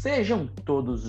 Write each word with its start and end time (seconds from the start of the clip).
Sejam 0.00 0.46
todos 0.64 1.04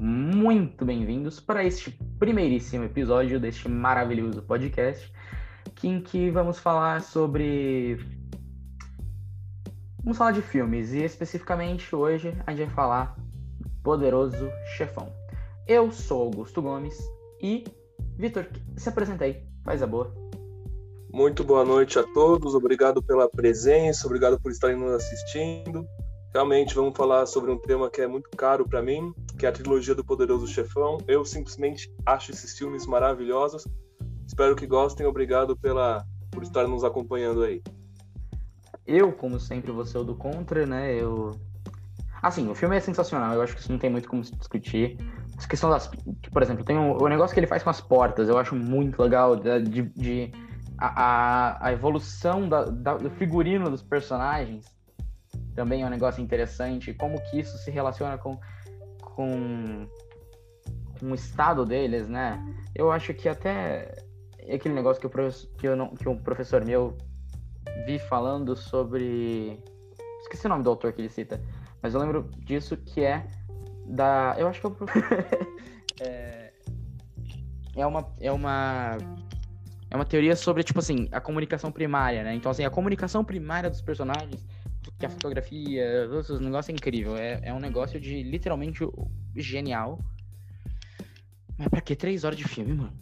muito 0.00 0.82
bem-vindos 0.82 1.38
para 1.38 1.62
este 1.62 1.90
primeiríssimo 2.18 2.84
episódio 2.84 3.38
deste 3.38 3.68
maravilhoso 3.68 4.40
podcast, 4.40 5.12
em 5.84 6.00
que 6.00 6.30
vamos 6.30 6.58
falar 6.58 7.02
sobre. 7.02 7.98
Vamos 10.02 10.16
falar 10.16 10.32
de 10.32 10.40
filmes, 10.40 10.94
e 10.94 11.04
especificamente 11.04 11.94
hoje 11.94 12.34
a 12.46 12.52
gente 12.54 12.68
vai 12.68 12.74
falar 12.74 13.16
Poderoso 13.82 14.50
Chefão. 14.74 15.12
Eu 15.68 15.92
sou 15.92 16.22
Augusto 16.22 16.62
Gomes 16.62 16.96
e. 17.42 17.64
Vitor, 18.16 18.46
se 18.74 18.88
apresentei, 18.88 19.46
faz 19.62 19.82
a 19.82 19.86
boa. 19.86 20.14
Muito 21.12 21.44
boa 21.44 21.62
noite 21.62 21.98
a 21.98 22.04
todos, 22.14 22.54
obrigado 22.54 23.02
pela 23.02 23.28
presença, 23.28 24.06
obrigado 24.06 24.40
por 24.40 24.50
estarem 24.50 24.78
nos 24.78 24.92
assistindo. 24.92 25.86
Realmente 26.32 26.74
vamos 26.74 26.96
falar 26.96 27.26
sobre 27.26 27.50
um 27.50 27.58
tema 27.58 27.90
que 27.90 28.00
é 28.00 28.06
muito 28.06 28.30
caro 28.30 28.68
para 28.68 28.80
mim, 28.80 29.12
que 29.38 29.46
é 29.46 29.48
a 29.48 29.52
trilogia 29.52 29.94
do 29.94 30.04
Poderoso 30.04 30.46
Chefão. 30.46 30.98
Eu 31.08 31.24
simplesmente 31.24 31.92
acho 32.06 32.30
esses 32.30 32.56
filmes 32.56 32.86
maravilhosos. 32.86 33.66
Espero 34.26 34.54
que 34.54 34.66
gostem. 34.66 35.06
Obrigado 35.06 35.56
pela 35.56 36.04
por 36.30 36.42
estar 36.44 36.68
nos 36.68 36.84
acompanhando 36.84 37.42
aí. 37.42 37.60
Eu, 38.86 39.12
como 39.12 39.40
sempre, 39.40 39.72
vou 39.72 39.84
ser 39.84 39.98
o 39.98 40.04
do 40.04 40.14
contra, 40.14 40.64
né? 40.64 40.94
Eu 40.94 41.32
Assim, 42.22 42.48
o 42.50 42.54
filme 42.54 42.76
é 42.76 42.80
sensacional, 42.80 43.34
eu 43.34 43.42
acho 43.42 43.54
que 43.54 43.60
isso 43.60 43.72
não 43.72 43.78
tem 43.78 43.88
muito 43.88 44.08
como 44.08 44.22
se 44.22 44.34
discutir. 44.36 44.98
A 45.42 45.46
questão 45.46 45.70
das. 45.70 45.90
Por 46.30 46.42
exemplo, 46.42 46.64
tem 46.64 46.76
o, 46.76 47.02
o 47.02 47.08
negócio 47.08 47.32
que 47.32 47.40
ele 47.40 47.46
faz 47.46 47.62
com 47.62 47.70
as 47.70 47.80
portas, 47.80 48.28
eu 48.28 48.36
acho 48.36 48.54
muito 48.54 49.02
legal. 49.02 49.36
De, 49.36 49.82
de 49.82 50.32
a, 50.76 51.66
a, 51.66 51.72
evolução 51.72 52.46
da, 52.46 52.64
da, 52.64 52.96
do 52.98 53.10
figurino 53.10 53.70
dos 53.70 53.82
personagens 53.82 54.66
também 55.60 55.82
é 55.82 55.86
um 55.86 55.90
negócio 55.90 56.22
interessante. 56.22 56.94
Como 56.94 57.20
que 57.20 57.38
isso 57.38 57.58
se 57.58 57.70
relaciona 57.70 58.16
com, 58.16 58.40
com, 59.02 59.86
com 60.98 61.10
o 61.10 61.14
estado 61.14 61.66
deles, 61.66 62.08
né? 62.08 62.42
Eu 62.74 62.90
acho 62.90 63.12
que 63.12 63.28
até 63.28 63.94
aquele 64.50 64.74
negócio 64.74 64.98
que 64.98 65.06
o, 65.06 65.10
que, 65.58 65.68
eu 65.68 65.76
não, 65.76 65.88
que 65.88 66.08
um 66.08 66.16
professor 66.16 66.64
meu 66.64 66.96
vi 67.84 67.98
falando 67.98 68.56
sobre. 68.56 69.62
Esqueci 70.22 70.46
o 70.46 70.48
nome 70.48 70.64
do 70.64 70.70
autor 70.70 70.94
que 70.94 71.02
ele 71.02 71.10
cita, 71.10 71.38
mas 71.82 71.92
eu 71.92 72.00
lembro 72.00 72.30
disso 72.38 72.74
que 72.78 73.02
é 73.02 73.26
da. 73.84 74.34
Eu 74.38 74.48
acho 74.48 74.62
que 74.62 74.66
é 74.66 74.70
é, 76.00 76.52
é 77.76 77.86
uma. 77.86 78.14
É 78.18 78.32
uma. 78.32 78.96
É 79.90 79.96
uma 79.96 80.06
teoria 80.06 80.36
sobre, 80.36 80.62
tipo 80.62 80.78
assim, 80.78 81.08
a 81.10 81.20
comunicação 81.20 81.70
primária, 81.70 82.22
né? 82.22 82.32
Então, 82.34 82.50
assim, 82.50 82.64
a 82.64 82.70
comunicação 82.70 83.22
primária 83.24 83.68
dos 83.68 83.82
personagens 83.82 84.40
que 85.00 85.06
a 85.06 85.10
fotografia, 85.10 86.06
os 86.10 86.40
negócios 86.40 86.68
é 86.68 86.72
incrível. 86.72 87.16
É, 87.16 87.40
é 87.42 87.54
um 87.54 87.58
negócio 87.58 87.98
de 87.98 88.22
literalmente 88.22 88.86
genial. 89.34 89.98
Mas 91.58 91.68
pra 91.68 91.80
que 91.80 91.96
três 91.96 92.22
horas 92.22 92.36
de 92.36 92.46
filme, 92.46 92.74
mano? 92.74 92.92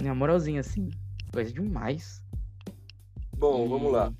Na 0.00 0.14
moralzinha, 0.14 0.60
assim, 0.60 0.90
coisa 1.32 1.52
demais. 1.52 2.24
Bom, 3.36 3.66
e... 3.66 3.68
vamos 3.68 3.92
lá. 3.92 4.12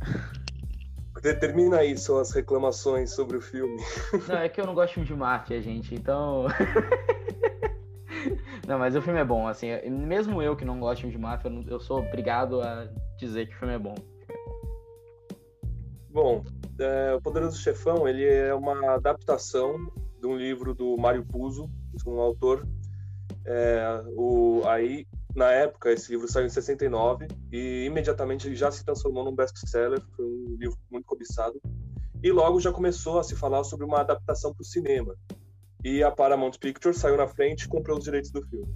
Determina 1.22 1.78
aí 1.78 1.96
suas 1.96 2.32
reclamações 2.32 3.10
sobre 3.12 3.36
o 3.36 3.40
filme. 3.40 3.82
Não, 4.26 4.36
é 4.36 4.48
que 4.48 4.60
eu 4.60 4.66
não 4.66 4.74
gosto 4.74 5.02
de 5.02 5.14
máfia, 5.14 5.60
gente, 5.62 5.94
então. 5.94 6.46
não, 8.66 8.78
mas 8.78 8.94
o 8.94 9.00
filme 9.00 9.20
é 9.20 9.24
bom, 9.24 9.46
assim. 9.46 9.68
Mesmo 9.88 10.42
eu 10.42 10.56
que 10.56 10.66
não 10.66 10.80
gosto 10.80 11.08
de 11.08 11.16
máfia, 11.16 11.50
eu 11.66 11.80
sou 11.80 12.00
obrigado 12.00 12.60
a 12.60 12.88
dizer 13.18 13.48
que 13.48 13.54
o 13.54 13.58
filme 13.58 13.74
é 13.74 13.78
bom. 13.78 13.94
Bom, 16.14 16.44
é, 16.78 17.12
O 17.12 17.20
Poderoso 17.20 17.58
Chefão 17.58 18.06
ele 18.06 18.24
é 18.24 18.54
uma 18.54 18.92
adaptação 18.94 19.92
de 20.20 20.28
um 20.28 20.36
livro 20.36 20.72
do 20.72 20.96
Mário 20.96 21.26
Puzo, 21.26 21.68
um 22.06 22.20
autor. 22.20 22.64
É, 23.44 24.00
o, 24.16 24.62
aí, 24.64 25.08
na 25.34 25.50
época, 25.50 25.90
esse 25.90 26.12
livro 26.12 26.30
saiu 26.30 26.46
em 26.46 26.50
69 26.50 27.26
e 27.50 27.86
imediatamente 27.86 28.46
ele 28.46 28.54
já 28.54 28.70
se 28.70 28.84
transformou 28.84 29.24
num 29.24 29.34
best-seller, 29.34 30.00
foi 30.14 30.24
um 30.24 30.56
livro 30.56 30.78
muito 30.88 31.04
cobiçado. 31.04 31.60
E 32.22 32.30
logo 32.30 32.60
já 32.60 32.70
começou 32.70 33.18
a 33.18 33.24
se 33.24 33.34
falar 33.34 33.64
sobre 33.64 33.84
uma 33.84 33.98
adaptação 33.98 34.54
para 34.54 34.62
o 34.62 34.64
cinema. 34.64 35.16
E 35.82 36.00
a 36.00 36.12
Paramount 36.12 36.52
Pictures 36.60 36.98
saiu 36.98 37.16
na 37.16 37.26
frente 37.26 37.62
e 37.62 37.68
comprou 37.68 37.98
os 37.98 38.04
direitos 38.04 38.30
do 38.30 38.40
filme. 38.46 38.72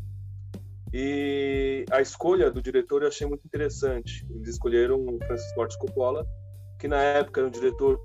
E 0.93 1.85
a 1.93 2.01
escolha 2.01 2.51
do 2.51 2.61
diretor 2.61 3.03
eu 3.03 3.09
achei 3.09 3.29
muito 3.29 3.47
interessante. 3.47 4.27
Eles 4.29 4.49
escolheram 4.49 4.99
o 4.99 5.19
Francis 5.25 5.53
Ford 5.53 5.73
Coppola, 5.77 6.27
que 6.79 6.89
na 6.89 7.03
época 7.03 7.41
era 7.41 7.49
um 7.49 7.51
diretor 7.51 8.01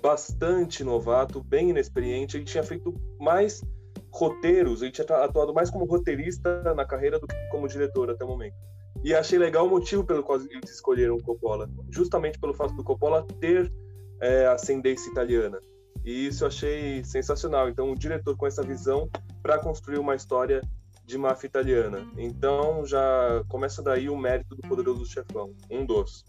bastante 0.00 0.84
novato, 0.84 1.42
bem 1.42 1.70
inexperiente. 1.70 2.36
Ele 2.36 2.44
tinha 2.44 2.62
feito 2.62 2.94
mais 3.18 3.62
roteiros, 4.10 4.82
ele 4.82 4.90
tinha 4.90 5.06
atuado 5.06 5.54
mais 5.54 5.70
como 5.70 5.84
roteirista 5.84 6.74
na 6.74 6.84
carreira 6.84 7.18
do 7.18 7.26
que 7.26 7.34
como 7.50 7.68
diretor 7.68 8.10
até 8.10 8.24
o 8.24 8.28
momento. 8.28 8.56
E 9.02 9.14
achei 9.14 9.38
legal 9.38 9.66
o 9.66 9.70
motivo 9.70 10.04
pelo 10.04 10.22
qual 10.22 10.38
eles 10.40 10.70
escolheram 10.70 11.16
o 11.16 11.22
Coppola, 11.22 11.70
justamente 11.90 12.38
pelo 12.38 12.52
fato 12.52 12.74
do 12.74 12.84
Coppola 12.84 13.26
ter 13.40 13.72
é, 14.20 14.46
ascendência 14.46 15.10
italiana. 15.10 15.58
E 16.04 16.26
isso 16.26 16.44
eu 16.44 16.48
achei 16.48 17.04
sensacional. 17.04 17.68
Então, 17.68 17.90
o 17.90 17.94
diretor 17.94 18.36
com 18.36 18.46
essa 18.46 18.62
visão 18.62 19.08
para 19.42 19.58
construir 19.58 19.98
uma 19.98 20.14
história 20.14 20.60
de 21.04 21.18
máfia 21.18 21.46
italiana. 21.46 22.06
Então, 22.16 22.84
já 22.84 23.42
começa 23.48 23.82
daí 23.82 24.08
o 24.08 24.16
mérito 24.16 24.54
do 24.54 24.62
Poderoso 24.68 25.04
Chefão, 25.04 25.54
um 25.70 25.84
dos. 25.84 26.24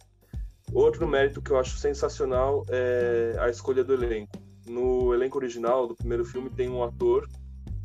Outro 0.74 1.06
mérito 1.06 1.42
que 1.42 1.52
eu 1.52 1.60
acho 1.60 1.78
sensacional 1.78 2.66
é 2.70 3.36
a 3.40 3.50
escolha 3.50 3.84
do 3.84 3.94
elenco. 3.94 4.32
No 4.68 5.14
elenco 5.14 5.38
original 5.38 5.86
do 5.86 5.96
primeiro 5.96 6.24
filme 6.24 6.50
tem 6.50 6.70
um 6.70 6.82
ator 6.82 7.28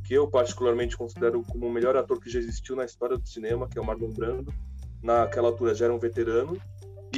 que 0.05 0.15
eu 0.15 0.29
particularmente 0.29 0.97
considero 0.97 1.43
como 1.43 1.67
o 1.67 1.73
melhor 1.73 1.97
ator 1.97 2.21
que 2.21 2.31
já 2.31 2.39
existiu 2.39 2.77
na 2.77 2.85
história 2.85 3.19
do 3.19 3.29
cinema, 3.29 3.69
que 3.69 3.77
é 3.77 3.83
o 3.83 3.85
Marlon 3.85 4.13
Brando. 4.13 4.55
Naquela 5.03 5.49
altura 5.49 5.75
já 5.75 5.87
era 5.87 5.95
um 5.95 5.99
veterano. 5.99 6.57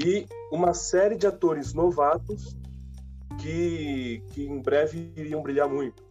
E 0.03 0.27
uma 0.51 0.73
série 0.73 1.17
de 1.17 1.27
atores 1.27 1.75
novatos 1.75 2.57
que, 3.39 4.23
que 4.33 4.47
em 4.47 4.63
breve 4.63 5.13
iriam 5.17 5.43
brilhar 5.43 5.69
muito. 5.69 6.03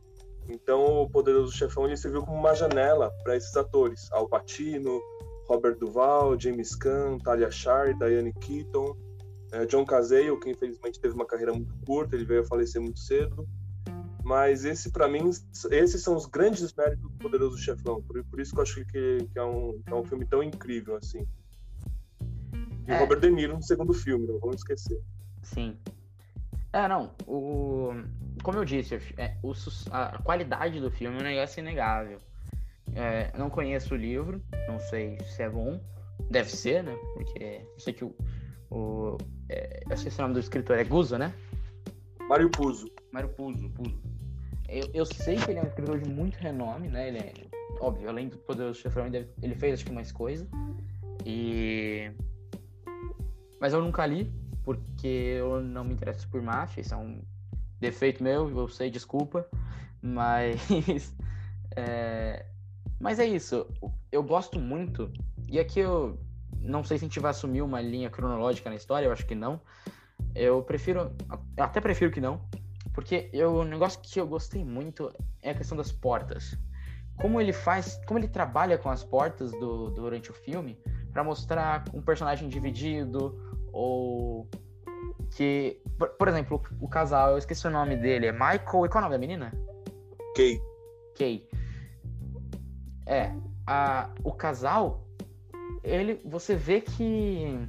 Então, 0.47 1.01
o 1.01 1.09
Poderoso 1.09 1.51
Chefão 1.51 1.85
ele 1.85 1.97
serviu 1.97 2.21
como 2.21 2.37
uma 2.37 2.53
janela 2.53 3.11
para 3.23 3.35
esses 3.35 3.55
atores: 3.57 4.07
Al 4.11 4.29
Pacino, 4.29 5.01
Robert 5.47 5.77
Duval, 5.77 6.39
James 6.39 6.75
Caan, 6.75 7.17
Talia 7.17 7.49
Shire, 7.49 7.97
Diane 7.97 8.33
Keaton 8.33 8.95
é, 9.51 9.65
John 9.65 9.85
Cazale, 9.85 10.37
que 10.39 10.49
infelizmente 10.49 10.99
teve 10.99 11.13
uma 11.13 11.25
carreira 11.25 11.53
muito 11.53 11.73
curta, 11.85 12.15
ele 12.15 12.25
veio 12.25 12.41
a 12.41 12.45
falecer 12.45 12.81
muito 12.81 12.99
cedo. 12.99 13.47
Mas 14.23 14.65
esse, 14.65 14.91
para 14.91 15.07
mim, 15.07 15.29
esses 15.71 16.03
são 16.03 16.15
os 16.15 16.25
grandes 16.25 16.73
méritos 16.73 17.01
do 17.01 17.09
Poderoso 17.11 17.57
Chefão. 17.57 18.01
Por, 18.01 18.21
por 18.25 18.39
isso 18.41 18.51
que 18.51 18.59
eu 18.59 18.63
acho 18.63 18.85
que, 18.85 19.17
que, 19.31 19.39
é 19.39 19.43
um, 19.43 19.81
que 19.85 19.93
é 19.93 19.95
um 19.95 20.03
filme 20.03 20.25
tão 20.25 20.43
incrível, 20.43 20.97
assim. 20.97 21.25
E 22.85 22.91
é. 22.91 22.99
Robert 22.99 23.21
De 23.21 23.31
Niro 23.31 23.55
no 23.55 23.63
segundo 23.63 23.93
filme, 23.93 24.27
não 24.27 24.37
vamos 24.39 24.57
esquecer. 24.57 24.99
Sim. 25.43 25.77
É, 26.73 26.87
não. 26.89 27.11
O... 27.25 27.91
Como 28.43 28.57
eu 28.57 28.65
disse, 28.65 28.95
é, 29.17 29.37
o, 29.41 29.53
a 29.91 30.21
qualidade 30.21 30.79
do 30.81 30.91
filme 30.91 31.17
é 31.17 31.19
um 31.19 31.23
negócio 31.23 31.61
inegável. 31.61 32.19
É, 32.95 33.31
não 33.37 33.49
conheço 33.49 33.93
o 33.93 33.97
livro, 33.97 34.41
não 34.67 34.79
sei 34.79 35.17
se 35.21 35.43
é 35.43 35.49
bom. 35.49 35.81
Deve 36.29 36.49
ser, 36.49 36.83
né? 36.83 36.97
Porque 37.13 37.61
eu 37.73 37.79
sei 37.79 37.93
que 37.93 38.03
o, 38.03 38.13
o, 38.69 39.17
é, 39.49 39.83
eu 39.87 39.93
esqueci 39.93 40.19
o 40.19 40.21
nome 40.21 40.33
do 40.33 40.39
escritor, 40.39 40.77
é 40.77 40.83
Guzo, 40.83 41.17
né? 41.17 41.33
Mário 42.27 42.49
Puzo. 42.49 42.89
Mário 43.11 43.29
Puzo, 43.29 43.69
Puzo. 43.69 43.97
Eu, 44.67 44.89
eu 44.93 45.05
sei 45.05 45.37
que 45.37 45.51
ele 45.51 45.59
é 45.59 45.63
um 45.63 45.67
escritor 45.67 45.99
de 45.99 46.09
muito 46.09 46.35
renome, 46.35 46.89
né? 46.89 47.07
Ele 47.07 47.19
é, 47.19 47.33
óbvio, 47.79 48.09
além 48.09 48.27
do 48.27 48.37
Poderoso 48.37 48.79
Chefão, 48.79 49.05
ele 49.41 49.55
fez 49.55 49.75
acho 49.75 49.85
que 49.85 49.91
mais 49.91 50.11
coisa. 50.11 50.47
E... 51.25 52.11
Mas 53.59 53.73
eu 53.73 53.81
nunca 53.81 54.05
li, 54.05 54.31
porque 54.63 55.07
eu 55.07 55.61
não 55.61 55.85
me 55.85 55.93
interesso 55.93 56.27
por 56.29 56.41
máfia, 56.41 56.81
isso 56.81 56.93
é 56.93 56.97
um 56.97 57.21
defeito 57.79 58.21
meu, 58.21 58.49
eu 58.49 58.67
sei, 58.67 58.89
desculpa. 58.89 59.47
Mas... 60.01 60.59
é... 61.75 62.45
Mas 62.99 63.19
é 63.19 63.25
isso, 63.25 63.67
eu 64.11 64.23
gosto 64.23 64.59
muito, 64.59 65.11
e 65.47 65.59
aqui 65.59 65.79
eu 65.79 66.17
não 66.67 66.83
sei 66.83 66.97
se 66.97 67.05
a 67.05 67.07
gente 67.07 67.19
vai 67.19 67.31
assumir 67.31 67.61
uma 67.61 67.81
linha 67.81 68.09
cronológica 68.09 68.69
na 68.69 68.75
história, 68.75 69.07
eu 69.07 69.11
acho 69.11 69.25
que 69.25 69.35
não. 69.35 69.59
Eu 70.35 70.61
prefiro, 70.61 71.11
eu 71.57 71.63
até 71.63 71.79
prefiro 71.79 72.11
que 72.11 72.19
não, 72.19 72.41
porque 72.93 73.29
eu, 73.31 73.55
o 73.55 73.63
negócio 73.63 73.99
que 74.01 74.19
eu 74.19 74.27
gostei 74.27 74.63
muito 74.63 75.11
é 75.41 75.51
a 75.51 75.55
questão 75.55 75.77
das 75.77 75.91
portas. 75.91 76.57
Como 77.15 77.41
ele 77.41 77.53
faz, 77.53 77.99
como 78.05 78.19
ele 78.19 78.27
trabalha 78.27 78.77
com 78.77 78.89
as 78.89 79.03
portas 79.03 79.51
do, 79.51 79.89
durante 79.89 80.29
o 80.29 80.33
filme 80.33 80.79
para 81.11 81.23
mostrar 81.23 81.85
um 81.93 82.01
personagem 82.01 82.47
dividido 82.49 83.35
ou 83.71 84.47
que, 85.35 85.81
por, 85.97 86.09
por, 86.09 86.27
exemplo, 86.27 86.61
o, 86.79 86.85
o, 86.85 86.87
casal, 86.87 87.31
eu 87.31 87.37
esqueci 87.37 87.65
o 87.65 87.71
nome 87.71 87.95
dele, 87.95 88.27
é 88.27 88.31
Michael, 88.31 88.85
e 88.85 88.89
qual 88.89 88.95
é 88.95 88.97
o 88.97 89.01
nome 89.01 89.15
da 89.15 89.17
menina? 89.17 89.51
Kay. 90.35 90.61
Kay. 91.17 91.47
É, 93.05 93.33
a, 93.65 94.09
o 94.23 94.31
casal 94.31 95.06
ele, 95.87 96.21
você 96.25 96.55
vê 96.55 96.81
que 96.81 97.59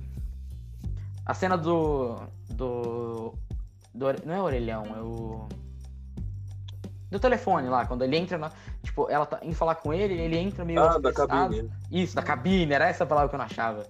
a 1.24 1.34
cena 1.34 1.56
do, 1.56 2.16
do, 2.50 3.34
do 3.94 4.06
não 4.24 4.34
é 4.34 4.42
orelhão, 4.42 4.84
é 4.96 5.00
o 5.00 5.48
do 7.10 7.18
telefone 7.18 7.68
lá, 7.68 7.86
quando 7.86 8.02
ele 8.02 8.16
entra 8.16 8.36
na. 8.36 8.52
Tipo, 8.82 9.08
ela 9.08 9.24
tá 9.24 9.40
indo 9.42 9.54
falar 9.54 9.76
com 9.76 9.94
ele, 9.94 10.14
ele 10.14 10.36
entra 10.36 10.64
meio. 10.64 10.80
Ah, 10.80 10.98
da 10.98 11.12
cabine. 11.12 11.70
Isso, 11.90 12.14
da 12.14 12.22
cabine, 12.22 12.72
era 12.72 12.86
essa 12.86 13.06
palavra 13.06 13.30
que 13.30 13.34
eu 13.34 13.38
não 13.38 13.46
achava. 13.46 13.86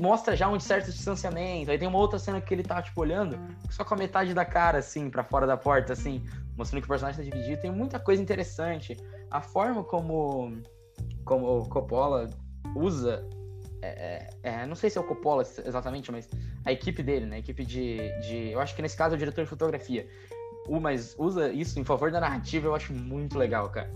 Mostra 0.00 0.36
já 0.36 0.48
um 0.48 0.58
certo 0.58 0.90
distanciamento. 0.90 1.70
Aí 1.70 1.78
tem 1.78 1.88
uma 1.88 1.98
outra 1.98 2.18
cena 2.18 2.40
que 2.40 2.54
ele 2.54 2.62
tá, 2.62 2.80
tipo, 2.80 3.00
olhando, 3.00 3.36
só 3.70 3.84
com 3.84 3.94
a 3.94 3.96
metade 3.96 4.32
da 4.32 4.44
cara, 4.44 4.78
assim, 4.78 5.10
para 5.10 5.24
fora 5.24 5.46
da 5.46 5.56
porta, 5.56 5.92
assim, 5.92 6.24
mostrando 6.56 6.82
que 6.82 6.86
o 6.86 6.88
personagem 6.88 7.24
tá 7.24 7.28
dividido. 7.28 7.60
Tem 7.60 7.70
muita 7.70 7.98
coisa 7.98 8.22
interessante. 8.22 8.96
A 9.30 9.40
forma 9.40 9.82
como, 9.82 10.62
como 11.24 11.58
o 11.58 11.68
Coppola 11.68 12.30
usa. 12.74 13.28
É, 13.80 14.30
é, 14.42 14.50
é 14.50 14.66
não 14.66 14.74
sei 14.74 14.88
se 14.90 14.98
é 14.98 15.00
o 15.00 15.04
Coppola 15.04 15.42
exatamente, 15.42 16.12
mas 16.12 16.28
a 16.64 16.72
equipe 16.72 17.02
dele, 17.02 17.26
né? 17.26 17.36
A 17.36 17.38
equipe 17.40 17.64
de, 17.64 17.98
de. 18.20 18.50
Eu 18.50 18.60
acho 18.60 18.74
que 18.74 18.82
nesse 18.82 18.96
caso 18.96 19.14
é 19.14 19.16
o 19.16 19.18
diretor 19.18 19.42
de 19.42 19.50
fotografia 19.50 20.06
mas 20.80 21.14
usa 21.18 21.52
isso 21.52 21.78
em 21.78 21.84
favor 21.84 22.10
da 22.10 22.20
narrativa, 22.20 22.66
eu 22.66 22.74
acho 22.74 22.92
muito 22.92 23.38
legal, 23.38 23.68
cara. 23.70 23.90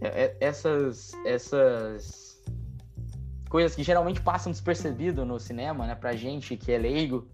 É, 0.00 0.24
é, 0.24 0.36
essas, 0.40 1.12
essas 1.24 2.42
coisas 3.48 3.74
que 3.74 3.82
geralmente 3.82 4.20
passam 4.20 4.50
despercebido 4.50 5.24
no 5.24 5.38
cinema, 5.38 5.86
né, 5.86 5.94
pra 5.94 6.14
gente 6.14 6.56
que 6.56 6.72
é 6.72 6.78
leigo. 6.78 7.28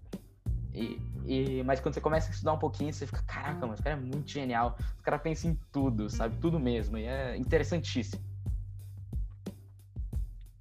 E, 0.73 1.01
e, 1.25 1.63
mas 1.63 1.79
quando 1.79 1.95
você 1.95 2.01
começa 2.01 2.29
a 2.29 2.31
estudar 2.31 2.53
um 2.53 2.59
pouquinho, 2.59 2.93
você 2.93 3.07
fica, 3.07 3.23
caraca, 3.23 3.65
mas 3.65 3.79
o 3.79 3.83
cara 3.83 3.95
é 3.95 3.99
muito 3.99 4.29
genial. 4.29 4.77
O 4.99 5.03
cara 5.03 5.17
pensa 5.17 5.47
em 5.47 5.57
tudo, 5.71 6.09
sabe? 6.09 6.37
Tudo 6.39 6.59
mesmo. 6.59 6.97
E 6.97 7.05
é 7.05 7.35
interessantíssimo. 7.35 8.21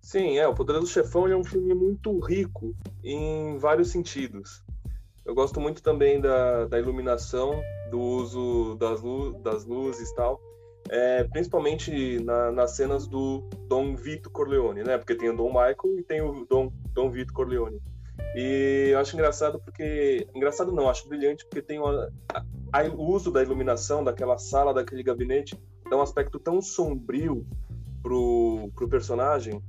Sim, 0.07 0.39
é. 0.39 0.47
O 0.47 0.55
Poderoso 0.55 0.87
Chefão 0.87 1.27
é 1.27 1.37
um 1.37 1.43
filme 1.43 1.75
muito 1.75 2.17
rico 2.21 2.77
em 3.03 3.59
vários 3.59 3.91
sentidos. 3.91 4.63
Eu 5.25 5.35
gosto 5.35 5.61
muito 5.61 5.83
também 5.83 6.21
da, 6.21 6.67
da 6.67 6.79
iluminação, 6.79 7.61
do 7.91 7.99
uso 7.99 8.77
das, 8.77 9.03
lu 9.03 9.33
das 9.43 9.65
luzes 9.65 10.09
e 10.09 10.15
tal. 10.15 10.41
É, 10.89 11.25
principalmente 11.25 12.21
na, 12.23 12.53
nas 12.53 12.77
cenas 12.77 13.09
do 13.09 13.49
Dom 13.67 13.97
Vito 13.97 14.31
Corleone, 14.31 14.85
né? 14.85 14.97
Porque 14.97 15.17
tem 15.17 15.29
o 15.29 15.37
Dom 15.37 15.49
Michael 15.49 15.99
e 15.99 16.05
tem 16.05 16.23
o 16.23 16.47
Dom, 16.49 16.71
Dom 16.93 17.11
Vito 17.11 17.33
Corleone. 17.33 17.83
E 18.37 18.91
eu 18.93 19.01
acho 19.01 19.17
engraçado 19.17 19.59
porque. 19.59 20.29
Engraçado 20.33 20.71
não, 20.71 20.89
acho 20.89 21.09
brilhante 21.09 21.45
porque 21.47 21.61
tem 21.61 21.81
o 21.81 23.03
uso 23.03 23.33
da 23.33 23.43
iluminação 23.43 24.05
daquela 24.05 24.39
sala, 24.39 24.73
daquele 24.73 25.03
gabinete, 25.03 25.61
dá 25.91 25.97
um 25.97 26.01
aspecto 26.01 26.39
tão 26.39 26.63
sombrio 26.63 27.45
pro, 28.07 28.71
pro 28.73 28.89
personagem. 28.89 29.61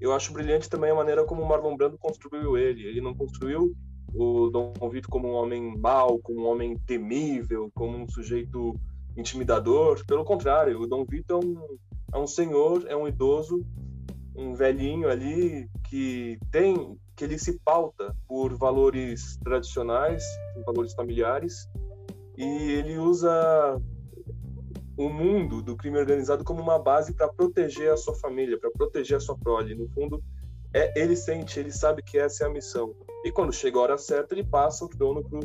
Eu 0.00 0.12
acho 0.12 0.32
brilhante 0.32 0.68
também 0.68 0.90
a 0.90 0.94
maneira 0.94 1.24
como 1.24 1.46
Marlon 1.46 1.76
Brando 1.76 1.98
construiu 1.98 2.56
ele. 2.56 2.84
Ele 2.84 3.00
não 3.00 3.14
construiu 3.14 3.74
o 4.14 4.48
Dom 4.50 4.72
Vito 4.90 5.08
como 5.08 5.28
um 5.28 5.34
homem 5.34 5.76
mau, 5.78 6.18
como 6.18 6.42
um 6.42 6.46
homem 6.46 6.78
temível, 6.86 7.70
como 7.74 7.96
um 7.96 8.08
sujeito 8.08 8.74
intimidador. 9.16 10.04
Pelo 10.06 10.24
contrário, 10.24 10.80
o 10.80 10.86
Dom 10.86 11.04
Vito 11.04 11.32
é 11.32 11.36
um, 11.36 11.78
é 12.14 12.18
um 12.18 12.26
senhor, 12.26 12.84
é 12.88 12.96
um 12.96 13.08
idoso, 13.08 13.64
um 14.34 14.54
velhinho 14.54 15.08
ali 15.08 15.68
que 15.88 16.38
tem 16.50 16.98
que 17.16 17.24
ele 17.24 17.38
se 17.38 17.58
pauta 17.60 18.14
por 18.28 18.54
valores 18.54 19.38
tradicionais, 19.42 20.22
valores 20.66 20.92
familiares, 20.92 21.66
e 22.36 22.44
ele 22.44 22.98
usa 22.98 23.80
o 24.96 25.08
mundo 25.08 25.62
do 25.62 25.76
crime 25.76 25.98
organizado 25.98 26.42
como 26.42 26.62
uma 26.62 26.78
base 26.78 27.12
para 27.12 27.28
proteger 27.28 27.92
a 27.92 27.96
sua 27.96 28.14
família, 28.14 28.58
para 28.58 28.70
proteger 28.70 29.18
a 29.18 29.20
sua 29.20 29.36
prole. 29.36 29.74
No 29.74 29.88
fundo, 29.90 30.22
é, 30.72 30.92
ele 31.00 31.14
sente, 31.14 31.60
ele 31.60 31.70
sabe 31.70 32.02
que 32.02 32.18
essa 32.18 32.44
é 32.44 32.46
a 32.46 32.50
missão. 32.50 32.94
E 33.24 33.30
quando 33.30 33.52
chega 33.52 33.78
a 33.78 33.82
hora 33.82 33.98
certa, 33.98 34.34
ele 34.34 34.44
passa 34.44 34.84
o 34.84 34.88
trono 34.88 35.22
pro, 35.22 35.40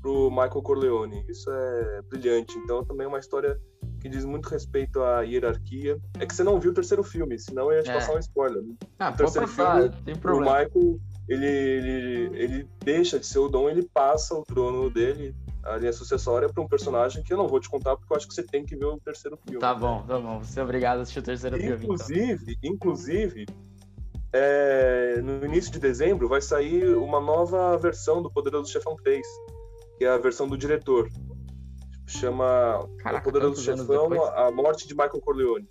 pro 0.00 0.30
Michael 0.30 0.62
Corleone. 0.62 1.24
Isso 1.28 1.50
é 1.50 2.02
brilhante. 2.02 2.56
Então, 2.58 2.84
também 2.84 3.04
é 3.04 3.08
uma 3.08 3.18
história 3.18 3.58
que 4.00 4.08
diz 4.08 4.24
muito 4.24 4.48
respeito 4.48 5.00
à 5.00 5.22
hierarquia. 5.22 5.98
É 6.18 6.26
que 6.26 6.34
você 6.34 6.42
não 6.42 6.58
viu 6.58 6.72
o 6.72 6.74
terceiro 6.74 7.02
filme, 7.02 7.38
senão 7.38 7.70
eu 7.70 7.78
ia 7.78 7.82
te 7.82 7.90
é. 7.90 7.94
passar 7.94 8.14
um 8.14 8.18
spoiler. 8.18 8.62
Né? 8.62 8.74
Ah, 8.98 9.10
o 9.10 9.16
terceiro 9.16 9.46
passar, 9.48 9.82
filme, 9.82 9.96
tem 10.04 10.16
problema. 10.16 10.50
o 10.50 10.64
Michael, 10.64 11.00
ele, 11.28 11.46
ele, 11.46 12.30
ele 12.34 12.68
deixa 12.84 13.18
de 13.18 13.26
ser 13.26 13.38
o 13.38 13.48
Dom, 13.48 13.68
ele 13.68 13.88
passa 13.94 14.34
o 14.34 14.42
trono 14.42 14.90
dele, 14.90 15.34
a 15.64 15.76
linha 15.76 15.92
sucessória, 15.92 16.48
para 16.48 16.62
um 16.62 16.68
personagem 16.68 17.22
que 17.22 17.32
eu 17.32 17.36
não 17.36 17.46
vou 17.46 17.60
te 17.60 17.68
contar, 17.68 17.96
porque 17.96 18.12
eu 18.12 18.16
acho 18.16 18.26
que 18.26 18.34
você 18.34 18.42
tem 18.42 18.64
que 18.64 18.76
ver 18.76 18.86
o 18.86 18.98
terceiro 18.98 19.38
filme. 19.44 19.60
Tá 19.60 19.74
bom, 19.74 20.02
tá 20.06 20.18
bom. 20.18 20.42
Você 20.42 20.60
é 20.60 20.62
obrigado 20.62 20.98
a 20.98 21.02
assistir 21.02 21.20
o 21.20 21.22
terceiro 21.22 21.56
inclusive, 21.56 22.38
filme. 22.38 22.58
Então. 22.58 22.74
Inclusive, 22.74 23.46
é, 24.32 25.20
no 25.22 25.44
início 25.44 25.70
de 25.70 25.78
dezembro 25.78 26.28
vai 26.28 26.40
sair 26.40 26.96
uma 26.96 27.20
nova 27.20 27.76
versão 27.76 28.22
do 28.22 28.30
Poderoso 28.30 28.72
Chefão 28.72 28.96
3, 28.96 29.24
que 29.98 30.04
é 30.04 30.08
a 30.08 30.18
versão 30.18 30.48
do 30.48 30.56
diretor. 30.56 31.08
Chama 32.06 32.88
Caraca, 32.98 33.28
O 33.28 33.32
Poderoso 33.32 33.62
Chefão, 33.62 34.24
A 34.34 34.50
Morte 34.50 34.88
de 34.88 34.94
Michael 34.94 35.20
Corleone. 35.20 35.68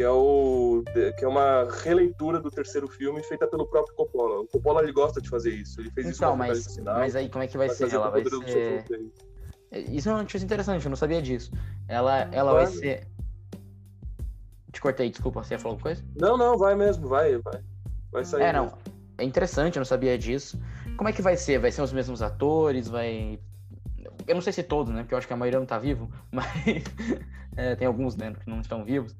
Que 0.00 0.04
é, 0.04 0.10
o, 0.10 0.82
que 1.18 1.24
é 1.26 1.28
uma 1.28 1.68
releitura 1.82 2.40
do 2.40 2.50
terceiro 2.50 2.88
filme 2.88 3.22
feita 3.22 3.46
pelo 3.46 3.66
próprio 3.66 3.94
Coppola. 3.94 4.40
O 4.40 4.46
Coppola 4.46 4.82
ele 4.82 4.92
gosta 4.92 5.20
de 5.20 5.28
fazer 5.28 5.50
isso. 5.50 5.78
Ele 5.78 5.90
fez 5.90 6.06
então, 6.06 6.30
isso 6.30 6.38
mas, 6.38 6.64
Sinal, 6.64 6.94
mas 6.94 7.14
aí 7.14 7.28
como 7.28 7.44
é 7.44 7.46
que 7.46 7.58
vai, 7.58 7.66
vai 7.66 7.76
ser? 7.76 7.92
Ela 7.92 8.08
vai 8.08 8.24
ser... 8.24 9.12
Isso 9.90 10.08
é 10.08 10.12
uma 10.12 10.22
notícia 10.22 10.42
interessante, 10.42 10.86
eu 10.86 10.88
não 10.88 10.96
sabia 10.96 11.20
disso. 11.20 11.50
Ela, 11.86 12.30
ela 12.32 12.54
vai 12.54 12.66
ser 12.66 13.06
te 14.72 14.80
cortei, 14.80 15.10
desculpa, 15.10 15.44
você 15.44 15.52
ia 15.52 15.58
falar 15.58 15.74
alguma 15.74 15.82
coisa? 15.82 16.02
Não, 16.18 16.38
não, 16.38 16.56
vai 16.56 16.74
mesmo, 16.74 17.06
vai, 17.06 17.36
vai. 17.36 17.60
Vai 18.10 18.24
sair. 18.24 18.44
É, 18.44 18.52
não. 18.54 18.72
É 19.18 19.24
interessante, 19.24 19.76
eu 19.76 19.80
não 19.80 19.84
sabia 19.84 20.16
disso. 20.16 20.58
Como 20.96 21.10
é 21.10 21.12
que 21.12 21.20
vai 21.20 21.36
ser? 21.36 21.58
Vai 21.58 21.70
ser 21.70 21.82
os 21.82 21.92
mesmos 21.92 22.22
atores? 22.22 22.88
Vai. 22.88 23.38
Eu 24.26 24.34
não 24.34 24.40
sei 24.40 24.54
se 24.54 24.62
todos, 24.62 24.94
né? 24.94 25.02
Porque 25.02 25.12
eu 25.12 25.18
acho 25.18 25.26
que 25.26 25.32
a 25.34 25.36
maioria 25.36 25.58
não 25.58 25.66
tá 25.66 25.78
vivo, 25.78 26.10
mas. 26.32 26.46
é, 27.54 27.76
tem 27.76 27.86
alguns, 27.86 28.16
né, 28.16 28.32
que 28.32 28.48
não 28.48 28.62
estão 28.62 28.82
vivos. 28.82 29.14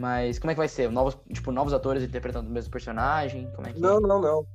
Mas 0.00 0.38
como 0.38 0.50
é 0.50 0.54
que 0.54 0.58
vai 0.58 0.68
ser? 0.68 0.90
Novos, 0.90 1.16
tipo, 1.32 1.52
novos 1.52 1.72
atores 1.72 2.02
interpretando 2.02 2.48
o 2.48 2.52
mesmo 2.52 2.70
personagem? 2.70 3.50
Como 3.54 3.66
é 3.68 3.72
que... 3.72 3.80
Não, 3.80 4.00
não, 4.00 4.20
não. 4.20 4.46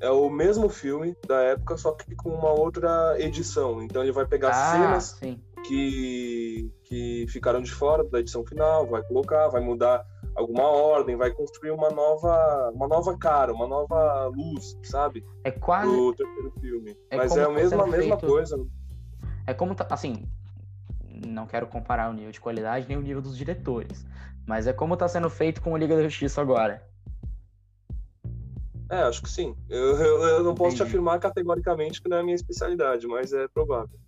É 0.00 0.10
o 0.10 0.28
mesmo 0.28 0.68
filme 0.68 1.16
da 1.26 1.40
época, 1.40 1.76
só 1.76 1.92
que 1.92 2.14
com 2.14 2.30
uma 2.30 2.50
outra 2.50 3.16
edição. 3.18 3.82
Então 3.82 4.02
ele 4.02 4.12
vai 4.12 4.26
pegar 4.26 4.50
ah, 4.50 4.72
cenas 4.72 5.04
sim 5.18 5.40
que, 5.64 6.70
que 6.84 7.26
ficaram 7.28 7.60
de 7.60 7.72
fora 7.72 8.04
da 8.04 8.20
edição 8.20 8.44
final, 8.44 8.86
vai 8.86 9.02
colocar, 9.02 9.48
vai 9.48 9.62
mudar 9.62 10.04
alguma 10.36 10.64
ordem, 10.64 11.16
vai 11.16 11.30
construir 11.30 11.70
uma 11.70 11.90
nova, 11.90 12.70
uma 12.74 12.86
nova 12.86 13.16
cara, 13.16 13.52
uma 13.52 13.66
nova 13.66 14.26
luz, 14.26 14.78
sabe? 14.82 15.24
É 15.42 15.50
quase 15.50 15.90
do 15.90 16.12
terceiro 16.14 16.52
filme. 16.60 16.96
É 17.10 17.16
Mas 17.16 17.36
é 17.36 17.42
a 17.42 17.46
tá 17.46 17.52
mesma, 17.52 17.84
a 17.84 17.86
mesma 17.86 18.18
feito... 18.18 18.26
coisa. 18.26 18.66
É 19.46 19.54
como 19.54 19.74
tá, 19.74 19.86
assim, 19.90 20.24
não 21.26 21.46
quero 21.46 21.66
comparar 21.66 22.10
o 22.10 22.12
nível 22.12 22.32
de 22.32 22.40
qualidade 22.40 22.86
nem 22.88 22.96
o 22.96 23.02
nível 23.02 23.22
dos 23.22 23.36
diretores, 23.36 24.06
mas 24.46 24.66
é 24.66 24.72
como 24.72 24.96
tá 24.96 25.08
sendo 25.08 25.30
feito 25.30 25.60
com 25.60 25.72
o 25.72 25.76
Liga 25.76 25.96
da 25.96 26.02
Justiça 26.02 26.40
agora. 26.40 26.82
É, 28.90 29.02
acho 29.02 29.22
que 29.22 29.30
sim. 29.30 29.56
Eu, 29.68 29.96
eu, 29.96 30.22
eu 30.22 30.44
não 30.44 30.54
posso 30.54 30.76
Entendi. 30.76 30.84
te 30.84 30.88
afirmar 30.88 31.18
categoricamente 31.18 32.02
que 32.02 32.08
não 32.08 32.18
é 32.18 32.20
a 32.20 32.22
minha 32.22 32.34
especialidade, 32.34 33.06
mas 33.06 33.32
é 33.32 33.48
provável. 33.48 33.98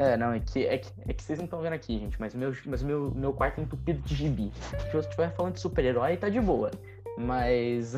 É, 0.00 0.16
não, 0.16 0.32
é 0.32 0.40
que, 0.40 0.64
é 0.64 0.78
que, 0.78 0.90
é 1.06 1.12
que 1.12 1.22
vocês 1.22 1.38
não 1.38 1.44
estão 1.44 1.60
vendo 1.60 1.74
aqui, 1.74 1.98
gente, 1.98 2.18
mas 2.18 2.34
meu, 2.34 2.54
mas 2.64 2.82
meu, 2.82 3.10
meu 3.14 3.32
quarto 3.32 3.60
é 3.60 3.64
entupido 3.64 4.00
de 4.00 4.14
gibi. 4.14 4.50
Se 4.90 4.94
eu 4.94 5.00
estiver 5.00 5.30
falando 5.34 5.54
de 5.54 5.60
super-herói, 5.60 6.16
tá 6.16 6.28
de 6.28 6.40
boa. 6.40 6.70
Mas. 7.18 7.94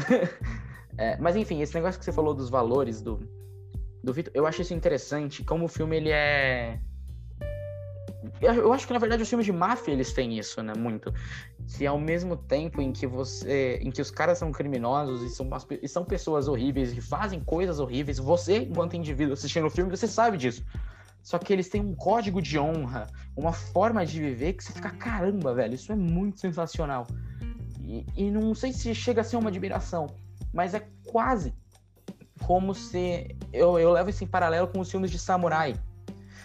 é, 0.99 1.17
mas 1.19 1.37
enfim, 1.37 1.61
esse 1.61 1.75
negócio 1.75 1.99
que 1.99 2.05
você 2.05 2.13
falou 2.13 2.35
dos 2.35 2.51
valores 2.51 3.01
do, 3.01 3.21
do 4.03 4.13
Vitor, 4.13 4.33
eu 4.35 4.47
acho 4.47 4.63
isso 4.63 4.75
interessante, 4.75 5.45
como 5.45 5.67
o 5.67 5.69
filme 5.69 5.97
ele 5.97 6.11
é. 6.11 6.81
Eu 8.41 8.73
acho 8.73 8.87
que 8.87 8.93
na 8.93 8.99
verdade 8.99 9.23
os 9.23 9.29
filmes 9.29 9.47
de 9.47 9.53
máfia 9.53 9.93
eles 9.93 10.13
têm 10.13 10.39
isso, 10.39 10.63
né? 10.63 10.73
Muito. 10.77 11.13
Que 11.77 11.87
ao 11.87 11.99
mesmo 11.99 12.37
tempo 12.37 12.81
em 12.81 12.93
que 12.93 13.07
você. 13.07 13.79
em 13.83 13.91
que 13.91 14.01
os 14.01 14.11
caras 14.11 14.39
são 14.39 14.53
criminosos 14.53 15.23
e 15.23 15.31
são, 15.31 15.49
e 15.83 15.89
são 15.89 16.05
pessoas 16.05 16.49
horríveis 16.49 16.93
e 16.93 17.01
fazem 17.01 17.41
coisas 17.41 17.81
horríveis, 17.81 18.19
você, 18.19 18.59
enquanto 18.59 18.97
indivíduo 18.97 19.35
assistindo 19.35 19.67
o 19.67 19.71
filme, 19.71 19.91
você 19.91 20.07
sabe 20.07 20.37
disso. 20.37 20.65
Só 21.23 21.39
que 21.39 21.53
eles 21.53 21.69
têm 21.69 21.81
um 21.81 21.95
código 21.95 22.43
de 22.43 22.59
honra, 22.59 23.07
uma 23.37 23.53
forma 23.53 24.05
de 24.05 24.21
viver 24.21 24.55
que 24.55 24.65
você 24.65 24.73
fica, 24.73 24.91
caramba, 24.91 25.55
velho, 25.55 25.75
isso 25.75 25.93
é 25.93 25.97
muito 25.97 26.41
sensacional. 26.41 27.07
E, 27.81 28.05
e 28.17 28.31
não 28.31 28.55
sei 28.55 28.73
se 28.73 28.93
chega 28.95 29.21
a 29.21 29.25
ser 29.25 29.37
uma 29.37 29.49
admiração, 29.49 30.09
mas 30.53 30.75
é 30.75 30.85
quase 31.07 31.55
como 32.43 32.75
se. 32.75 33.37
Eu, 33.53 33.79
eu 33.79 33.93
levo 33.93 34.11
esse 34.11 34.25
em 34.25 34.27
paralelo 34.27 34.69
com 34.69 34.81
os 34.81 34.91
filmes 34.91 35.11
de 35.11 35.19
samurai. 35.19 35.75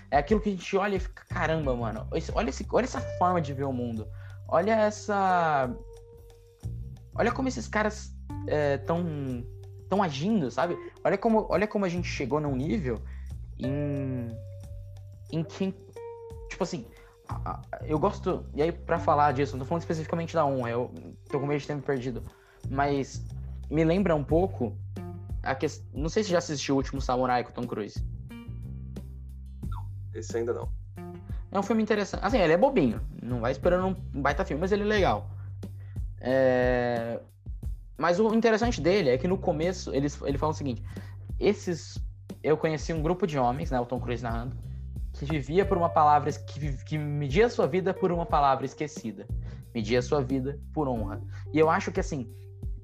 É 0.09 0.17
aquilo 0.17 0.39
que 0.39 0.49
a 0.49 0.51
gente 0.51 0.77
olha 0.77 0.95
e 0.95 0.99
fica, 0.99 1.23
caramba, 1.29 1.75
mano, 1.75 2.07
olha, 2.11 2.49
esse, 2.49 2.65
olha 2.71 2.85
essa 2.85 3.01
forma 3.17 3.41
de 3.41 3.53
ver 3.53 3.65
o 3.65 3.73
mundo. 3.73 4.07
Olha 4.47 4.71
essa. 4.71 5.69
Olha 7.13 7.31
como 7.31 7.47
esses 7.47 7.67
caras 7.67 8.15
estão 8.79 8.99
é, 8.99 9.43
tão 9.89 10.01
agindo, 10.01 10.49
sabe? 10.49 10.77
Olha 11.03 11.17
como, 11.17 11.45
olha 11.49 11.67
como 11.67 11.83
a 11.83 11.89
gente 11.89 12.07
chegou 12.07 12.39
num 12.39 12.55
nível 12.55 13.01
em 13.59 14.29
em 15.31 15.43
que, 15.43 15.73
tipo 16.49 16.63
assim, 16.63 16.85
eu 17.85 17.99
gosto, 17.99 18.45
e 18.53 18.61
aí 18.61 18.71
para 18.71 18.99
falar 18.99 19.33
disso, 19.33 19.53
não 19.53 19.59
tô 19.59 19.65
falando 19.65 19.81
especificamente 19.81 20.33
da 20.33 20.45
1, 20.45 20.67
eu 20.67 20.93
tô 21.29 21.39
com 21.39 21.45
medo 21.45 21.61
de 21.61 21.75
me 21.75 21.81
perdido, 21.81 22.23
mas 22.69 23.25
me 23.69 23.83
lembra 23.83 24.15
um 24.15 24.23
pouco 24.23 24.77
a 25.43 25.53
que, 25.53 25.67
não 25.93 26.09
sei 26.09 26.23
se 26.23 26.29
já 26.29 26.37
assistiu 26.37 26.75
o 26.75 26.77
último 26.77 27.01
Samurai 27.01 27.43
com 27.43 27.51
Tom 27.51 27.67
Cruise. 27.67 28.03
Esse 30.17 30.37
ainda 30.37 30.53
não. 30.53 30.69
É 31.51 31.59
um 31.59 31.63
filme 31.63 31.81
interessante. 31.81 32.25
Assim, 32.25 32.39
ele 32.39 32.53
é 32.53 32.57
bobinho. 32.57 32.99
Não 33.21 33.39
vai 33.39 33.51
esperando 33.51 33.87
um 34.13 34.21
baita 34.21 34.43
filme, 34.43 34.59
mas 34.59 34.71
ele 34.71 34.83
é 34.83 34.85
legal. 34.85 35.29
É... 36.19 37.19
Mas 37.97 38.19
o 38.19 38.33
interessante 38.33 38.81
dele 38.81 39.09
é 39.09 39.17
que 39.17 39.27
no 39.27 39.37
começo 39.37 39.93
ele, 39.93 40.07
ele 40.23 40.37
fala 40.37 40.51
o 40.51 40.55
seguinte: 40.55 40.83
esses. 41.39 41.97
Eu 42.43 42.57
conheci 42.57 42.93
um 42.93 43.01
grupo 43.01 43.25
de 43.25 43.37
homens, 43.37 43.71
né? 43.71 43.79
O 43.79 43.85
Tom 43.85 43.99
Cruise 43.99 44.23
narrando, 44.23 44.55
que 45.13 45.25
vivia 45.25 45.65
por 45.65 45.77
uma 45.77 45.89
palavra. 45.89 46.31
que, 46.31 46.83
que 46.83 46.97
media 46.97 47.49
sua 47.49 47.67
vida 47.67 47.93
por 47.93 48.11
uma 48.11 48.25
palavra 48.25 48.65
esquecida. 48.65 49.27
Media 49.73 50.01
sua 50.01 50.21
vida 50.21 50.59
por 50.73 50.87
honra. 50.87 51.21
E 51.53 51.59
eu 51.59 51.69
acho 51.69 51.91
que 51.91 51.99
assim. 51.99 52.31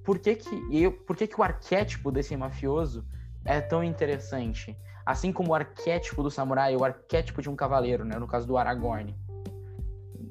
Por 0.04 0.20
que 0.20 0.36
que, 0.36 0.68
eu, 0.70 0.92
por 0.92 1.16
que, 1.16 1.25
que 1.25 1.40
o 1.40 1.44
arquétipo 1.44 2.12
desse 2.12 2.36
mafioso 2.36 3.06
é 3.46 3.62
tão 3.62 3.82
interessante? 3.82 4.78
Assim 5.05 5.31
como 5.31 5.51
o 5.51 5.55
arquétipo 5.55 6.24
do 6.24 6.31
samurai, 6.31 6.75
o 6.75 6.83
arquétipo 6.83 7.41
de 7.41 7.50
um 7.50 7.55
cavaleiro, 7.55 8.05
né? 8.05 8.17
No 8.17 8.27
caso 8.27 8.48
do 8.48 8.57
Aragorn. 8.57 9.15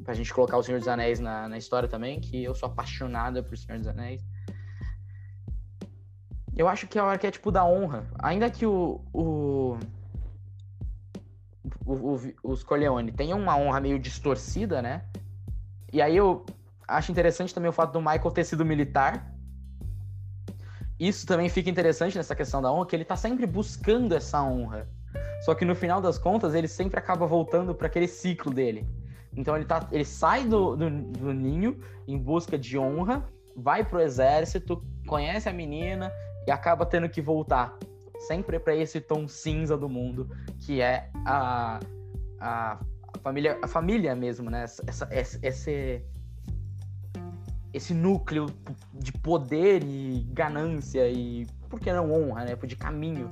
Pra 0.04 0.14
gente 0.14 0.32
colocar 0.32 0.56
o 0.56 0.62
Senhor 0.62 0.78
dos 0.78 0.88
Anéis 0.88 1.20
na, 1.20 1.48
na 1.48 1.58
história 1.58 1.88
também, 1.88 2.20
que 2.20 2.42
eu 2.42 2.54
sou 2.54 2.68
apaixonada 2.68 3.42
por 3.42 3.56
Senhor 3.56 3.78
dos 3.78 3.86
Anéis. 3.86 4.22
Eu 6.56 6.68
acho 6.68 6.86
que 6.86 6.98
é 6.98 7.02
o 7.02 7.06
arquétipo 7.06 7.50
da 7.50 7.64
honra. 7.64 8.06
Ainda 8.18 8.50
que 8.50 8.66
o. 8.66 9.00
o, 9.12 9.78
o, 11.86 11.92
o 11.94 12.34
os 12.42 12.62
Corleone 12.62 13.12
tenham 13.12 13.38
uma 13.38 13.56
honra 13.56 13.80
meio 13.80 13.98
distorcida, 13.98 14.82
né? 14.82 15.04
E 15.92 16.00
aí 16.00 16.16
eu 16.16 16.44
acho 16.86 17.12
interessante 17.12 17.54
também 17.54 17.68
o 17.68 17.72
fato 17.72 17.92
do 17.92 18.00
Michael 18.00 18.30
ter 18.30 18.44
sido 18.44 18.64
militar. 18.64 19.31
Isso 21.02 21.26
também 21.26 21.48
fica 21.48 21.68
interessante 21.68 22.16
nessa 22.16 22.32
questão 22.32 22.62
da 22.62 22.70
honra, 22.70 22.86
que 22.86 22.94
ele 22.94 23.04
tá 23.04 23.16
sempre 23.16 23.44
buscando 23.44 24.14
essa 24.14 24.40
honra. 24.40 24.88
Só 25.44 25.52
que 25.52 25.64
no 25.64 25.74
final 25.74 26.00
das 26.00 26.16
contas, 26.16 26.54
ele 26.54 26.68
sempre 26.68 26.96
acaba 26.96 27.26
voltando 27.26 27.74
para 27.74 27.88
aquele 27.88 28.06
ciclo 28.06 28.54
dele. 28.54 28.86
Então 29.36 29.56
ele, 29.56 29.64
tá, 29.64 29.88
ele 29.90 30.04
sai 30.04 30.44
do, 30.44 30.76
do, 30.76 30.88
do 30.88 31.32
ninho 31.34 31.80
em 32.06 32.16
busca 32.16 32.56
de 32.56 32.78
honra, 32.78 33.28
vai 33.56 33.84
pro 33.84 34.00
exército, 34.00 34.80
conhece 35.04 35.48
a 35.48 35.52
menina, 35.52 36.12
e 36.46 36.52
acaba 36.52 36.86
tendo 36.86 37.08
que 37.08 37.20
voltar 37.20 37.76
sempre 38.28 38.60
para 38.60 38.76
esse 38.76 39.00
tom 39.00 39.26
cinza 39.26 39.76
do 39.76 39.88
mundo 39.88 40.30
que 40.60 40.80
é 40.80 41.10
a, 41.26 41.80
a, 42.38 42.78
a 43.14 43.18
família 43.20 43.58
a 43.60 43.66
família 43.66 44.14
mesmo 44.14 44.48
né 44.48 44.62
essa, 44.62 45.08
essa, 45.10 45.38
esse 45.42 46.04
esse 47.72 47.94
núcleo 47.94 48.46
de 48.92 49.12
poder 49.12 49.82
e 49.82 50.26
ganância 50.32 51.08
e 51.08 51.46
por 51.68 51.80
que 51.80 51.92
não 51.92 52.12
honra 52.12 52.44
né 52.44 52.56
de 52.56 52.76
caminho 52.76 53.30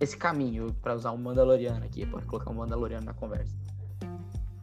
esse 0.00 0.16
caminho 0.16 0.74
para 0.82 0.94
usar 0.94 1.12
um 1.12 1.16
Mandaloriano 1.16 1.84
aqui 1.84 2.06
para 2.06 2.22
colocar 2.22 2.50
um 2.50 2.54
Mandaloriano 2.54 3.06
na 3.06 3.14
conversa 3.14 3.54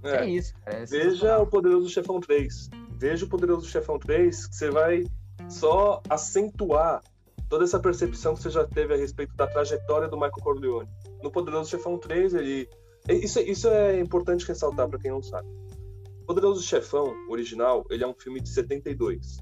é, 0.04 0.18
é 0.18 0.26
isso 0.30 0.54
cara, 0.66 0.78
é 0.78 0.86
veja 0.86 1.40
o 1.40 1.48
Poderoso 1.48 1.90
Chefão 1.90 2.20
3 2.20 2.70
veja 2.98 3.26
o 3.26 3.30
Poderoso 3.30 3.68
Chefão 3.68 4.00
3 4.00 4.48
que 4.48 4.56
você 4.56 4.70
vai 4.70 5.06
só 5.48 6.02
acentuar 6.10 7.02
toda 7.50 7.64
essa 7.64 7.80
percepção 7.80 8.36
que 8.36 8.44
você 8.44 8.50
já 8.52 8.66
teve 8.66 8.94
a 8.94 8.98
respeito 8.98 9.36
da 9.36 9.48
trajetória 9.48 10.08
do 10.08 10.16
Michael 10.16 10.34
Corleone. 10.34 10.90
No 11.22 11.32
Poderoso 11.32 11.70
Chefão 11.70 11.98
3, 11.98 12.36
ele. 12.36 12.70
Isso, 13.10 13.40
isso 13.40 13.68
é 13.68 14.00
importante 14.00 14.48
ressaltar 14.48 14.88
para 14.88 15.00
quem 15.00 15.10
não 15.10 15.24
sabe. 15.24 15.48
Poderoso 16.30 16.62
Chefão, 16.62 17.12
original, 17.28 17.84
ele 17.90 18.04
é 18.04 18.08
um 18.08 18.14
filme 18.14 18.40
de 18.40 18.50
72. 18.50 19.40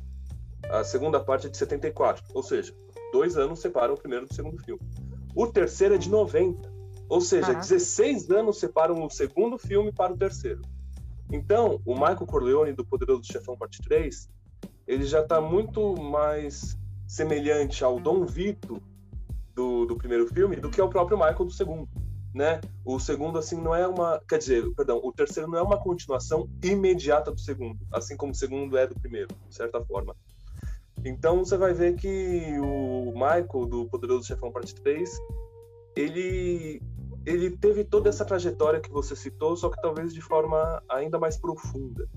A 0.69 0.85
segunda 0.85 1.19
parte 1.19 1.47
é 1.47 1.49
de 1.49 1.57
74, 1.57 2.23
ou 2.33 2.41
seja, 2.41 2.73
dois 3.11 3.35
anos 3.35 3.59
separam 3.59 3.93
o 3.93 3.97
primeiro 3.97 4.25
do 4.25 4.33
segundo 4.33 4.57
filme. 4.63 4.81
O 5.35 5.47
terceiro 5.47 5.95
é 5.95 5.97
de 5.97 6.09
90, 6.09 6.73
ou 7.09 7.19
seja, 7.19 7.47
Caraca. 7.47 7.59
16 7.59 8.31
anos 8.31 8.57
separam 8.57 9.05
o 9.05 9.09
segundo 9.09 9.57
filme 9.57 9.91
para 9.91 10.13
o 10.13 10.17
terceiro. 10.17 10.61
Então, 11.29 11.81
o 11.83 11.93
Michael 11.93 12.25
Corleone 12.25 12.71
do 12.71 12.85
Poderoso 12.85 13.25
Chefão 13.25 13.57
Parte 13.57 13.81
3, 13.81 14.29
ele 14.87 15.03
já 15.03 15.19
está 15.19 15.41
muito 15.41 15.93
mais 16.01 16.77
semelhante 17.05 17.83
ao 17.83 17.99
Dom 17.99 18.25
Vito 18.25 18.81
do, 19.53 19.85
do 19.85 19.97
primeiro 19.97 20.25
filme 20.27 20.55
do 20.55 20.69
que 20.69 20.79
ao 20.79 20.89
próprio 20.89 21.17
Michael 21.17 21.43
do 21.43 21.51
segundo. 21.51 21.89
Né? 22.37 22.61
O 22.85 22.99
segundo, 22.99 23.39
assim, 23.39 23.59
não 23.59 23.73
é 23.73 23.87
uma. 23.87 24.21
Quer 24.29 24.37
dizer, 24.37 24.71
perdão, 24.75 25.01
o 25.03 25.11
terceiro 25.11 25.49
não 25.49 25.57
é 25.57 25.61
uma 25.63 25.79
continuação 25.79 26.47
imediata 26.63 27.31
do 27.31 27.39
segundo, 27.39 27.79
assim 27.91 28.15
como 28.15 28.31
o 28.31 28.35
segundo 28.35 28.77
é 28.77 28.85
do 28.85 28.93
primeiro, 28.93 29.29
de 29.49 29.55
certa 29.55 29.83
forma. 29.83 30.15
Então 31.03 31.43
você 31.43 31.57
vai 31.57 31.73
ver 31.73 31.95
que 31.95 32.59
o 32.59 33.11
Michael, 33.13 33.65
do 33.67 33.89
Poderoso 33.89 34.27
Chefão 34.27 34.51
Parte 34.51 34.75
3, 34.75 35.19
ele, 35.95 36.79
ele 37.25 37.57
teve 37.57 37.83
toda 37.83 38.07
essa 38.07 38.23
trajetória 38.23 38.79
que 38.79 38.91
você 38.91 39.15
citou, 39.15 39.57
só 39.57 39.71
que 39.71 39.81
talvez 39.81 40.13
de 40.13 40.21
forma 40.21 40.83
ainda 40.87 41.17
mais 41.17 41.37
profunda. 41.37 42.07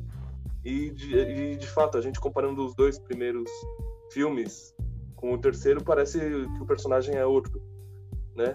E 0.63 0.91
de, 0.91 1.17
e 1.17 1.57
de 1.57 1.67
fato, 1.67 1.97
a 1.97 2.03
gente 2.03 2.21
comparando 2.21 2.63
os 2.67 2.75
dois 2.75 2.99
primeiros 2.99 3.51
filmes, 4.13 4.75
com 5.17 5.33
o 5.33 5.39
terceiro 5.39 5.83
parece 5.83 6.19
que 6.19 6.63
o 6.63 6.67
personagem 6.67 7.15
é 7.17 7.25
outro, 7.25 7.59
né? 8.37 8.55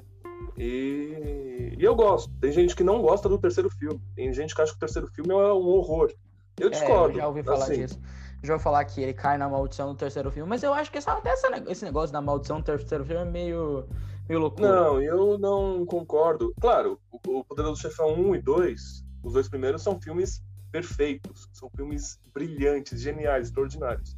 E, 0.57 1.75
e, 1.77 1.83
eu 1.83 1.95
gosto. 1.95 2.31
Tem 2.39 2.51
gente 2.51 2.75
que 2.75 2.83
não 2.83 3.01
gosta 3.01 3.27
do 3.27 3.37
terceiro 3.37 3.69
filme. 3.69 4.01
Tem 4.15 4.31
gente 4.33 4.55
que 4.55 4.61
acha 4.61 4.71
que 4.71 4.77
o 4.77 4.79
terceiro 4.79 5.07
filme 5.07 5.31
é 5.31 5.35
um 5.35 5.67
horror. 5.67 6.11
Eu 6.59 6.69
discordo. 6.69 7.13
É, 7.13 7.15
eu 7.15 7.21
já 7.21 7.27
ouvi 7.27 7.43
falar 7.43 7.65
assim. 7.65 7.85
disso. 7.85 7.99
Já 8.43 8.53
ouvi 8.53 8.63
falar 8.63 8.85
que 8.85 9.01
ele 9.01 9.13
cai 9.13 9.37
na 9.37 9.49
maldição 9.49 9.89
do 9.89 9.95
terceiro 9.95 10.31
filme, 10.31 10.47
mas 10.47 10.63
eu 10.63 10.73
acho 10.73 10.91
que 10.91 10.97
até 10.97 11.33
esse 11.67 11.83
negócio 11.83 12.13
da 12.13 12.21
maldição 12.21 12.59
do 12.59 12.63
terceiro 12.63 13.03
filme 13.03 13.21
é 13.21 13.25
meio, 13.25 13.85
meio 14.29 14.39
loucura. 14.39 14.69
Não, 14.69 15.01
eu 15.01 15.37
não 15.37 15.85
concordo. 15.85 16.53
Claro, 16.61 16.99
o 17.11 17.43
Poderoso 17.43 17.81
Chefão 17.81 18.13
1 18.13 18.35
e 18.35 18.41
2, 18.41 19.03
os 19.23 19.33
dois 19.33 19.49
primeiros 19.49 19.81
são 19.81 19.99
filmes 19.99 20.43
perfeitos, 20.71 21.49
são 21.53 21.69
filmes 21.75 22.19
brilhantes, 22.33 23.01
geniais, 23.01 23.47
extraordinários. 23.47 24.15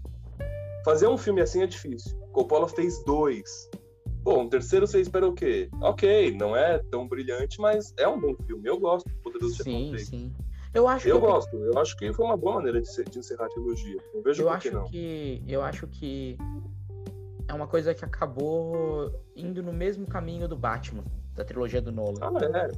Fazer 0.84 1.08
um 1.08 1.18
filme 1.18 1.42
assim 1.42 1.62
é 1.62 1.68
difícil. 1.68 2.18
Coppola 2.32 2.68
fez 2.68 3.04
dois. 3.04 3.70
Bom, 4.28 4.42
um 4.42 4.50
terceiro 4.50 4.86
você 4.86 5.00
espera 5.00 5.26
o 5.26 5.32
quê? 5.32 5.70
Ok, 5.80 6.36
não 6.36 6.54
é 6.54 6.80
tão 6.92 7.08
brilhante, 7.08 7.62
mas 7.62 7.94
é 7.98 8.06
um 8.06 8.20
bom 8.20 8.36
filme. 8.46 8.68
Eu 8.68 8.78
gosto 8.78 9.08
do 9.08 9.16
Poderoso 9.20 9.64
Sim, 9.64 9.96
Chefão 9.98 10.06
sim. 10.06 10.34
Eu 10.74 10.86
acho 10.86 11.08
eu 11.08 11.18
que... 11.18 11.26
gosto. 11.26 11.56
Eu 11.56 11.80
acho 11.80 11.96
que 11.96 12.12
foi 12.12 12.26
uma 12.26 12.36
boa 12.36 12.56
maneira 12.56 12.82
de, 12.82 13.04
de 13.06 13.20
encerrar 13.20 13.46
a 13.46 13.48
trilogia. 13.48 13.96
Não 14.14 14.22
vejo 14.22 14.42
eu 14.42 14.48
por 14.48 14.54
acho 14.54 14.68
que 14.68 14.76
não. 14.76 14.84
Que, 14.84 15.44
eu 15.48 15.62
acho 15.62 15.88
que 15.88 16.38
é 17.48 17.54
uma 17.54 17.68
coisa 17.68 17.94
que 17.94 18.04
acabou 18.04 19.18
indo 19.34 19.64
no 19.64 19.72
mesmo 19.72 20.06
caminho 20.06 20.46
do 20.46 20.58
Batman, 20.58 21.06
da 21.34 21.46
trilogia 21.46 21.82
do 21.82 21.94
Nolan. 21.94 22.20
Ah, 22.20 22.68
é. 22.68 22.72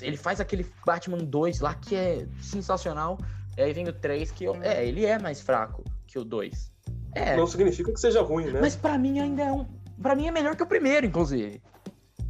Ele 0.00 0.16
faz 0.16 0.40
aquele 0.40 0.64
Batman 0.86 1.18
2 1.18 1.60
lá 1.60 1.74
que 1.74 1.94
é 1.94 2.26
sensacional. 2.40 3.18
E 3.58 3.60
aí 3.60 3.74
vem 3.74 3.86
o 3.86 3.92
3 3.92 4.30
que 4.30 4.46
é, 4.46 4.88
ele 4.88 5.04
é 5.04 5.18
mais 5.18 5.42
fraco 5.42 5.84
que 6.06 6.18
o 6.18 6.24
2. 6.24 6.72
É. 7.14 7.36
Não 7.36 7.46
significa 7.46 7.92
que 7.92 8.00
seja 8.00 8.22
ruim, 8.22 8.46
né? 8.46 8.58
Mas 8.58 8.74
para 8.74 8.96
mim 8.96 9.20
ainda 9.20 9.42
é 9.42 9.52
um. 9.52 9.79
Pra 10.02 10.14
mim 10.14 10.26
é 10.26 10.30
melhor 10.30 10.56
que 10.56 10.62
o 10.62 10.66
primeiro, 10.66 11.06
inclusive. 11.06 11.62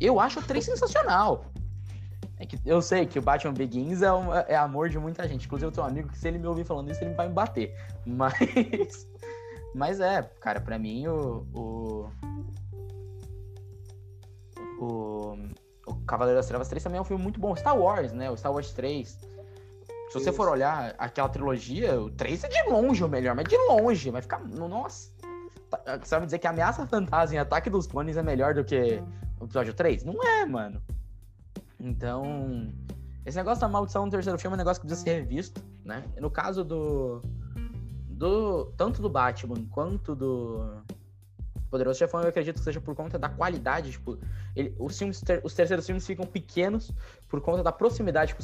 Eu 0.00 0.18
acho 0.18 0.40
o 0.40 0.42
3 0.42 0.64
sensacional. 0.64 1.46
É 2.38 2.46
que 2.46 2.58
eu 2.64 2.80
sei 2.80 3.06
que 3.06 3.18
o 3.18 3.22
Batman 3.22 3.52
Begins 3.52 4.02
é, 4.02 4.12
um, 4.12 4.34
é 4.34 4.56
amor 4.56 4.88
de 4.88 4.98
muita 4.98 5.28
gente. 5.28 5.46
Inclusive, 5.46 5.68
eu 5.68 5.72
tenho 5.72 5.86
um 5.86 5.90
amigo 5.90 6.08
que, 6.08 6.18
se 6.18 6.26
ele 6.26 6.38
me 6.38 6.46
ouvir 6.46 6.64
falando 6.64 6.90
isso, 6.90 7.02
ele 7.04 7.14
vai 7.14 7.28
me 7.28 7.34
bater. 7.34 7.74
Mas. 8.06 9.06
Mas 9.74 10.00
é, 10.00 10.22
cara, 10.40 10.60
pra 10.60 10.78
mim 10.78 11.06
o. 11.06 11.46
O, 11.54 12.08
o, 14.80 15.38
o 15.86 15.94
Cavaleiro 16.06 16.38
das 16.38 16.46
Trevas 16.46 16.68
3 16.68 16.82
também 16.82 16.98
é 16.98 17.00
um 17.00 17.04
filme 17.04 17.22
muito 17.22 17.38
bom. 17.38 17.54
Star 17.54 17.78
Wars, 17.78 18.12
né? 18.12 18.30
O 18.30 18.36
Star 18.36 18.52
Wars 18.52 18.72
3 18.72 19.16
se 20.10 20.14
você 20.14 20.32
for 20.32 20.48
olhar 20.48 20.92
aquela 20.98 21.28
trilogia, 21.28 22.00
o 22.00 22.10
3 22.10 22.42
é 22.42 22.48
de 22.48 22.68
longe 22.68 23.04
o 23.04 23.08
melhor, 23.08 23.36
mas 23.36 23.44
de 23.44 23.56
longe. 23.56 24.10
Vai 24.10 24.20
ficar. 24.20 24.40
Nossa. 24.40 25.08
Você 26.02 26.10
vai 26.10 26.20
me 26.20 26.26
dizer 26.26 26.38
que 26.38 26.46
Ameaça 26.46 26.86
Fantasma 26.86 27.36
e 27.36 27.38
Ataque 27.38 27.70
dos 27.70 27.86
Clones 27.86 28.16
é 28.16 28.22
melhor 28.22 28.54
do 28.54 28.64
que 28.64 29.02
o 29.40 29.44
episódio 29.44 29.74
3? 29.74 30.04
Não 30.04 30.22
é, 30.22 30.44
mano. 30.46 30.82
Então. 31.78 32.72
Esse 33.24 33.36
negócio 33.36 33.60
da 33.60 33.68
maldição 33.68 34.04
no 34.04 34.10
terceiro 34.10 34.38
filme 34.38 34.54
é 34.54 34.56
um 34.56 34.58
negócio 34.58 34.80
que 34.80 34.86
precisa 34.86 35.04
ser 35.04 35.20
revisto, 35.20 35.62
né? 35.84 36.04
No 36.18 36.30
caso 36.30 36.64
do. 36.64 37.20
do 38.08 38.66
tanto 38.76 39.02
do 39.02 39.10
Batman 39.10 39.66
quanto 39.70 40.14
do 40.14 40.82
Poderoso 41.70 41.98
Chefão, 41.98 42.22
eu 42.22 42.28
acredito 42.28 42.56
que 42.56 42.64
seja 42.64 42.80
por 42.80 42.94
conta 42.94 43.18
da 43.18 43.28
qualidade, 43.28 43.92
tipo, 43.92 44.18
ele, 44.56 44.74
os, 44.78 44.98
filmes 44.98 45.20
ter, 45.20 45.40
os 45.44 45.54
terceiros 45.54 45.86
filmes 45.86 46.04
ficam 46.04 46.26
pequenos 46.26 46.90
por 47.28 47.40
conta 47.40 47.62
da 47.62 47.70
proximidade, 47.70 48.34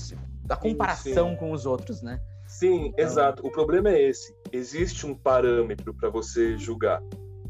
da 0.44 0.56
comparação 0.56 1.28
sim, 1.28 1.32
sim. 1.32 1.36
com 1.36 1.50
os 1.50 1.66
outros, 1.66 2.02
né? 2.02 2.20
Sim, 2.46 2.86
então... 2.86 3.04
exato. 3.04 3.46
O 3.46 3.50
problema 3.50 3.90
é 3.90 4.00
esse. 4.00 4.32
Existe 4.52 5.04
um 5.04 5.14
parâmetro 5.14 5.92
para 5.92 6.08
você 6.08 6.56
julgar. 6.56 7.02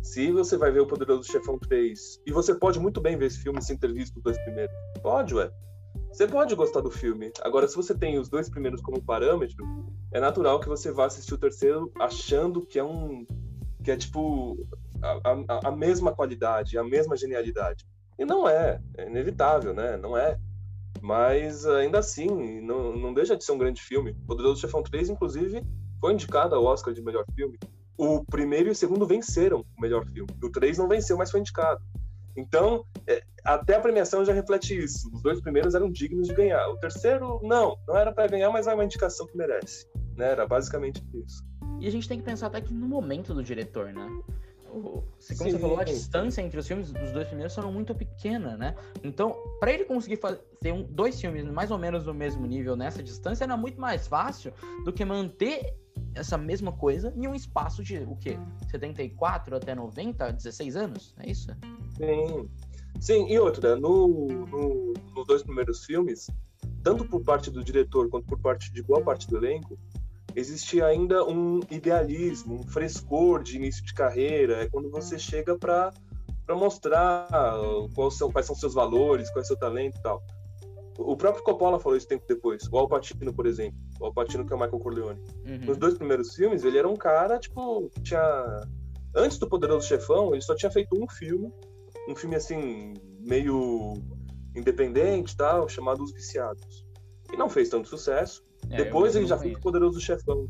Se 0.07 0.31
você 0.31 0.57
vai 0.57 0.71
ver 0.71 0.79
o 0.79 0.87
Poderoso 0.87 1.25
Chefão 1.25 1.59
3, 1.59 2.23
e 2.25 2.31
você 2.31 2.55
pode 2.55 2.79
muito 2.79 3.01
bem 3.01 3.19
ver 3.19 3.27
esse 3.27 3.41
filme 3.41 3.61
sem 3.61 3.77
ter 3.77 3.93
visto 3.93 4.17
os 4.17 4.23
dois 4.23 4.39
primeiros. 4.45 4.73
Pode, 5.03 5.35
ué. 5.35 5.51
Você 6.13 6.29
pode 6.29 6.55
gostar 6.55 6.81
do 6.81 6.93
filme. 6.93 7.33
Agora, 7.43 7.67
se 7.67 7.75
você 7.75 7.93
tem 7.93 8.17
os 8.17 8.29
dois 8.29 8.49
primeiros 8.49 8.81
como 8.81 9.03
parâmetro, 9.03 9.67
é 10.13 10.21
natural 10.21 10.61
que 10.61 10.69
você 10.69 10.93
vá 10.93 11.07
assistir 11.07 11.35
o 11.35 11.39
terceiro 11.39 11.91
achando 11.99 12.65
que 12.65 12.79
é 12.79 12.85
um. 12.85 13.27
que 13.83 13.91
é 13.91 13.97
tipo 13.97 14.57
a, 15.03 15.19
a, 15.25 15.69
a 15.69 15.73
mesma 15.73 16.15
qualidade, 16.15 16.79
a 16.79 16.85
mesma 16.85 17.17
genialidade. 17.17 17.85
E 18.17 18.25
não 18.25 18.49
é, 18.49 18.81
é 18.97 19.09
inevitável, 19.09 19.75
né? 19.75 19.97
Não 19.97 20.17
é. 20.17 20.39
Mas 21.03 21.67
ainda 21.67 21.99
assim, 21.99 22.61
não, 22.61 22.97
não 22.97 23.13
deixa 23.13 23.37
de 23.37 23.45
ser 23.45 23.51
um 23.51 23.59
grande 23.59 23.83
filme. 23.83 24.15
Poderoso 24.25 24.61
Chefão 24.61 24.85
3, 24.85 25.11
inclusive, 25.11 25.65
foi 26.01 26.13
indicado 26.13 26.55
ao 26.55 26.65
Oscar 26.65 26.95
de 26.95 27.03
melhor 27.03 27.25
filme. 27.35 27.59
O 27.97 28.25
primeiro 28.25 28.69
e 28.69 28.73
o 28.73 28.75
segundo 28.75 29.07
venceram 29.07 29.65
o 29.77 29.81
melhor 29.81 30.05
filme. 30.07 30.31
O 30.43 30.51
3 30.51 30.79
não 30.79 30.89
venceu, 30.89 31.17
mas 31.17 31.31
foi 31.31 31.41
indicado. 31.41 31.83
Então, 32.37 32.85
é, 33.07 33.23
até 33.43 33.77
a 33.77 33.81
premiação 33.81 34.25
já 34.25 34.33
reflete 34.33 34.77
isso. 34.77 35.11
Os 35.13 35.23
dois 35.23 35.41
primeiros 35.41 35.75
eram 35.75 35.91
dignos 35.91 36.29
de 36.29 36.35
ganhar. 36.35 36.69
O 36.69 36.77
terceiro, 36.77 37.41
não, 37.43 37.79
não 37.89 37.97
era 37.97 38.13
para 38.13 38.27
ganhar, 38.27 38.51
mas 38.51 38.67
é 38.67 38.75
uma 38.75 38.85
indicação 38.85 39.27
que 39.27 39.37
merece. 39.37 39.87
Né? 40.17 40.31
Era 40.31 40.47
basicamente 40.47 41.03
isso. 41.15 41.43
E 41.81 41.87
a 41.87 41.91
gente 41.91 42.09
tem 42.09 42.19
que 42.19 42.25
pensar 42.25 42.49
até 42.49 42.61
que 42.61 42.73
no 42.73 42.87
momento 42.87 43.33
do 43.33 43.43
diretor, 43.43 43.93
né? 43.93 44.07
como 44.67 45.05
Sim. 45.19 45.35
você 45.35 45.59
falou, 45.59 45.81
a 45.81 45.85
distância 45.85 46.43
entre 46.43 46.59
os 46.59 46.67
filmes 46.67 46.93
dos 46.93 47.11
dois 47.13 47.27
primeiros 47.27 47.55
foram 47.55 47.73
muito 47.73 47.95
pequena, 47.95 48.57
né? 48.57 48.75
Então, 49.03 49.35
para 49.59 49.73
ele 49.73 49.85
conseguir 49.85 50.17
fazer 50.17 50.41
um, 50.73 50.83
dois 50.83 51.19
filmes 51.21 51.45
mais 51.45 51.71
ou 51.71 51.79
menos 51.79 52.05
no 52.05 52.13
mesmo 52.13 52.47
nível 52.47 52.77
nessa 52.77 53.03
distância, 53.03 53.45
era 53.45 53.57
muito 53.57 53.81
mais 53.81 54.07
fácil 54.07 54.53
do 54.85 54.93
que 54.93 55.05
manter 55.05 55.75
essa 56.17 56.37
mesma 56.37 56.73
coisa 56.73 57.13
em 57.15 57.29
um 57.29 57.35
espaço 57.35 57.83
de 57.83 57.99
o 57.99 58.17
quê? 58.17 58.39
74 58.71 59.57
até 59.57 59.75
90, 59.75 60.33
16 60.33 60.77
anos? 60.77 61.15
É 61.19 61.31
isso? 61.31 61.49
Sim. 61.97 62.49
Sim, 63.01 63.27
e 63.29 63.39
outra, 63.39 63.77
no, 63.77 64.27
no, 64.27 64.95
nos 65.15 65.27
dois 65.27 65.43
primeiros 65.43 65.85
filmes, 65.85 66.31
tanto 66.83 67.05
por 67.05 67.23
parte 67.23 67.51
do 67.51 67.63
diretor 67.63 68.09
quanto 68.09 68.27
por 68.27 68.39
parte 68.39 68.73
de 68.73 68.83
boa 68.83 69.03
parte 69.03 69.29
do 69.29 69.37
elenco, 69.37 69.79
existe 70.35 70.83
ainda 70.83 71.25
um 71.25 71.61
idealismo, 71.71 72.55
um 72.55 72.63
frescor 72.63 73.43
de 73.43 73.57
início 73.57 73.85
de 73.85 73.93
carreira. 73.93 74.63
É 74.63 74.69
quando 74.69 74.91
você 74.91 75.19
chega 75.19 75.59
para 75.59 75.93
mostrar 76.51 77.29
quais 77.95 78.15
são, 78.15 78.31
quais 78.31 78.47
são 78.47 78.57
seus 78.57 78.75
valores, 78.75 79.31
qual 79.31 79.41
é 79.41 79.45
o 79.45 79.47
seu 79.47 79.59
talento 79.59 79.99
e 79.99 80.03
tal. 80.03 80.23
O 80.99 81.17
próprio 81.17 81.45
Coppola 81.45 81.79
falou 81.79 81.97
isso 81.97 82.09
tempo 82.09 82.25
depois. 82.27 82.67
O 82.71 82.79
Al 82.79 82.89
Pacino, 82.89 83.33
por 83.33 83.47
exemplo. 83.47 83.79
O 84.01 84.07
Al 84.07 84.15
Pacino, 84.15 84.47
que 84.47 84.53
é 84.53 84.57
o 84.57 84.59
Michael 84.59 84.81
Corleone. 84.81 85.21
Uhum. 85.45 85.67
Nos 85.67 85.77
dois 85.77 85.95
primeiros 85.95 86.35
filmes, 86.35 86.65
ele 86.65 86.79
era 86.79 86.89
um 86.89 86.97
cara, 86.97 87.39
tipo, 87.39 87.91
tinha. 88.03 88.67
Antes 89.15 89.39
do 89.39 89.49
Poderoso 89.49 89.87
Chefão, 89.87 90.33
ele 90.33 90.43
só 90.43 90.55
tinha 90.55 90.71
feito 90.71 90.97
um 90.97 91.09
filme. 91.09 91.53
Um 92.09 92.15
filme, 92.15 92.37
assim, 92.37 92.95
meio 93.21 93.95
independente 94.55 95.33
e 95.33 95.37
tal, 95.37 95.69
chamado 95.69 96.03
Os 96.03 96.13
Viciados. 96.13 96.85
E 97.33 97.37
não 97.37 97.49
fez 97.49 97.69
tanto 97.69 97.89
sucesso. 97.89 98.43
É, 98.71 98.77
Depois 98.77 99.15
ele 99.15 99.27
já 99.27 99.37
fez 99.37 99.59
Poderoso 99.59 100.01
Chefão. 100.01 100.49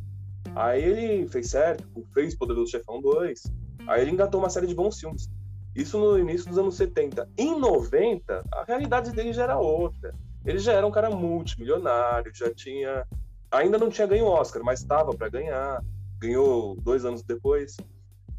Aí 0.55 0.83
ele 0.83 1.29
fez 1.29 1.50
certo, 1.50 1.87
fez 2.15 2.37
Poderoso 2.37 2.71
Chefão 2.71 3.00
2. 3.00 3.43
Aí 3.88 4.03
ele 4.03 4.11
engatou 4.11 4.41
uma 4.41 4.50
série 4.50 4.67
de 4.67 4.75
bons 4.75 4.99
filmes. 4.99 5.29
Isso 5.75 5.99
no 5.99 6.19
início 6.19 6.49
dos 6.49 6.59
anos 6.59 6.75
70. 6.76 7.29
Em 7.37 7.59
90, 7.59 8.43
a 8.53 8.65
realidade 8.65 9.12
dele 9.12 9.33
já 9.33 9.43
era 9.45 9.59
outra. 9.59 10.15
Ele 10.47 10.59
já 10.59 10.73
era 10.73 10.87
um 10.87 10.91
cara 10.91 11.11
multimilionário, 11.11 12.33
já 12.35 12.53
tinha. 12.55 13.07
Ainda 13.50 13.79
não 13.79 13.91
tinha 13.91 14.07
ganho 14.07 14.26
Oscar, 14.26 14.62
mas 14.65 14.81
estava 14.81 15.12
para 15.12 15.29
ganhar. 15.29 15.83
Ganhou 16.19 16.76
dois 16.76 17.05
anos 17.05 17.23
depois. 17.23 17.76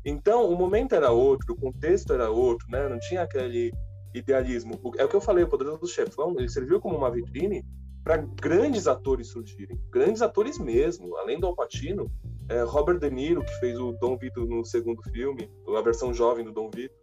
Então, 0.05 0.49
o 0.49 0.55
momento 0.55 0.95
era 0.95 1.11
outro, 1.11 1.53
o 1.53 1.57
contexto 1.57 2.13
era 2.13 2.29
outro, 2.29 2.65
né? 2.69 2.87
Não 2.87 2.97
tinha 2.97 3.23
aquele 3.23 3.73
idealismo. 4.13 4.79
É 4.97 5.03
o 5.03 5.09
que 5.09 5.15
eu 5.15 5.21
falei, 5.21 5.43
o 5.43 5.49
Poderoso 5.49 5.85
Chefão, 5.87 6.33
ele 6.37 6.49
serviu 6.49 6.79
como 6.79 6.97
uma 6.97 7.11
vitrine 7.11 7.63
para 8.03 8.17
grandes 8.17 8.87
atores 8.87 9.27
surgirem, 9.27 9.77
grandes 9.89 10.21
atores 10.21 10.57
mesmo, 10.57 11.17
além 11.17 11.41
do 11.41 11.45
Al 11.45 11.53
Pacino, 11.53 12.09
é, 12.47 12.61
Robert 12.61 12.99
De 12.99 13.09
Niro, 13.09 13.43
que 13.43 13.53
fez 13.59 13.77
o 13.77 13.91
Dom 13.99 14.17
Vito 14.17 14.45
no 14.45 14.63
segundo 14.63 15.03
filme, 15.11 15.51
a 15.77 15.81
versão 15.81 16.13
jovem 16.13 16.45
do 16.45 16.53
Dom 16.53 16.69
Vito, 16.73 16.95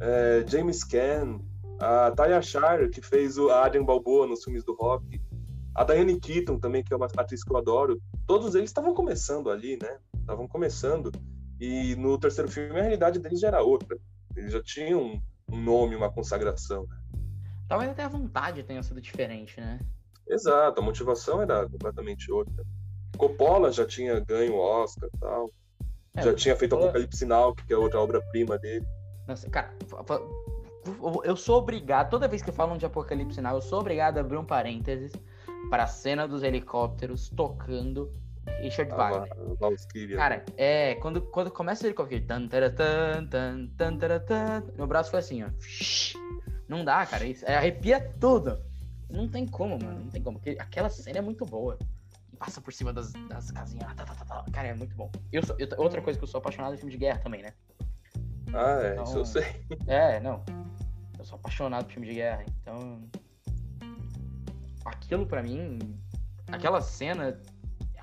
é, 0.00 0.42
James 0.48 0.82
Caan, 0.84 1.38
a 1.78 2.10
Talia 2.10 2.42
Shire, 2.42 2.90
que 2.90 3.00
fez 3.00 3.38
o 3.38 3.50
Adrian 3.50 3.84
Balboa 3.84 4.26
nos 4.26 4.42
filmes 4.42 4.64
do 4.64 4.74
Rock, 4.74 5.20
a 5.74 5.84
Diane 5.84 6.18
Keaton 6.18 6.58
também, 6.58 6.82
que 6.82 6.92
é 6.92 6.96
uma 6.96 7.06
atriz 7.06 7.44
que 7.44 7.52
eu 7.52 7.56
adoro, 7.56 8.00
todos 8.26 8.54
eles 8.56 8.70
estavam 8.70 8.92
começando 8.92 9.48
ali, 9.48 9.78
né? 9.80 9.98
Estavam 10.18 10.48
começando. 10.48 11.12
E 11.60 11.94
no 11.94 12.18
terceiro 12.18 12.50
filme 12.50 12.78
a 12.78 12.82
realidade 12.82 13.20
deles 13.20 13.38
já 13.38 13.48
era 13.48 13.62
outra. 13.62 13.96
Eles 14.36 14.52
já 14.52 14.62
tinham 14.62 15.22
um 15.48 15.56
nome, 15.56 15.94
uma 15.94 16.10
consagração. 16.10 16.84
Né? 16.84 16.96
Talvez 17.68 17.90
até 17.90 18.02
a 18.02 18.08
vontade 18.08 18.64
tenha 18.64 18.82
sido 18.82 19.00
diferente, 19.00 19.60
né? 19.60 19.78
Exato, 20.26 20.80
a 20.80 20.84
motivação 20.84 21.40
era 21.40 21.68
completamente 21.68 22.30
outra. 22.30 22.64
Coppola 23.16 23.70
já 23.70 23.86
tinha 23.86 24.18
ganho 24.20 24.54
o 24.54 24.58
Oscar 24.58 25.08
e 25.14 25.18
tal. 25.18 25.50
É, 26.16 26.22
já 26.22 26.34
tinha 26.34 26.56
feito 26.56 26.72
Coppola... 26.72 26.90
Apocalipse 26.90 27.24
Now, 27.24 27.54
que 27.54 27.72
é 27.72 27.76
outra 27.76 28.00
obra-prima 28.00 28.58
dele. 28.58 28.86
Nossa, 29.26 29.48
cara, 29.48 29.72
eu 31.24 31.36
sou 31.36 31.58
obrigado, 31.58 32.10
toda 32.10 32.28
vez 32.28 32.42
que 32.42 32.52
falam 32.52 32.76
de 32.76 32.86
Apocalipse 32.86 33.40
Now, 33.40 33.54
eu 33.54 33.60
sou 33.60 33.80
obrigado 33.80 34.18
a 34.18 34.20
abrir 34.20 34.36
um 34.36 34.44
parênteses 34.44 35.12
para 35.70 35.84
a 35.84 35.86
cena 35.86 36.26
dos 36.26 36.42
helicópteros 36.42 37.28
tocando 37.28 38.12
Richard 38.60 38.92
ah, 38.92 38.96
Wagner. 38.96 40.16
Cara, 40.16 40.44
é, 40.56 40.94
quando, 40.96 41.20
quando 41.22 41.50
começa 41.50 41.84
o 41.84 41.86
helicóptero, 41.86 42.26
tan, 42.26 42.48
tan, 42.48 42.72
tan, 43.26 43.68
tan, 43.76 44.20
tan, 44.20 44.62
meu 44.76 44.86
braço 44.86 45.10
foi 45.10 45.20
assim, 45.20 45.44
ó. 45.44 45.48
Não 46.68 46.84
dá, 46.84 47.04
cara, 47.06 47.24
isso, 47.24 47.44
é, 47.46 47.56
arrepia 47.56 48.00
tudo. 48.20 48.58
Não 49.10 49.28
tem 49.28 49.46
como, 49.46 49.78
mano. 49.82 50.00
Não 50.00 50.10
tem 50.10 50.22
como. 50.22 50.40
Aquela 50.58 50.90
cena 50.90 51.18
é 51.18 51.22
muito 51.22 51.44
boa. 51.46 51.78
Passa 52.38 52.60
por 52.60 52.72
cima 52.72 52.92
das, 52.92 53.12
das 53.12 53.50
casinhas. 53.50 53.92
Tá, 53.94 54.04
tá, 54.04 54.14
tá, 54.14 54.24
tá. 54.24 54.44
Cara, 54.52 54.68
é 54.68 54.74
muito 54.74 54.94
bom. 54.94 55.10
Eu 55.32 55.42
sou, 55.42 55.56
eu, 55.58 55.66
outra 55.78 56.02
coisa 56.02 56.18
que 56.18 56.24
eu 56.24 56.28
sou 56.28 56.38
apaixonado 56.38 56.74
é 56.74 56.76
filme 56.76 56.92
de 56.92 56.98
guerra 56.98 57.18
também, 57.20 57.42
né? 57.42 57.52
Ah, 58.52 58.80
é, 58.82 58.92
então, 58.92 59.04
isso 59.04 59.18
eu 59.18 59.24
sei. 59.24 59.44
É, 59.86 60.20
não. 60.20 60.44
Sou 61.28 61.36
apaixonado 61.36 61.84
por 61.84 61.92
filme 61.92 62.08
de 62.08 62.14
guerra. 62.14 62.42
Então. 62.62 63.02
Aquilo 64.82 65.26
pra 65.26 65.42
mim. 65.42 65.78
Aquela 66.50 66.80
cena. 66.80 67.38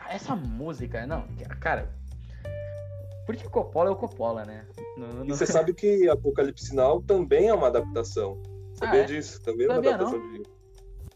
Essa 0.07 0.35
música, 0.35 1.07
não. 1.07 1.27
Cara. 1.59 1.91
Porque 3.25 3.49
Coppola 3.49 3.89
é 3.89 3.93
o 3.93 3.95
Coppola, 3.95 4.45
né? 4.45 4.67
No, 4.95 5.07
no... 5.07 5.25
E 5.25 5.29
você 5.29 5.47
sabe 5.51 5.73
que 5.73 6.07
Apocalipse 6.07 6.75
Now 6.75 7.01
também 7.01 7.47
é 7.47 7.53
uma 7.53 7.65
adaptação. 7.65 8.39
Sabia 8.75 9.01
ah, 9.01 9.03
é? 9.03 9.05
disso? 9.05 9.41
Também 9.41 9.65
é 9.65 9.69
uma 9.69 9.79
adaptação 9.79 10.19
não. 10.19 10.33
de 10.33 10.43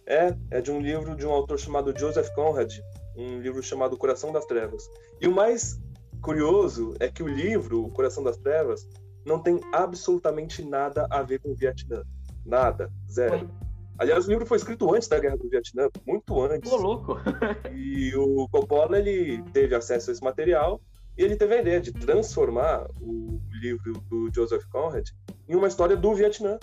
é, 0.07 0.35
é 0.49 0.61
de 0.61 0.71
um 0.71 0.81
livro 0.81 1.15
de 1.15 1.27
um 1.27 1.29
autor 1.29 1.59
chamado 1.59 1.95
Joseph 1.95 2.29
Conrad, 2.33 2.79
um 3.15 3.39
livro 3.39 3.61
chamado 3.61 3.95
Coração 3.95 4.31
das 4.31 4.47
Trevas. 4.47 4.89
E 5.21 5.27
o 5.27 5.31
mais 5.31 5.79
curioso 6.23 6.95
é 6.99 7.07
que 7.07 7.21
o 7.21 7.27
livro, 7.27 7.85
O 7.85 7.91
Coração 7.91 8.23
das 8.23 8.37
Trevas, 8.37 8.89
não 9.29 9.39
tem 9.39 9.61
absolutamente 9.71 10.63
nada 10.63 11.07
a 11.09 11.21
ver 11.21 11.39
com 11.39 11.51
o 11.51 11.55
Vietnã. 11.55 12.03
Nada, 12.43 12.91
zero. 13.09 13.49
Aliás, 13.97 14.25
o 14.25 14.29
livro 14.29 14.45
foi 14.45 14.57
escrito 14.57 14.93
antes 14.93 15.07
da 15.07 15.19
Guerra 15.19 15.37
do 15.37 15.47
Vietnã, 15.47 15.87
muito 16.07 16.41
antes. 16.41 16.69
Pô, 16.69 16.77
louco! 16.77 17.17
e 17.71 18.15
o 18.15 18.47
Coppola, 18.49 18.97
ele 18.97 19.43
teve 19.53 19.75
acesso 19.75 20.09
a 20.09 20.13
esse 20.13 20.23
material 20.23 20.81
e 21.17 21.21
ele 21.21 21.35
teve 21.35 21.53
a 21.53 21.61
ideia 21.61 21.79
de 21.79 21.91
transformar 21.91 22.87
o 23.01 23.39
livro 23.61 23.93
do 24.09 24.33
Joseph 24.33 24.63
Conrad 24.71 25.07
em 25.47 25.55
uma 25.55 25.67
história 25.67 25.95
do 25.95 26.15
Vietnã. 26.15 26.57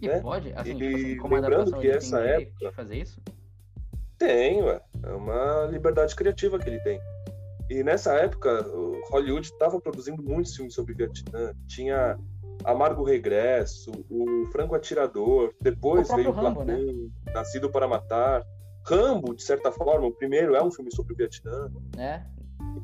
E 0.00 0.08
né? 0.08 0.20
pode? 0.20 0.52
Assim, 0.54 0.76
tipo 0.76 0.96
assim, 0.96 1.16
como 1.18 1.34
lembrando 1.36 1.78
que 1.78 1.88
essa 1.88 2.20
época. 2.20 2.72
fazer 2.72 2.96
isso? 2.96 3.20
Tem, 4.18 4.62
ué. 4.62 4.80
É 5.02 5.12
uma 5.12 5.66
liberdade 5.66 6.16
criativa 6.16 6.58
que 6.58 6.68
ele 6.68 6.80
tem. 6.80 6.98
E 7.70 7.82
nessa 7.82 8.14
época, 8.14 8.66
Hollywood 9.10 9.46
estava 9.46 9.80
produzindo 9.80 10.22
muitos 10.22 10.54
filmes 10.54 10.74
sobre 10.74 10.94
Vietnã. 10.94 11.52
Tinha 11.66 12.18
Amargo 12.64 13.04
Regresso, 13.04 13.90
o 14.10 14.46
Franco 14.52 14.74
Atirador, 14.74 15.52
depois 15.60 16.08
o 16.10 16.16
veio 16.16 16.30
Rambo, 16.30 16.64
né? 16.64 16.78
Nascido 17.32 17.70
para 17.70 17.88
Matar. 17.88 18.44
Rambo, 18.86 19.34
de 19.34 19.42
certa 19.42 19.72
forma, 19.72 20.06
o 20.06 20.12
primeiro 20.12 20.54
é 20.54 20.62
um 20.62 20.70
filme 20.70 20.94
sobre 20.94 21.14
o 21.14 21.16
Vietnã. 21.16 21.70
É, 21.96 22.22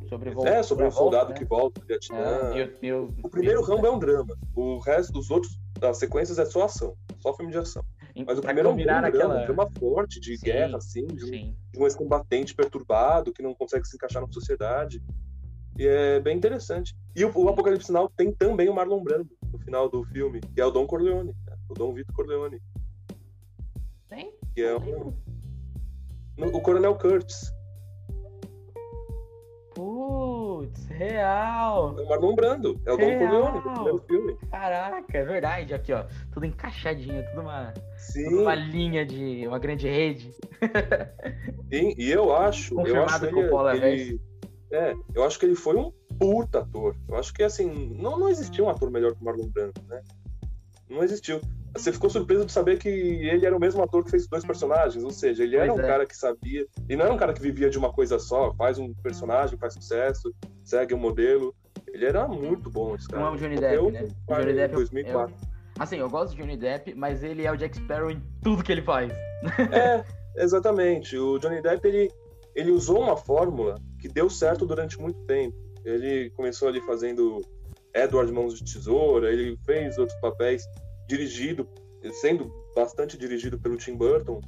sobre, 0.09 0.31
é, 0.49 0.63
sobre 0.63 0.87
um 0.87 0.91
soldado 0.91 1.31
né? 1.31 1.37
que 1.37 1.45
volta 1.45 1.81
do 1.81 1.87
Vietnã. 1.87 2.53
É, 2.55 2.93
o 3.23 3.29
primeiro 3.29 3.63
Rambo 3.63 3.87
é 3.87 3.91
um 3.91 3.99
drama. 3.99 4.35
O 4.57 4.79
resto 4.79 5.13
dos 5.13 5.31
outros, 5.31 5.59
das 5.79 5.99
sequências, 5.99 6.39
é 6.39 6.47
só 6.47 6.65
ação. 6.65 6.97
Só 7.21 7.35
filme 7.35 7.53
de 7.53 7.59
ação. 7.59 7.85
Mas 8.27 8.39
o 8.39 8.43
primeiro 8.43 8.69
é 8.69 8.73
um 8.73 8.77
drama, 8.77 9.01
naquela... 9.03 9.51
um 9.51 9.79
forte, 9.79 10.21
de 10.21 10.37
sim, 10.37 10.47
guerra, 10.47 10.77
assim, 10.79 11.07
de 11.07 11.25
um, 11.25 11.31
de 11.73 11.79
um 11.79 11.85
ex-combatente 11.85 12.55
perturbado 12.55 13.33
que 13.33 13.43
não 13.43 13.55
consegue 13.55 13.87
se 13.87 13.97
encaixar 13.97 14.23
na 14.23 14.33
sociedade. 14.33 15.03
E 15.79 15.87
é 15.87 16.21
bem 16.21 16.37
interessante. 16.37 16.95
E 17.15 17.25
o, 17.25 17.33
o 17.37 17.49
Apocalipse 17.49 17.87
Final 17.87 18.09
tem 18.11 18.33
também 18.33 18.69
o 18.69 18.75
Marlon 18.75 19.03
Brando 19.03 19.31
no 19.53 19.59
final 19.59 19.89
do 19.89 20.05
filme, 20.05 20.41
que 20.41 20.61
é 20.61 20.65
o 20.65 20.71
Dom 20.71 20.87
Corleone, 20.87 21.35
né? 21.47 21.57
o 21.69 21.75
Dom 21.75 21.93
Vito 21.95 22.13
Corleone. 22.13 22.61
Tem? 24.09 24.33
Que 24.55 24.63
é 24.63 24.77
um, 24.77 25.15
o 26.37 26.61
Coronel 26.61 26.97
Curtis. 26.97 27.53
Putz, 29.75 30.87
real. 30.87 31.97
É 31.99 32.03
o 32.03 32.09
Marlon 32.09 32.35
Brando, 32.35 32.81
é 32.85 32.93
o 32.93 32.97
Dom 32.97 33.19
Corleone 33.19 33.61
do 33.61 33.71
primeiro 33.71 33.99
filme. 34.07 34.39
Caraca, 34.51 35.19
é 35.19 35.25
verdade. 35.25 35.75
Aqui, 35.75 35.93
ó, 35.93 36.05
tudo 36.33 36.47
encaixadinho, 36.47 37.25
tudo 37.31 37.43
uma, 37.43 37.73
tudo 38.13 38.43
uma 38.43 38.55
linha 38.55 39.07
de 39.07 39.47
uma 39.47 39.59
grande 39.59 39.89
rede. 39.89 40.35
Sim, 41.73 41.95
e 41.97 42.11
eu 42.11 42.35
acho, 42.35 42.81
eu 42.81 43.05
acho 43.05 43.27
ele, 43.27 43.43
Coppola, 43.43 43.77
ele 43.77 44.21
é, 44.71 44.95
eu 45.15 45.25
acho 45.25 45.39
que 45.39 45.47
ele 45.47 45.57
foi 45.57 45.77
um 45.77 45.93
puta 46.19 46.61
ator. 46.61 46.97
Eu 47.09 47.17
acho 47.17 47.33
que 47.33 47.43
assim, 47.43 47.93
não, 47.99 48.19
não 48.19 48.29
existiu 48.29 48.67
um 48.67 48.69
ator 48.69 48.91
melhor 48.91 49.15
que 49.15 49.21
o 49.21 49.25
Marlon 49.25 49.49
Brando, 49.49 49.81
né? 49.89 50.01
Não 50.89 51.03
existiu. 51.03 51.41
Você 51.75 51.93
ficou 51.93 52.11
surpreso 52.11 52.45
de 52.45 52.53
saber 52.53 52.79
que 52.79 52.89
ele 52.89 53.47
era 53.47 53.57
o 53.57 53.61
mesmo 53.61 53.83
ator 53.83 54.05
que 54.05 54.11
fez 54.11 54.27
dois 54.29 54.45
personagens, 54.45 55.03
ou 55.05 55.11
seja, 55.11 55.43
ele 55.45 55.57
era 55.57 55.69
Pois 55.69 55.79
um 55.79 55.85
é. 55.85 55.87
cara 55.87 56.07
que 56.07 56.17
sabia, 56.17 56.67
e 56.89 56.97
não 56.97 57.05
era 57.05 57.15
um 57.15 57.17
cara 57.17 57.33
que 57.33 57.41
vivia 57.41 57.71
de 57.71 57.79
uma 57.79 57.93
coisa 57.93 58.19
só, 58.19 58.53
faz 58.55 58.79
um 58.79 58.93
personagem, 58.95 59.59
faz 59.59 59.75
sucesso, 59.75 60.35
segue 60.65 60.95
um 60.95 60.99
modelo. 60.99 61.55
Ele 61.89 62.05
era 62.07 62.27
muito 62.29 62.71
bom, 62.71 62.95
esse 62.95 63.09
cara. 63.09 63.23
Não 63.23 63.31
é 63.31 63.35
o 63.35 63.37
Johnny 63.37 63.57
Depp, 63.57 63.91
né? 63.93 64.03
em 64.03 64.33
O 64.33 64.37
Johnny 64.37 64.53
Depp 64.53 64.73
é 64.75 64.77
o- 64.77 64.81
2004. 64.81 65.35
Assim, 65.79 65.97
eu 65.99 66.11
gosto 66.11 66.35
de 66.37 66.43
Johnny 66.43 66.57
Depp, 66.57 66.95
mas 66.95 67.23
ele 67.25 67.47
é 67.47 67.51
o 67.53 67.57
Jack 67.57 67.77
Sparrow 67.77 68.11
em 68.11 68.23
tudo 68.43 68.63
que 68.63 68.71
ele 68.73 68.83
faz. 68.83 69.13
É, 69.73 70.05
exatamente. 70.45 71.17
O 71.17 71.39
Johnny 71.39 71.63
Depp, 71.63 71.87
ele, 71.89 72.11
ele 72.55 72.71
usou 72.71 73.01
uma 73.01 73.17
fórmula 73.17 73.77
que 73.99 74.09
deu 74.09 74.29
certo 74.29 74.67
durante 74.67 75.01
muito 75.01 75.19
tempo. 75.27 75.57
Ele 75.85 76.31
começou 76.31 76.69
ali 76.69 76.81
fazendo 76.83 77.41
Edward 77.95 78.31
Mãos 78.33 78.55
de 78.55 78.65
Tesoura, 78.73 79.33
ele 79.33 79.57
fez 79.65 79.97
outros 79.99 80.19
papéis 80.21 80.63
dirigido, 81.11 81.69
sendo 82.21 82.53
bastante 82.75 83.19
dirigido 83.19 83.59
pelo 83.59 83.77
Tim 83.77 83.97
Burton, 83.97 84.41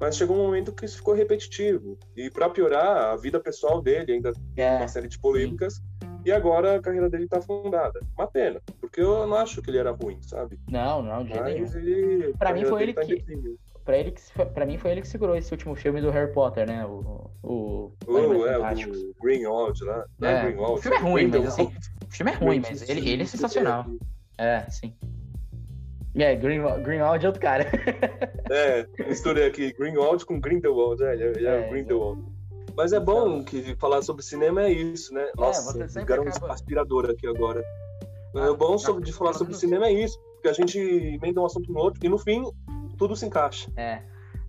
mas 0.00 0.16
chegou 0.16 0.36
um 0.36 0.42
momento 0.42 0.72
que 0.72 0.84
isso 0.84 0.96
ficou 0.96 1.14
repetitivo. 1.14 1.96
E 2.16 2.28
para 2.28 2.50
piorar, 2.50 3.12
a 3.12 3.16
vida 3.16 3.38
pessoal 3.38 3.80
dele 3.80 4.14
ainda 4.14 4.32
tem 4.32 4.64
É, 4.64 4.78
uma 4.78 4.88
série 4.88 5.06
de 5.06 5.18
polêmicas, 5.18 5.80
e 6.24 6.32
agora 6.32 6.76
a 6.76 6.82
carreira 6.82 7.08
dele 7.08 7.28
tá 7.28 7.38
afundada. 7.38 8.00
Uma 8.18 8.26
pena, 8.26 8.60
porque 8.80 9.00
eu 9.00 9.26
não 9.28 9.36
acho 9.36 9.62
que 9.62 9.70
ele 9.70 9.78
era 9.78 9.92
ruim, 9.92 10.20
sabe? 10.22 10.58
Não, 10.68 11.02
não, 11.02 11.24
de. 11.24 11.34
Mas 11.34 11.74
ele. 11.76 12.34
Pra 12.36 12.52
mim 12.52 12.64
foi 12.64 12.80
dele 12.80 12.90
ele 12.90 12.94
tá 12.94 13.04
que-. 13.04 13.56
Pra, 13.84 13.98
ele 13.98 14.12
que, 14.12 14.22
pra 14.54 14.66
mim 14.66 14.78
foi 14.78 14.92
ele 14.92 15.00
que 15.02 15.08
segurou 15.08 15.36
esse 15.36 15.52
último 15.52 15.74
filme 15.74 16.00
do 16.00 16.10
Harry 16.10 16.32
Potter, 16.32 16.66
né? 16.66 16.84
O. 16.84 17.30
O. 17.42 17.92
Oh, 18.06 18.16
Animais 18.16 18.80
é, 18.80 18.86
o 18.86 19.14
Greenwald 19.20 19.84
lá. 19.84 20.04
Não 20.18 20.28
é, 20.28 20.32
É, 20.32 20.42
Greenwald, 20.42 20.78
o 20.78 20.82
filme 20.82 20.96
é 20.96 21.00
ruim, 21.00 21.26
mas 21.28 21.46
assim. 21.46 21.72
O 22.08 22.10
filme 22.12 22.32
é 22.32 22.34
ruim, 22.34 22.60
mas 22.60 22.88
ele, 22.88 23.08
ele 23.08 23.22
é 23.22 23.26
sensacional. 23.26 23.86
É, 24.38 24.68
sim. 24.68 24.94
É, 26.14 26.34
Greenwald, 26.36 26.82
Greenwald 26.84 27.24
é 27.24 27.28
outro 27.28 27.40
cara. 27.42 27.64
É, 28.50 28.86
misturei 29.08 29.46
aqui 29.46 29.72
Greenwald 29.72 30.26
com 30.26 30.38
Grindelwald, 30.38 31.02
é, 31.02 31.14
ele 31.14 31.46
é, 31.46 31.50
é 31.50 31.60
É, 31.66 31.70
Grindelwald. 31.70 32.22
Mas 32.76 32.92
é 32.92 33.00
bom 33.00 33.42
que 33.42 33.74
falar 33.76 34.02
sobre 34.02 34.22
cinema 34.22 34.64
é 34.64 34.70
isso, 34.70 35.14
né? 35.14 35.26
Nossa, 35.38 35.72
você 35.72 35.88
sempre 35.88 36.00
ligaram 36.00 36.24
um 36.24 36.28
acaba- 36.28 36.52
aspirador 36.52 37.08
aqui 37.10 37.26
agora. 37.26 37.64
Ah, 38.34 38.50
o 38.50 38.56
bom 38.56 38.72
tá, 38.72 38.78
sobre- 38.78 39.04
de 39.04 39.12
falar 39.12 39.32
sobre 39.32 39.54
cinema 39.54 39.86
é 39.86 39.92
isso, 39.92 40.18
porque 40.34 40.48
a 40.48 40.52
gente 40.52 40.78
emenda 40.78 41.40
um 41.40 41.46
assunto 41.46 41.72
no 41.72 41.78
outro 41.78 42.00
e 42.04 42.08
no 42.10 42.18
fim 42.18 42.42
tudo 42.98 43.16
se 43.16 43.24
encaixa. 43.24 43.70
É. 43.76 44.02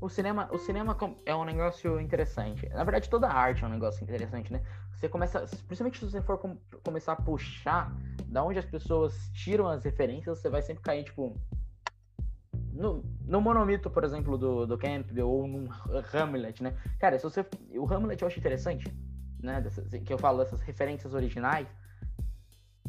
O 0.04 0.10
cinema, 0.10 0.50
o 0.52 0.58
cinema 0.58 0.98
é 1.26 1.34
um 1.34 1.46
negócio 1.46 1.98
interessante. 1.98 2.68
Na 2.68 2.84
verdade, 2.84 3.10
toda 3.10 3.30
arte 3.30 3.63
é 3.63 3.68
um 3.68 3.70
negócio 3.70 4.04
interessante, 4.04 4.52
né? 4.52 4.62
Você 4.92 5.08
começa, 5.08 5.39
principalmente 5.66 5.98
se 5.98 6.04
você 6.12 6.22
for 6.22 6.38
com- 6.38 6.58
começar 6.84 7.13
a 7.13 7.16
puxar 7.16 7.89
da 8.28 8.44
onde 8.44 8.60
as 8.60 8.66
pessoas 8.66 9.16
tiram 9.30 9.66
as 9.66 9.86
referências, 9.86 10.39
você 10.39 10.50
vai 10.50 10.62
sempre 10.62 10.84
cair, 10.84 11.06
tipo. 11.06 11.34
No, 12.74 13.02
no 13.22 13.39
monomito, 13.39 13.89
por 13.89 14.04
exemplo, 14.04 14.38
do, 14.38 14.66
do 14.68 14.78
Campbell, 14.78 15.30
ou 15.30 15.48
no 15.48 15.70
Hamlet, 16.13 16.62
né? 16.62 16.76
Cara, 17.00 17.18
se 17.18 17.24
você. 17.24 17.46
O 17.72 17.86
Hamlet 17.88 18.22
eu 18.22 18.28
acho 18.28 18.38
interessante, 18.39 18.86
né? 19.42 19.62
dessas- 19.62 19.88
que 19.89 20.12
eu 20.12 20.18
falo 20.18 20.39
dessas 20.39 20.60
referências 20.60 21.13
originais. 21.13 21.68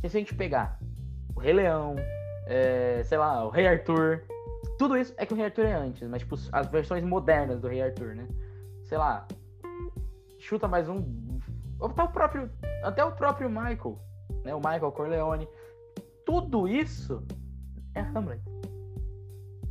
Que 0.00 0.08
se 0.08 0.16
a 0.16 0.20
gente 0.20 0.34
pegar 0.34 0.80
o 1.36 1.38
Rei 1.38 1.52
Leão, 1.52 1.94
é, 2.48 3.04
sei 3.04 3.18
lá, 3.18 3.44
o 3.46 3.50
Rei 3.50 3.68
Arthur, 3.68 4.24
tudo 4.78 4.96
isso 4.96 5.14
é 5.16 5.24
que 5.26 5.32
o 5.32 5.36
Rei 5.36 5.46
Arthur 5.46 5.64
é 5.66 5.74
antes, 5.74 6.08
mas 6.08 6.20
tipo, 6.22 6.36
as 6.52 6.66
versões 6.68 7.04
modernas 7.04 7.60
do 7.60 7.68
Rei 7.68 7.82
Arthur, 7.82 8.14
né? 8.14 8.26
Sei 8.84 8.98
lá. 8.98 9.26
Chuta 10.38 10.68
mais 10.68 10.88
um. 10.88 11.04
Até 11.80 12.02
o 12.02 12.08
próprio. 12.08 12.50
Até 12.82 13.04
o 13.04 13.12
próprio 13.12 13.48
Michael. 13.48 13.98
Né? 14.44 14.54
O 14.54 14.58
Michael 14.58 14.92
Corleone. 14.92 15.48
Tudo 16.24 16.66
isso 16.68 17.22
é 17.94 18.00
Hamlet. 18.00 18.40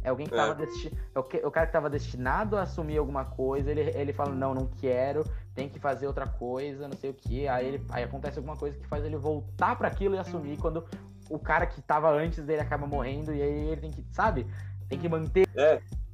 É 0.04 0.10
alguém 0.10 0.28
que 0.28 0.34
É. 0.34 0.38
tava 0.38 0.54
desti... 0.56 0.92
é 1.16 1.20
o, 1.20 1.24
que- 1.24 1.46
o 1.46 1.50
cara 1.52 1.66
que 1.68 1.72
tava 1.74 1.90
destinado 1.90 2.58
a 2.58 2.64
assumir 2.64 2.98
alguma 2.98 3.24
coisa, 3.24 3.72
ele, 3.72 3.82
ele 3.98 4.12
fala, 4.12 4.32
não, 4.36 4.54
não 4.54 4.68
quero, 4.68 5.24
tem 5.56 5.70
que 5.70 5.80
fazer 5.80 6.08
outra 6.08 6.28
coisa, 6.28 6.88
não 6.90 6.98
sei 6.98 7.12
o 7.12 7.14
que. 7.14 7.48
Aí, 7.48 7.68
ele, 7.68 7.86
aí 7.90 8.04
acontece 8.04 8.38
alguma 8.38 8.58
coisa 8.58 8.78
que 8.78 8.86
faz 8.88 9.06
ele 9.06 9.16
voltar 9.16 9.78
para 9.78 9.88
aquilo 9.88 10.16
e 10.16 10.18
assumir 10.18 10.58
quando 10.58 10.84
o 11.30 11.40
cara 11.40 11.66
que 11.66 11.82
tava 11.82 12.12
antes 12.12 12.44
dele 12.44 12.62
acaba 12.62 12.88
morrendo, 12.88 13.34
e 13.34 13.42
aí 13.42 13.68
ele 13.70 13.82
tem 13.82 13.92
que, 13.92 14.06
sabe? 14.12 14.46
Tem 14.90 15.00
que 15.00 15.10
manter. 15.10 15.48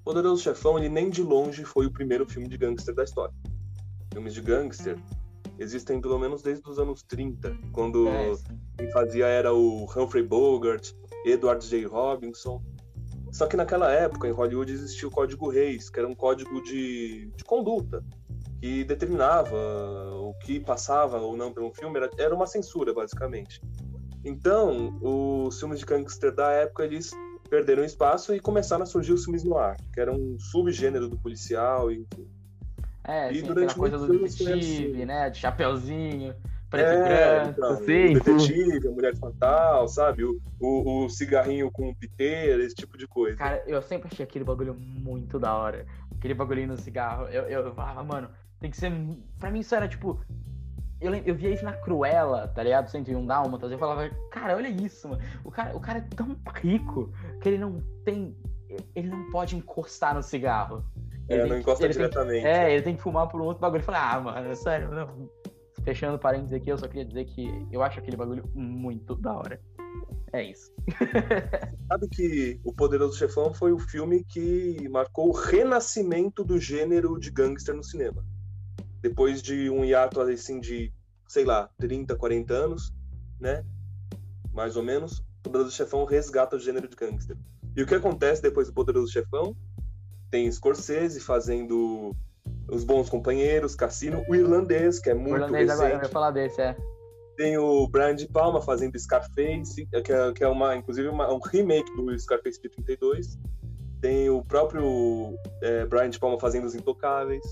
Poderoso 0.03 0.41
Chefão, 0.41 0.77
ele 0.77 0.89
nem 0.89 1.09
de 1.09 1.21
longe 1.21 1.63
foi 1.63 1.85
o 1.85 1.91
primeiro 1.91 2.27
filme 2.27 2.47
de 2.47 2.57
gangster 2.57 2.95
da 2.95 3.03
história. 3.03 3.33
Filmes 4.11 4.33
de 4.33 4.41
gangster 4.41 4.97
existem 5.59 5.99
pelo 5.99 6.17
menos 6.17 6.41
desde 6.41 6.67
os 6.67 6.79
anos 6.79 7.03
30, 7.03 7.55
quando 7.71 8.07
É, 8.07 8.33
quem 8.77 8.89
fazia 8.91 9.27
era 9.27 9.53
o 9.53 9.83
Humphrey 9.83 10.23
Bogart, 10.23 10.93
Edward 11.25 11.65
J. 11.67 11.85
Robinson. 11.85 12.63
Só 13.31 13.45
que 13.45 13.55
naquela 13.55 13.91
época, 13.91 14.27
em 14.27 14.31
Hollywood, 14.31 14.71
existia 14.71 15.07
o 15.07 15.11
Código 15.11 15.49
Reis, 15.49 15.89
que 15.89 15.99
era 15.99 16.07
um 16.07 16.15
código 16.15 16.61
de, 16.63 17.31
de 17.35 17.43
conduta, 17.43 18.03
que 18.59 18.83
determinava 18.83 19.55
o 20.15 20.33
que 20.41 20.59
passava 20.59 21.17
ou 21.19 21.37
não 21.37 21.53
pelo 21.53 21.71
filme, 21.71 21.97
era, 21.97 22.09
era 22.17 22.33
uma 22.33 22.47
censura, 22.47 22.93
basicamente. 22.93 23.61
Então, 24.23 24.97
os 25.01 25.59
filmes 25.59 25.79
de 25.79 25.85
gangster 25.85 26.33
da 26.33 26.51
época, 26.51 26.83
eles 26.83 27.11
perderam 27.49 27.83
espaço 27.83 28.33
e 28.33 28.39
começaram 28.39 28.83
a 28.83 28.85
surgir 28.85 29.13
os 29.13 29.23
filmes 29.23 29.43
no 29.43 29.57
ar, 29.57 29.75
que 29.93 29.99
era 29.99 30.11
um 30.11 30.37
subgênero 30.39 31.07
do 31.07 31.17
policial, 31.17 31.91
enfim. 31.91 32.27
É, 33.03 33.27
E 33.27 33.37
assim, 33.37 33.47
durante 33.47 33.75
coisa 33.75 33.97
do 33.97 34.07
detetive, 34.07 34.59
assim. 34.93 35.05
né? 35.05 35.29
De 35.29 35.39
chapeuzinho, 35.39 36.35
preto 36.69 36.93
e 36.93 36.95
É, 36.95 37.39
branco, 37.39 37.49
então, 37.57 37.71
assim, 37.71 38.05
o 38.05 38.13
detetive, 38.13 38.87
a 38.87 38.91
mulher 38.91 39.15
fatal, 39.15 39.87
sabe? 39.87 40.23
O, 40.23 40.39
o, 40.59 41.05
o 41.05 41.09
cigarrinho 41.09 41.71
com 41.71 41.93
piteira, 41.95 42.63
esse 42.63 42.75
tipo 42.75 42.97
de 42.97 43.07
coisa. 43.07 43.37
Cara, 43.37 43.63
eu 43.65 43.81
sempre 43.81 44.09
achei 44.11 44.23
aquele 44.23 44.45
bagulho 44.45 44.75
muito 44.75 45.39
da 45.39 45.55
hora. 45.55 45.87
Aquele 46.15 46.35
bagulhinho 46.35 46.67
no 46.67 46.77
cigarro. 46.77 47.25
Eu, 47.27 47.43
eu 47.45 47.73
falava, 47.73 48.03
mano, 48.03 48.29
tem 48.59 48.69
que 48.69 48.77
ser. 48.77 48.91
Pra 49.39 49.49
mim 49.49 49.61
isso 49.61 49.73
era 49.73 49.87
tipo. 49.87 50.19
Eu, 51.01 51.13
eu 51.15 51.33
via 51.35 51.49
isso 51.51 51.63
na 51.63 51.73
Cruella, 51.73 52.47
tá 52.49 52.61
ligado? 52.61 52.89
101 52.89 53.25
Dálmatas. 53.25 53.71
Eu 53.71 53.77
falava, 53.79 54.09
cara, 54.31 54.55
olha 54.55 54.67
isso, 54.67 55.07
mano. 55.07 55.21
O 55.45 55.51
cara, 55.51 55.75
o 55.75 55.79
cara 55.79 55.99
é 55.99 56.15
tão 56.15 56.35
rico 56.55 57.11
que 57.41 57.47
ele 57.49 57.57
não 57.57 57.79
tem. 58.03 58.35
Ele 58.95 59.07
não 59.09 59.29
pode 59.31 59.55
encostar 59.55 60.13
no 60.13 60.21
cigarro. 60.21 60.83
É, 61.29 61.35
Ele 61.35 61.43
não 61.43 61.49
que- 61.55 61.61
encosta 61.61 61.79
tem 61.83 61.89
que- 61.91 61.97
diretamente. 61.97 62.45
É, 62.45 62.73
ele 62.73 62.81
tem 62.83 62.95
que 62.95 63.01
fumar 63.01 63.27
por 63.27 63.39
um 63.39 63.45
outro 63.45 63.61
bagulho. 63.61 63.79
Eu 63.79 63.85
falei, 63.85 64.01
ah, 64.03 64.19
mano, 64.19 64.55
sério, 64.55 64.89
não. 64.91 65.29
Fechando 65.83 66.19
parênteses 66.19 66.53
aqui, 66.53 66.69
eu 66.69 66.77
só 66.77 66.87
queria 66.87 67.05
dizer 67.05 67.25
que 67.25 67.49
eu 67.71 67.81
acho 67.81 67.99
aquele 67.99 68.17
bagulho 68.17 68.43
muito 68.53 69.15
da 69.15 69.33
hora. 69.37 69.59
É 70.33 70.43
isso. 70.43 70.71
Sabe 71.87 72.07
que 72.09 72.59
O 72.63 72.73
Poderoso 72.73 73.17
Chefão 73.17 73.53
foi 73.53 73.71
o 73.71 73.79
filme 73.79 74.23
que 74.23 74.87
marcou 74.89 75.29
o 75.29 75.31
renascimento 75.31 76.43
do 76.43 76.59
gênero 76.59 77.17
de 77.19 77.31
gangster 77.31 77.73
no 77.73 77.83
cinema. 77.83 78.23
Depois 79.01 79.41
de 79.41 79.69
um 79.69 79.83
hiato 79.85 80.19
assim 80.21 80.59
de, 80.59 80.91
sei 81.27 81.45
lá, 81.45 81.69
30, 81.77 82.15
40 82.15 82.53
anos, 82.53 82.91
né? 83.39 83.63
Mais 84.53 84.75
ou 84.75 84.83
menos, 84.83 85.19
O 85.39 85.43
Poderoso 85.43 85.71
Chefão 85.71 86.03
resgata 86.05 86.55
o 86.55 86.59
gênero 86.59 86.87
de 86.87 86.95
gangster. 86.95 87.37
E 87.75 87.81
o 87.81 87.87
que 87.87 87.95
acontece 87.95 88.41
depois 88.41 88.67
do 88.67 88.73
Poderoso 88.73 89.11
Chefão? 89.11 89.55
Tem 90.29 90.51
Scorsese 90.51 91.19
fazendo 91.21 92.13
Os 92.69 92.83
Bons 92.83 93.09
Companheiros, 93.09 93.73
Cassino, 93.75 94.23
o 94.27 94.35
Irlandês, 94.35 94.99
que 94.99 95.09
é 95.09 95.13
O 95.13 95.19
muito 95.19 95.35
irlandês 95.35 95.69
agora, 95.69 95.87
eu 95.87 95.93
recente. 95.93 96.07
ia 96.09 96.13
falar 96.13 96.31
desse, 96.31 96.61
é. 96.61 96.75
Tem 97.37 97.57
o 97.57 97.87
Brian 97.87 98.15
de 98.15 98.27
Palma 98.27 98.61
fazendo 98.61 98.99
Scarface, 98.99 99.85
que 100.03 100.11
é, 100.11 100.33
que 100.33 100.43
é 100.43 100.47
uma, 100.47 100.75
inclusive 100.75 101.07
uma- 101.07 101.33
um 101.33 101.39
remake 101.39 101.89
do 101.95 102.19
Scarface 102.19 102.61
de 102.61 102.67
32. 102.69 103.39
Tem 104.01 104.29
o 104.29 104.43
próprio 104.43 105.33
é, 105.61 105.85
Brian 105.85 106.09
de 106.09 106.19
Palma 106.19 106.37
fazendo 106.37 106.65
Os 106.65 106.75
Intocáveis. 106.75 107.45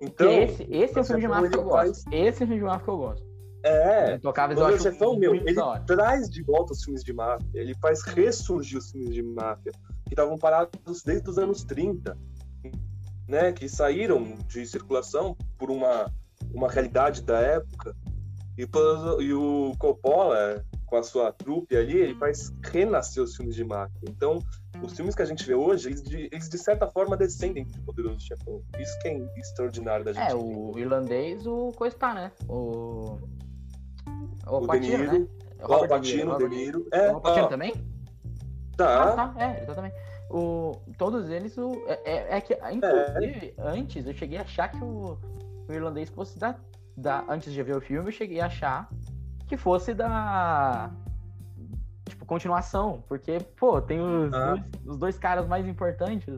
Então, 0.00 0.28
Que 0.28 0.34
esse, 0.34 0.62
esse 0.70 0.98
é 0.98 1.00
o 1.00 1.04
filme 1.04 1.22
de 1.22 1.28
máfia 1.28 1.50
que 1.50 1.56
eu 1.58 1.64
gosto. 1.64 2.12
Esse 2.12 2.42
é 2.42 2.44
o 2.44 2.48
filme 2.48 2.56
de 2.56 2.62
máfia 2.62 2.84
que 2.84 2.90
eu 2.90 2.96
gosto. 2.96 3.26
é, 3.64 4.14
Intocáveis 4.16 4.58
o 4.58 4.62
eu 4.62 4.66
acho 4.66 4.82
Chefão, 4.82 5.16
meu, 5.18 5.34
ele 5.34 5.54
traz 5.86 6.28
de 6.28 6.42
volta 6.42 6.72
os 6.72 6.84
filmes 6.84 7.02
de 7.02 7.12
máfia. 7.12 7.48
Ele 7.54 7.74
faz 7.80 8.02
ressurgir 8.02 8.78
os 8.78 8.90
filmes 8.90 9.14
de 9.14 9.22
máfia, 9.22 9.72
que 10.06 10.12
estavam 10.12 10.36
parados 10.36 11.02
desde 11.02 11.30
os 11.30 11.38
anos 11.38 11.64
30, 11.64 12.16
né? 13.26 13.52
Que 13.52 13.68
saíram 13.68 14.36
de 14.46 14.66
circulação 14.66 15.36
por 15.58 15.70
uma, 15.70 16.12
uma 16.52 16.68
realidade 16.68 17.22
da 17.22 17.40
época. 17.40 17.96
E, 18.58 18.68
e 19.22 19.32
o 19.32 19.72
Coppola, 19.78 20.64
com 20.86 20.96
a 20.96 21.02
sua 21.02 21.32
trupe 21.32 21.76
ali, 21.76 21.96
ele 21.98 22.14
faz 22.16 22.52
renascer 22.62 23.22
os 23.22 23.34
filmes 23.34 23.54
de 23.56 23.64
máfia. 23.64 23.98
Então, 24.08 24.38
os 24.84 24.94
filmes 24.94 25.14
que 25.14 25.22
a 25.22 25.24
gente 25.24 25.44
vê 25.44 25.54
hoje, 25.54 25.88
eles 25.88 26.02
de, 26.02 26.28
eles 26.32 26.48
de 26.48 26.58
certa 26.58 26.86
forma 26.88 27.16
descendem 27.16 27.64
de 27.64 27.80
Poderoso 27.80 28.20
Chefão. 28.20 28.62
Isso 28.78 28.98
que 29.00 29.08
é 29.08 29.26
extraordinário 29.38 30.04
da 30.04 30.12
gente. 30.12 30.30
É, 30.30 30.34
o 30.34 30.72
irlandês, 30.76 31.46
o 31.46 31.72
coisa 31.72 31.96
tá, 31.96 32.14
né? 32.14 32.32
O. 32.48 33.18
O, 34.46 34.56
O 34.58 34.66
Patino, 34.66 35.04
né? 35.04 35.26
Robert 35.60 35.84
o 35.84 35.88
Patino, 35.88 36.38
De 36.38 36.48
Niro. 36.48 36.86
É, 36.92 37.10
O 37.10 37.20
Patino 37.20 37.46
ó, 37.46 37.48
também? 37.48 37.72
tá. 38.76 39.02
Ah, 39.04 39.12
tá, 39.32 39.44
é, 39.44 39.56
ele 39.58 39.66
tá 39.66 39.74
também. 39.74 39.92
O, 40.30 40.72
todos 40.98 41.30
eles, 41.30 41.56
o, 41.56 41.70
é, 41.86 42.00
é- 42.04 42.36
é 42.36 42.40
que, 42.40 42.54
inclusive, 42.72 43.54
antes 43.58 44.06
eu 44.06 44.12
cheguei 44.14 44.38
a 44.38 44.42
achar 44.42 44.68
que 44.70 44.82
o, 44.82 45.18
o 45.68 45.72
irlandês 45.72 46.10
fosse 46.10 46.38
da, 46.38 46.56
da. 46.96 47.24
Antes 47.28 47.52
de 47.52 47.62
ver 47.62 47.76
o 47.76 47.80
filme, 47.80 48.08
eu 48.08 48.12
cheguei 48.12 48.40
a 48.40 48.46
achar 48.46 48.88
que 49.46 49.56
fosse 49.56 49.94
da. 49.94 50.90
Tipo, 52.24 52.26
continuação, 52.26 53.04
porque, 53.08 53.38
pô, 53.56 53.80
tem 53.80 54.00
os, 54.00 54.32
Ah. 54.32 54.54
dois, 54.54 54.64
os 54.86 54.98
dois 54.98 55.18
caras 55.18 55.46
mais 55.46 55.66
importantes. 55.66 56.34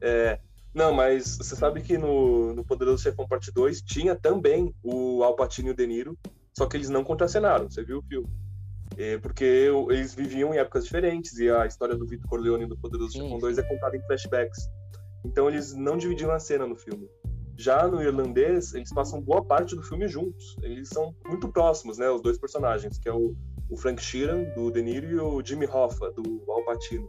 É, 0.00 0.38
não, 0.74 0.92
mas 0.92 1.36
você 1.38 1.54
sabe 1.54 1.80
que 1.80 1.96
no, 1.96 2.52
no 2.54 2.64
Poderoso 2.64 3.02
Chefão 3.02 3.26
Parte 3.26 3.52
2 3.52 3.80
tinha 3.82 4.16
também 4.16 4.74
o 4.82 5.22
Al 5.22 5.36
Pacino 5.36 5.68
e 5.68 5.70
o 5.70 5.76
De 5.76 5.86
Niro, 5.86 6.18
só 6.56 6.66
que 6.66 6.76
eles 6.76 6.88
não 6.90 7.04
contracenaram, 7.04 7.70
você 7.70 7.82
viu 7.84 7.98
o 7.98 8.02
filme? 8.02 8.28
É, 8.98 9.16
porque 9.18 9.70
eles 9.88 10.14
viviam 10.14 10.52
em 10.52 10.58
épocas 10.58 10.84
diferentes 10.84 11.38
e 11.38 11.48
a 11.48 11.64
história 11.64 11.96
do 11.96 12.06
Vitor 12.06 12.28
Corleone 12.28 12.66
do 12.66 12.76
Poderoso 12.76 13.12
Chefão 13.12 13.36
sim. 13.36 13.38
2 13.38 13.58
é 13.58 13.62
contada 13.62 13.96
em 13.96 14.02
flashbacks. 14.02 14.68
Então 15.24 15.48
eles 15.48 15.72
não 15.72 15.96
dividiam 15.96 16.30
a 16.30 16.38
cena 16.38 16.66
no 16.66 16.76
filme. 16.76 17.08
Já 17.56 17.86
no 17.86 18.02
irlandês, 18.02 18.74
eles 18.74 18.92
passam 18.92 19.20
boa 19.20 19.42
parte 19.42 19.74
do 19.76 19.82
filme 19.82 20.08
juntos. 20.08 20.56
Eles 20.62 20.88
são 20.88 21.14
muito 21.26 21.48
próximos, 21.48 21.96
né, 21.96 22.10
os 22.10 22.20
dois 22.20 22.36
personagens, 22.38 22.98
que 22.98 23.08
é 23.08 23.12
o, 23.14 23.34
o 23.72 23.76
Frank 23.76 24.02
Sheeran, 24.02 24.44
do 24.54 24.70
De 24.70 24.82
Niro, 24.82 25.06
e 25.06 25.18
o 25.18 25.42
Jimmy 25.44 25.66
Hoffa, 25.66 26.10
do 26.12 26.42
Al 26.50 26.62
Pacino. 26.64 27.08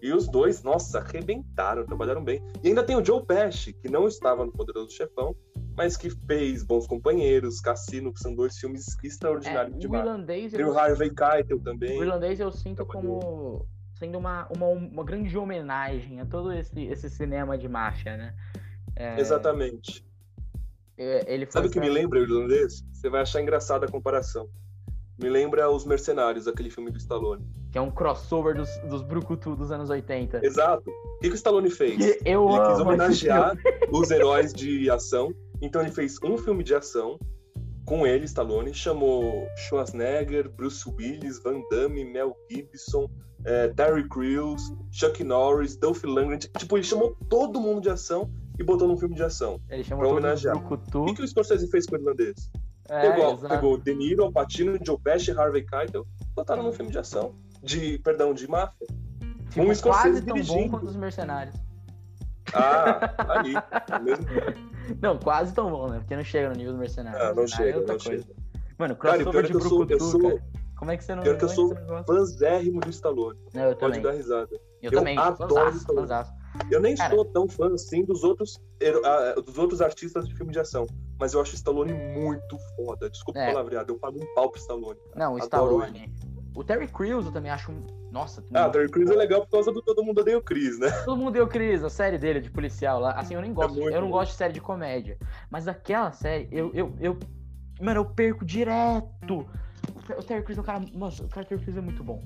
E 0.00 0.12
os 0.12 0.26
dois, 0.28 0.62
nossa, 0.62 0.98
arrebentaram, 0.98 1.84
trabalharam 1.86 2.24
bem. 2.24 2.42
E 2.62 2.68
ainda 2.68 2.82
tem 2.82 2.96
o 2.96 3.04
Joe 3.04 3.24
Pesci, 3.24 3.72
que 3.72 3.88
não 3.88 4.08
estava 4.08 4.44
no 4.44 4.50
Poderoso 4.52 4.90
Chefão, 4.90 5.34
mas 5.76 5.96
que 5.96 6.10
fez 6.10 6.64
Bons 6.64 6.86
Companheiros, 6.88 7.60
Cassino, 7.60 8.12
que 8.12 8.18
são 8.18 8.34
dois 8.34 8.58
filmes 8.58 8.96
É, 9.02 9.06
extraordinários 9.06 9.76
o 9.76 9.78
demais. 9.78 10.04
irlandês, 10.04 10.52
Tem 10.52 10.60
eu, 10.60 10.70
o 10.72 10.78
Harvey 10.78 11.10
Keitel 11.14 11.56
o 11.58 11.60
também. 11.60 12.00
irlandês 12.00 12.40
eu 12.40 12.50
sinto 12.50 12.84
Trabalhou. 12.84 13.20
como 13.20 13.66
sendo 13.94 14.18
uma, 14.18 14.48
uma, 14.56 14.66
uma 14.66 15.04
grande 15.04 15.36
homenagem 15.38 16.20
a 16.20 16.26
todo 16.26 16.52
esse, 16.52 16.82
esse 16.82 17.08
cinema 17.08 17.56
de 17.56 17.68
máfia, 17.68 18.16
né? 18.16 18.34
É, 18.96 19.20
Exatamente. 19.20 20.04
é, 20.98 21.46
Sabe 21.48 21.68
o 21.68 21.70
que 21.70 21.78
me 21.80 21.88
lembra 21.88 22.18
o 22.18 22.22
irlandês? 22.22 22.84
Você 22.92 23.08
vai 23.08 23.22
achar 23.22 23.40
engraçada 23.40 23.86
a 23.86 23.88
comparação. 23.90 24.48
Me 25.22 25.30
lembra 25.30 25.70
Os 25.70 25.84
Mercenários, 25.84 26.48
aquele 26.48 26.68
filme 26.68 26.90
do 26.90 26.98
Stallone. 26.98 27.46
Que 27.70 27.78
é 27.78 27.80
um 27.80 27.92
crossover 27.92 28.56
dos, 28.56 28.68
dos 28.88 29.02
Brucutu 29.02 29.54
dos 29.54 29.70
anos 29.70 29.88
80. 29.88 30.44
Exato. 30.44 30.90
O 30.90 31.18
que, 31.20 31.28
que 31.28 31.34
o 31.34 31.36
Stallone 31.36 31.70
fez? 31.70 31.96
Eu 32.26 32.48
Ele 32.48 32.66
quis 32.66 32.80
homenagear 32.80 33.56
os 33.92 34.10
heróis 34.10 34.52
de 34.52 34.90
ação. 34.90 35.32
Então 35.60 35.80
ele 35.80 35.92
fez 35.92 36.18
um 36.24 36.36
filme 36.36 36.64
de 36.64 36.74
ação 36.74 37.20
com 37.84 38.04
ele, 38.04 38.24
Stallone, 38.24 38.74
chamou 38.74 39.46
Schwarzenegger, 39.56 40.50
Bruce 40.50 40.88
Willis, 40.88 41.40
Van 41.40 41.62
Damme, 41.70 42.04
Mel 42.04 42.36
Gibson, 42.50 43.08
eh, 43.44 43.68
Terry 43.76 44.08
Crews, 44.08 44.62
Chuck 44.90 45.22
Norris, 45.22 45.76
Dolph 45.76 46.02
Lundgren. 46.04 46.38
Tipo, 46.38 46.76
ele 46.76 46.84
chamou 46.84 47.16
todo 47.28 47.60
mundo 47.60 47.80
de 47.80 47.90
ação 47.90 48.28
e 48.58 48.64
botou 48.64 48.88
num 48.88 48.96
filme 48.96 49.14
de 49.14 49.22
ação. 49.22 49.60
Ele 49.68 49.84
chamou 49.84 50.04
pra 50.04 50.12
homenagear. 50.12 50.56
O 50.56 51.04
que, 51.06 51.14
que 51.14 51.22
o 51.22 51.28
Scorsese 51.28 51.70
fez 51.70 51.86
com 51.86 51.96
o 51.96 51.98
irlandês? 51.98 52.50
É, 52.92 53.10
pegou, 53.10 53.32
exato. 53.32 53.54
pegou 53.54 53.78
De 53.78 53.94
Niro, 53.94 54.24
Al 54.24 54.30
Pacino, 54.32 54.78
Joe 54.84 54.98
Pesci, 55.02 55.30
Harvey 55.30 55.64
Keitel, 55.64 56.06
botaram 56.36 56.62
num 56.62 56.72
filme 56.72 56.92
de 56.92 56.98
ação. 56.98 57.34
De, 57.62 57.98
perdão, 58.00 58.34
de 58.34 58.46
máfia. 58.46 58.86
Tipo, 59.48 59.62
um 59.62 59.74
quase 59.74 60.20
tão 60.20 60.42
bom 60.42 60.68
quanto 60.68 60.86
os 60.86 60.96
Mercenários. 60.96 61.54
Ah, 62.52 63.14
ali. 63.30 63.54
Mesmo... 64.02 64.26
Não, 65.00 65.16
quase 65.18 65.54
tão 65.54 65.70
bom, 65.70 65.88
né? 65.88 66.00
Porque 66.00 66.14
não 66.14 66.24
chega 66.24 66.50
no 66.50 66.56
nível 66.56 66.72
do 66.72 66.78
Mercenário. 66.78 67.18
Ah, 67.22 67.32
não 67.32 67.44
é 67.44 67.46
chega, 67.46 67.78
outra 67.78 67.94
não 67.94 68.00
coisa. 68.00 68.24
chega. 68.24 68.36
Mano, 68.76 68.96
Cara, 68.96 69.14
crossover 69.22 69.44
é 69.44 69.46
de 69.46 69.52
que 69.52 69.56
eu 69.56 69.60
sou, 69.60 69.80
eu 69.80 69.86
Brucutu, 69.86 70.10
sou, 70.10 70.20
cara. 70.20 70.42
Como 70.76 70.90
é 70.90 70.96
que 70.96 71.04
você 71.04 71.14
não, 71.14 71.22
pior 71.22 71.38
que 71.38 71.44
eu 71.44 71.48
é 71.48 71.52
sou 71.52 71.76
fãzérrimo 72.04 72.80
do 72.80 72.90
Stallone. 72.90 73.38
Não, 73.54 73.62
eu 73.62 73.76
Pode 73.76 73.94
também. 73.94 74.02
dar 74.02 74.12
risada. 74.12 74.48
Eu, 74.82 74.90
eu 74.90 74.98
também. 74.98 75.16
adoro 75.16 75.48
Fãzaço, 75.48 75.76
Stallone. 75.78 76.08
fãzaço. 76.08 76.32
Eu 76.70 76.80
nem 76.80 76.96
Cara. 76.96 77.14
sou 77.14 77.24
tão 77.26 77.48
fã 77.48 77.72
assim 77.72 78.04
dos 78.04 78.24
outros, 78.24 78.60
ah, 79.04 79.40
dos 79.40 79.56
outros 79.56 79.80
artistas 79.80 80.28
de 80.28 80.34
filme 80.34 80.52
de 80.52 80.58
ação, 80.58 80.86
mas 81.22 81.34
eu 81.34 81.40
acho 81.40 81.52
o 81.52 81.54
Stallone 81.54 81.92
muito 81.92 82.58
foda. 82.74 83.08
Desculpa 83.08 83.38
É. 83.38 83.48
o 83.48 83.52
palavreado, 83.52 83.92
eu 83.92 83.96
pago 83.98 84.18
um 84.20 84.34
pau 84.34 84.50
pro 84.50 84.58
Stallone. 84.60 84.98
Não, 85.14 85.34
o 85.34 85.38
Stallone. 85.38 86.12
O 86.56 86.64
Terry 86.64 86.88
Crews 86.88 87.26
eu 87.26 87.32
também 87.32 87.48
acho. 87.52 87.70
um- 87.70 87.86
Nossa, 88.10 88.44
Ah, 88.52 88.68
Terry 88.68 88.90
Crews 88.90 89.08
é 89.08 89.14
legal 89.14 89.42
por 89.42 89.50
causa 89.52 89.70
do 89.72 89.80
Todo 89.80 90.02
Mundo 90.02 90.20
Odeia 90.20 90.36
o 90.36 90.42
Chris, 90.42 90.80
né? 90.80 90.90
Todo 91.04 91.16
mundo 91.16 91.30
deu 91.30 91.46
Cris, 91.46 91.82
a 91.84 91.88
série 91.88 92.18
dele 92.18 92.40
de 92.40 92.50
policial 92.50 92.98
lá. 92.98 93.12
Assim, 93.12 93.34
eu 93.34 93.40
nem 93.40 93.54
gosto, 93.54 93.72
muito 93.74 93.94
eu 93.94 94.00
não 94.00 94.08
bom. 94.08 94.14
gosto 94.18 94.32
de 94.32 94.36
série 94.36 94.52
de 94.52 94.60
comédia. 94.60 95.16
Mas 95.48 95.68
aquela 95.68 96.10
série, 96.10 96.48
eu, 96.50 96.72
eu, 96.74 96.92
eu. 97.00 97.18
Mano, 97.80 98.00
eu 98.00 98.04
perco 98.04 98.44
direto. 98.44 99.06
O 99.38 100.18
O 100.18 100.22
Terry 100.24 100.42
Crews 100.42 100.58
é 100.58 100.60
um 100.60 100.64
cara. 100.64 100.84
Nossa, 100.92 101.24
o 101.24 101.28
cara 101.28 101.46
Terry 101.46 101.62
Crews 101.62 101.76
é 101.76 101.80
muito 101.80 102.02
bom. 102.02 102.20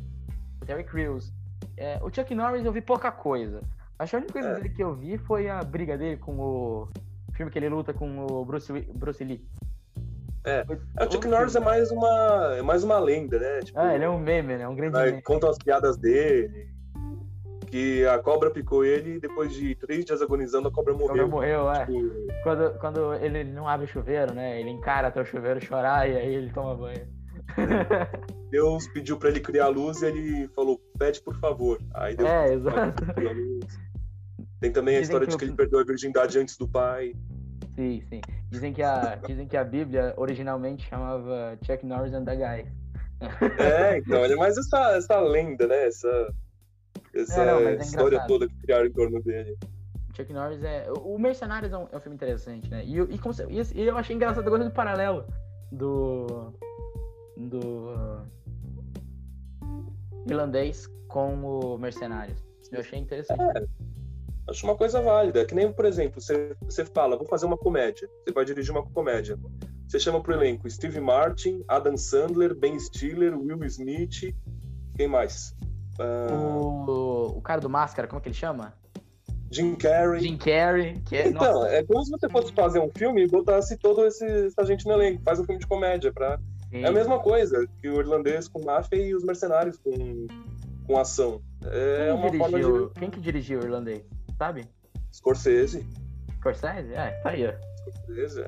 O 0.62 0.64
Terry 0.64 0.84
Crews. 0.84 1.30
É, 1.76 2.00
o 2.02 2.10
Chuck 2.12 2.34
Norris 2.34 2.64
eu 2.64 2.72
vi 2.72 2.80
pouca 2.80 3.12
coisa. 3.12 3.60
Acho 3.98 4.10
que 4.10 4.16
a 4.16 4.18
única 4.20 4.32
coisa 4.32 4.48
É. 4.48 4.54
dele 4.54 4.70
que 4.70 4.82
eu 4.82 4.94
vi 4.94 5.18
foi 5.18 5.48
a 5.50 5.62
briga 5.62 5.96
dele 5.98 6.16
com 6.16 6.36
o. 6.38 6.88
filme 7.36 7.50
que 7.52 7.58
ele 7.58 7.68
luta 7.68 7.92
com 7.92 8.26
o 8.26 8.44
Bruce, 8.44 8.72
Bruce 8.94 9.22
Lee. 9.22 9.44
É. 10.44 10.64
É, 10.98 11.04
o 11.04 11.10
Chuck 11.12 11.26
Norris 11.26 11.56
é 11.56 11.60
mais 11.60 11.90
uma, 11.90 12.54
é 12.58 12.62
mais 12.62 12.84
uma 12.84 12.98
lenda, 12.98 13.38
né? 13.38 13.60
Tipo, 13.60 13.78
Ah, 13.78 13.94
ele 13.94 14.04
é 14.04 14.08
um 14.08 14.18
meme, 14.18 14.56
né? 14.56 14.62
É 14.64 14.68
um 14.68 14.76
grande 14.76 14.96
meme. 14.96 15.22
contam 15.22 15.50
as 15.50 15.58
piadas 15.58 15.96
dele. 15.96 16.74
Que 17.68 18.06
a 18.06 18.16
cobra 18.20 18.48
picou 18.48 18.84
ele 18.84 19.16
e 19.16 19.20
depois 19.20 19.52
de 19.52 19.74
três 19.74 20.04
dias 20.04 20.22
agonizando, 20.22 20.68
a 20.68 20.70
cobra 20.70 20.94
O 20.94 20.98
cara 21.08 21.26
morreu. 21.26 21.64
morreu, 21.64 21.70
é. 21.72 21.84
Tipo, 21.86 22.42
Quando, 22.44 22.78
quando 22.78 23.14
ele 23.14 23.42
não 23.42 23.66
abre 23.66 23.86
o 23.86 23.88
chuveiro, 23.88 24.32
né? 24.32 24.60
Ele 24.60 24.70
encara 24.70 25.08
até 25.08 25.20
o 25.20 25.24
chuveiro 25.24 25.60
chorar 25.60 26.08
e 26.08 26.16
aí 26.16 26.32
ele 26.36 26.52
toma 26.52 26.76
banho. 26.76 27.04
Deus 28.50 28.86
pediu 28.88 29.18
pra 29.18 29.28
ele 29.30 29.40
criar 29.40 29.64
a 29.64 29.68
luz 29.68 30.00
e 30.02 30.06
ele 30.06 30.48
falou, 30.54 30.80
pede 30.96 31.20
por 31.20 31.34
favor. 31.40 31.80
Aí 31.94 32.14
Deus 32.14 32.28
É, 32.30 32.54
exato. 32.54 33.04
Tem 34.60 34.72
também 34.72 34.96
a 34.96 35.00
Dizem 35.00 35.14
história 35.14 35.26
de 35.26 35.36
que 35.36 35.44
ele 35.44 35.52
perdeu 35.54 35.78
a 35.80 35.84
virgindade 35.84 36.38
antes 36.38 36.56
do 36.56 36.66
pai. 36.66 37.14
Sim, 37.74 38.00
sim. 38.08 38.20
Dizem 38.50 38.72
que 38.72 38.82
a, 38.82 39.16
dizem 39.26 39.46
que 39.46 39.56
a 39.56 39.64
Bíblia 39.64 40.14
originalmente 40.16 40.88
chamava 40.88 41.58
Chuck 41.64 41.84
Norris 41.84 42.14
and 42.14 42.24
the 42.24 42.34
Guy. 42.36 42.72
É, 43.58 43.98
então, 43.98 44.24
ele 44.24 44.34
é 44.34 44.36
mais 44.36 44.56
essa, 44.56 44.96
essa 44.96 45.20
lenda, 45.20 45.66
né? 45.66 45.86
Essa, 45.86 46.34
essa 47.14 47.42
É, 47.42 47.46
não, 47.46 47.58
é 47.68 47.74
história 47.76 48.06
engraçado. 48.08 48.28
toda 48.28 48.48
que 48.48 48.56
criaram 48.60 48.86
em 48.86 48.92
torno 48.92 49.22
dele. 49.22 49.56
Chuck 50.14 50.32
Norris 50.32 50.62
é. 50.62 50.86
O 50.90 51.18
Mercenários 51.18 51.72
é 51.72 51.76
um, 51.76 51.86
é 51.92 51.96
um 51.96 52.00
filme 52.00 52.14
interessante, 52.16 52.70
né? 52.70 52.82
E, 52.84 52.96
eu- 52.96 53.08
e, 53.10 53.20
e 53.74 53.82
eu 53.86 53.96
achei 53.98 54.16
engraçado 54.16 54.46
a 54.46 54.50
coisa 54.50 54.64
do 54.64 54.70
paralelo 54.70 55.26
do. 55.70 56.52
do. 57.36 58.22
irlandês 60.26 60.86
com 61.08 61.34
o 61.44 61.78
Mercenários. 61.78 62.42
Eu 62.72 62.80
achei 62.80 62.98
interessante. 62.98 63.40
Acho 64.48 64.64
uma 64.66 64.76
coisa 64.76 65.00
válida. 65.00 65.44
Que 65.44 65.54
nem, 65.54 65.72
por 65.72 65.84
exemplo, 65.84 66.20
você, 66.20 66.54
você 66.62 66.84
fala, 66.84 67.16
vou 67.16 67.26
fazer 67.26 67.46
uma 67.46 67.56
comédia. 67.56 68.08
Você 68.24 68.32
vai 68.32 68.44
dirigir 68.44 68.72
uma 68.72 68.84
comédia. 68.84 69.38
Você 69.88 69.98
chama 69.98 70.20
pro 70.20 70.34
elenco 70.34 70.68
Steve 70.68 71.00
Martin, 71.00 71.62
Adam 71.68 71.96
Sandler, 71.96 72.54
Ben 72.54 72.78
Stiller, 72.78 73.36
Will 73.38 73.64
Smith. 73.64 74.34
Quem 74.96 75.08
mais? 75.08 75.54
Ah, 75.98 76.28
O, 76.30 77.38
o 77.38 77.40
cara 77.40 77.60
do 77.60 77.70
Máscara, 77.70 78.06
como 78.08 78.18
é 78.18 78.22
que 78.22 78.28
ele 78.28 78.34
chama? 78.34 78.72
Jim 79.50 79.74
Carrey. 79.76 80.20
Jim 80.20 80.36
Carrey, 80.36 81.00
que 81.06 81.16
é. 81.16 81.28
Então, 81.28 81.52
nossa, 81.52 81.68
é 81.68 81.82
como 81.84 82.04
se 82.04 82.10
você 82.10 82.28
fosse 82.28 82.52
fazer 82.52 82.80
um 82.80 82.90
filme 82.90 83.24
e 83.24 83.28
botasse 83.28 83.76
todo 83.76 84.04
esse, 84.04 84.24
essa 84.24 84.64
gente 84.64 84.84
no 84.86 84.92
elenco. 84.92 85.22
Faz 85.22 85.38
um 85.38 85.44
filme 85.44 85.60
de 85.60 85.66
comédia. 85.66 86.12
Pra... 86.12 86.38
sim. 86.70 86.82
É 86.82 86.88
a 86.88 86.92
mesma 86.92 87.18
coisa 87.20 87.66
que 87.80 87.88
o 87.88 88.00
irlandês 88.00 88.48
com 88.48 88.64
máfia 88.64 88.96
e 88.96 89.14
os 89.14 89.22
mercenários 89.22 89.78
com, 89.78 90.26
com 90.86 90.98
ação. 90.98 91.40
É 91.64 92.06
Quem, 92.06 92.12
uma 92.12 92.38
forma 92.38 92.58
dirigiu, 92.58 92.88
de. 92.88 93.00
quem 93.00 93.10
que 93.10 93.20
dirigiu 93.20 93.60
o 93.60 93.64
irlandês? 93.64 94.02
Sabe? 94.38 94.68
Scorsese. 95.12 95.86
Scorsese? 96.38 96.92
É, 96.94 97.10
tá 97.22 97.30
aí, 97.30 97.46
ó. 97.46 97.52
Scorsese. 98.02 98.46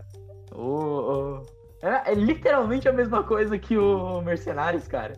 O, 0.55 0.63
o- 0.63 1.47
É, 1.83 2.13
é 2.13 2.15
literalmente 2.15 2.89
a 2.89 2.93
mesma 2.93 3.23
coisa 3.23 3.59
que 3.59 3.77
o 3.79 4.21
Mercenários, 4.23 4.87
cara. 4.89 5.15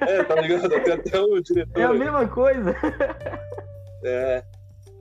É, 0.00 0.24
tá 0.24 0.34
ligado? 0.40 0.68
Tem 0.68 0.92
até 0.92 1.20
o 1.20 1.40
diretor. 1.40 1.78
É 1.80 1.84
a 1.84 1.90
aí. 1.90 1.98
mesma 1.98 2.26
coisa. 2.28 2.74
É. 4.02 4.42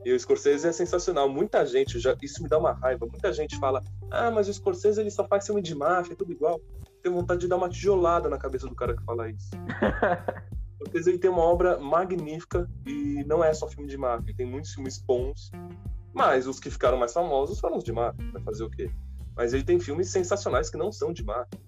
E 0.05 0.11
o 0.13 0.19
Scorsese 0.19 0.67
é 0.67 0.71
sensacional. 0.73 1.29
Muita 1.29 1.65
gente, 1.65 1.97
já, 1.99 2.13
isso 2.21 2.43
me 2.43 2.49
dá 2.49 2.57
uma 2.57 2.73
raiva. 2.73 3.05
Muita 3.05 3.31
gente 3.31 3.57
fala: 3.57 3.81
ah, 4.11 4.29
mas 4.29 4.49
o 4.49 4.53
Scorsese 4.53 4.99
ele 4.99 5.09
só 5.11 5.25
faz 5.27 5.45
filme 5.45 5.61
de 5.61 5.73
máfia, 5.73 6.13
é 6.13 6.15
tudo 6.15 6.31
igual. 6.33 6.59
Tenho 7.01 7.15
vontade 7.15 7.41
de 7.41 7.47
dar 7.47 7.55
uma 7.57 7.69
tijolada 7.69 8.29
na 8.29 8.37
cabeça 8.37 8.67
do 8.67 8.75
cara 8.75 8.95
que 8.95 9.03
fala 9.03 9.29
isso. 9.29 9.49
Scorsese 10.83 11.09
ele 11.09 11.17
tem 11.19 11.29
uma 11.29 11.41
obra 11.43 11.79
magnífica 11.79 12.69
e 12.85 13.23
não 13.25 13.43
é 13.43 13.53
só 13.53 13.67
filme 13.67 13.87
de 13.89 13.97
máfia. 13.97 14.25
Ele 14.29 14.37
tem 14.37 14.45
muitos 14.45 14.73
filmes 14.73 14.97
bons, 14.99 15.51
mas 16.13 16.47
os 16.47 16.59
que 16.59 16.69
ficaram 16.69 16.97
mais 16.97 17.13
famosos 17.13 17.59
foram 17.59 17.77
os 17.77 17.83
de 17.83 17.91
máfia. 17.91 18.25
Vai 18.31 18.41
fazer 18.43 18.63
o 18.63 18.69
quê? 18.69 18.89
Mas 19.35 19.53
ele 19.53 19.63
tem 19.63 19.79
filmes 19.79 20.09
sensacionais 20.09 20.69
que 20.69 20.77
não 20.77 20.91
são 20.91 21.11
de 21.13 21.23
máfia. 21.23 21.59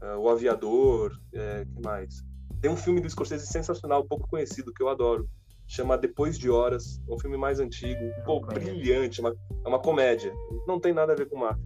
Ah, 0.00 0.16
o 0.18 0.28
Aviador, 0.28 1.18
é, 1.32 1.64
que 1.64 1.82
mais? 1.82 2.22
Tem 2.60 2.70
um 2.70 2.76
filme 2.76 3.00
do 3.00 3.08
Scorsese 3.08 3.46
sensacional, 3.46 4.04
pouco 4.04 4.26
conhecido, 4.28 4.72
que 4.72 4.82
eu 4.82 4.88
adoro. 4.88 5.28
Chama 5.66 5.98
Depois 5.98 6.38
de 6.38 6.48
Horas. 6.50 7.00
É 7.08 7.12
um 7.12 7.18
filme 7.18 7.36
mais 7.36 7.60
antigo. 7.60 8.00
Pô, 8.24 8.40
brilhante. 8.40 9.20
uma- 9.20 9.36
é 9.64 9.68
uma 9.68 9.78
comédia. 9.78 10.32
Não 10.66 10.80
tem 10.80 10.92
nada 10.94 11.12
a 11.12 11.16
ver 11.16 11.28
com 11.28 11.36
máfia. 11.36 11.62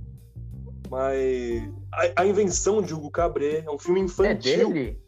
Mas 0.90 1.70
a, 2.16 2.22
a 2.22 2.26
invenção 2.26 2.82
de 2.82 2.92
Hugo 2.92 3.10
Cabret 3.10 3.64
é 3.66 3.70
um 3.70 3.78
filme 3.78 4.00
É 4.00 4.04
infantil. 4.04 4.72
dele? 4.72 5.01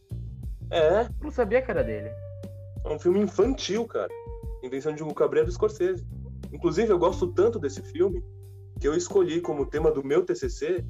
É, 0.74 1.02
Eu 1.02 1.08
não 1.22 1.30
sabia 1.30 1.62
que 1.62 1.70
era 1.70 1.84
dele. 1.84 2.10
é 2.84 2.88
um 2.88 2.98
filme 2.98 3.20
infantil, 3.20 3.86
cara. 3.86 4.08
Invenção 4.62 4.94
de 4.94 5.02
Hugo 5.02 5.14
Cabret 5.14 5.42
é 5.42 5.44
do 5.44 5.52
Scorsese. 5.52 6.04
Inclusive, 6.52 6.90
eu 6.92 6.98
gosto 6.98 7.28
tanto 7.32 7.58
desse 7.58 7.80
filme 7.82 8.22
que 8.80 8.88
eu 8.88 8.94
escolhi 8.94 9.40
como 9.40 9.66
tema 9.66 9.90
do 9.92 10.02
meu 10.04 10.24
TCC 10.24 10.84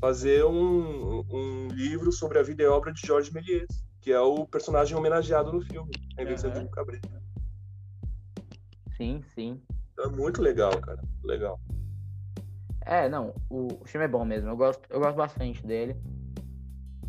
fazer 0.00 0.44
um, 0.44 1.24
um 1.30 1.68
livro 1.68 2.12
sobre 2.12 2.38
a 2.38 2.42
vida 2.42 2.62
e 2.62 2.66
obra 2.66 2.92
de 2.92 3.00
Georges 3.06 3.32
Méliès, 3.32 3.66
que 4.00 4.12
é 4.12 4.20
o 4.20 4.46
personagem 4.46 4.96
homenageado 4.96 5.52
no 5.52 5.60
filme, 5.62 5.90
a 6.18 6.22
invenção 6.22 6.50
Uhum. 6.50 6.58
de 6.60 6.64
um 6.64 6.68
cabreiro. 6.68 7.08
Sim, 8.96 9.22
sim. 9.34 9.60
Então 9.92 10.04
é 10.06 10.08
muito 10.08 10.40
legal, 10.42 10.70
cara. 10.80 11.02
Legal. 11.24 11.58
É, 12.86 13.08
não, 13.08 13.34
o, 13.48 13.68
o 13.82 13.84
filme 13.86 14.04
é 14.04 14.08
bom 14.08 14.24
mesmo. 14.24 14.50
Eu 14.50 14.56
gosto, 14.56 14.82
eu 14.90 15.00
gosto 15.00 15.16
bastante 15.16 15.66
dele. 15.66 15.96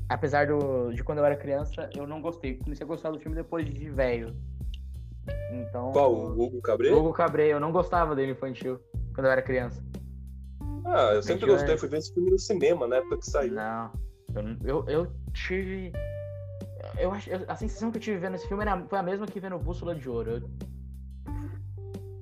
Apesar 0.08 0.48
do, 0.48 0.92
de 0.94 1.04
quando 1.04 1.18
eu 1.20 1.26
era 1.26 1.36
criança, 1.36 1.90
eu 1.96 2.06
não 2.06 2.22
gostei. 2.22 2.56
Comecei 2.58 2.84
a 2.84 2.88
gostar 2.88 3.12
do 3.12 3.20
filme 3.20 3.36
depois 3.36 3.66
de 3.66 3.90
velho. 3.90 4.36
Então. 5.52 5.92
Qual? 5.92 6.14
O 6.14 6.40
Hugo 6.44 6.62
Cabreiro? 6.62 6.98
Hugo 7.00 7.14
Cabret, 7.14 7.50
eu 7.50 7.60
não 7.60 7.72
gostava 7.72 8.16
dele 8.16 8.34
infantil 8.34 8.80
quando 9.14 9.26
eu 9.26 9.32
era 9.32 9.42
criança. 9.42 9.84
Ah, 10.86 11.14
eu 11.14 11.24
sempre 11.24 11.46
Infantil, 11.46 11.48
gostei. 11.56 11.74
é. 11.74 11.78
Fui 11.78 11.90
ver 11.90 11.98
esse 11.98 12.14
filme 12.14 12.30
no 12.30 12.38
cinema, 12.38 12.88
na 12.88 12.98
época 12.98 13.18
que 13.18 13.26
saiu. 13.26 13.54
Não. 13.54 13.92
Eu, 14.64 14.86
eu, 14.86 14.86
eu 14.88 15.12
tive. 15.34 15.92
Eu 17.00 17.12
eu- 17.28 17.46
a 17.48 17.56
sensação 17.56 17.90
que 17.90 17.98
eu 17.98 18.02
tive 18.02 18.18
vendo 18.18 18.36
esse 18.36 18.48
filme 18.48 18.62
era, 18.64 18.80
foi 18.86 19.00
a 19.00 19.04
mesma 19.04 19.26
que 19.26 19.40
vendo 19.40 19.58
Bússola 19.58 19.96
de 19.96 20.08
Ouro. 20.08 20.32
Eu- 20.32 20.50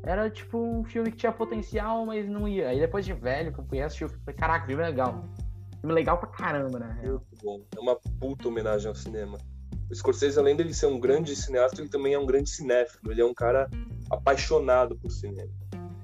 era 0.06 0.30
tipo 0.30 0.58
um 0.58 0.84
filme 0.84 1.12
que 1.12 1.18
tinha 1.18 1.32
potencial, 1.32 2.06
mas 2.06 2.28
não 2.30 2.48
ia. 2.48 2.70
Aí 2.70 2.80
depois 2.80 3.06
de 3.06 3.14
velho, 3.14 3.52
que 3.54 3.60
eu 3.60 3.66
fui 3.66 3.82
assistir, 3.82 4.04
eu 4.06 4.10
falei, 4.10 4.36
caraca, 4.36 4.66
filme 4.66 4.84
é 4.84 4.88
legal. 4.88 5.26
Filme 5.84 5.94
legal 5.96 6.18
pra 6.18 6.30
caramba, 6.30 6.80
né? 6.80 6.98
Muito 7.04 7.26
bom. 7.44 7.62
É 7.76 7.80
uma 7.82 7.98
puta 8.18 8.48
homenagem 8.48 8.88
ao 8.88 8.96
cinema. 8.96 9.38
O 9.92 9.94
Scorsese, 9.94 10.40
além 10.40 10.56
dele 10.56 10.74
ser 10.74 10.86
um 10.86 10.98
grande 10.98 11.36
cineasta, 11.36 11.82
ele 11.82 11.90
também 11.90 12.14
é 12.14 12.18
um 12.20 12.26
grande 12.26 12.50
cinéfilo. 12.50 13.12
Ele 13.12 13.20
é 13.22 13.26
um 13.26 13.34
cara 13.34 13.70
apaixonado 14.10 14.96
por 14.98 15.12
cinema. 15.12 15.52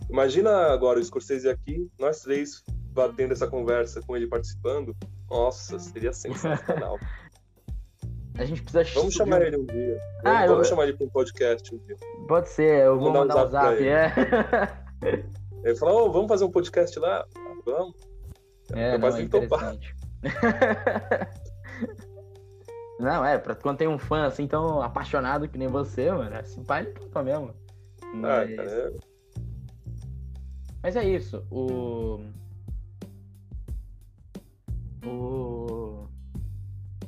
Imagina 0.10 0.52
agora 0.74 1.00
o 1.00 1.04
Scorsese 1.06 1.48
aqui, 1.48 1.90
nós 1.98 2.20
três 2.20 2.62
batendo 2.92 3.32
essa 3.32 3.48
conversa 3.48 4.02
com 4.02 4.18
ele 4.18 4.28
participando. 4.28 4.94
Nossa, 5.30 5.80
seria 5.80 6.12
sensacional. 6.12 7.00
A 8.38 8.44
gente 8.44 8.62
precisa. 8.62 8.84
Vamos 9.00 9.14
chamar 9.14 9.42
ele 9.44 9.56
um 9.58 9.66
dia. 9.66 9.98
Ah, 10.26 10.46
Vamos 10.46 10.66
eu- 10.68 10.70
chamar 10.72 10.84
ele 10.90 10.98
para 10.98 11.06
um 11.06 11.10
podcast 11.10 11.74
um 11.74 11.78
dia. 11.80 11.96
Pode 12.28 12.50
ser, 12.50 12.86
eu 12.86 13.00
vou 13.00 13.12
Mandar 13.14 13.22
um 13.22 13.28
mandar 13.28 13.46
um 13.46 13.50
zap 13.50 13.52
pra 13.52 13.62
zap, 13.62 13.82
ele. 13.82 15.16
é. 15.16 15.26
Ele 15.64 15.76
falou, 15.76 16.08
"Ô, 16.08 16.12
vamos 16.12 16.28
fazer 16.28 16.44
um 16.46 16.52
podcast 16.52 16.98
lá? 17.00 17.26
Ah, 17.38 17.54
vamos. 17.66 18.09
É, 18.74 18.98
não, 18.98 19.16
é 19.16 19.20
ele 19.20 19.30
topar. 19.30 19.74
interessante. 19.74 19.96
não, 23.00 23.24
é, 23.26 23.38
pra 23.38 23.56
quando 23.56 23.78
tem 23.78 23.88
um 23.88 23.98
fã 23.98 24.26
assim 24.26 24.48
tão 24.48 24.82
apaixonado 24.82 25.48
que 25.48 25.58
nem 25.58 25.68
você, 25.68 26.12
mano, 26.12 26.36
esse 26.38 26.60
pai 26.62 26.82
ele 26.84 26.92
topa 26.92 27.24
mesmo. 27.24 27.54
Ah, 28.04 28.16
Mas, 28.16 28.56
cara, 28.56 28.72
é- 28.72 28.94
mas 30.82 30.96
é 30.96 31.04
isso, 31.04 31.46
o. 31.52 32.20
O. 35.06 36.08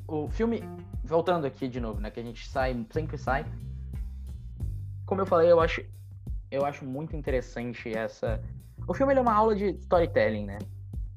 O 0.07 0.27
filme, 0.29 0.61
voltando 1.03 1.45
aqui 1.45 1.67
de 1.69 1.79
novo, 1.79 2.01
né, 2.01 2.11
que 2.11 2.19
a 2.19 2.23
gente 2.23 2.45
sai, 2.47 2.85
sempre 2.91 3.17
sai. 3.17 3.45
Como 5.05 5.21
eu 5.21 5.25
falei, 5.25 5.51
eu 5.51 5.59
acho, 5.59 5.83
eu 6.49 6.65
acho 6.65 6.83
muito 6.85 7.15
interessante 7.15 7.95
essa. 7.95 8.41
O 8.87 8.93
filme 8.93 9.13
é 9.13 9.21
uma 9.21 9.33
aula 9.33 9.55
de 9.55 9.67
storytelling, 9.77 10.45
né? 10.45 10.57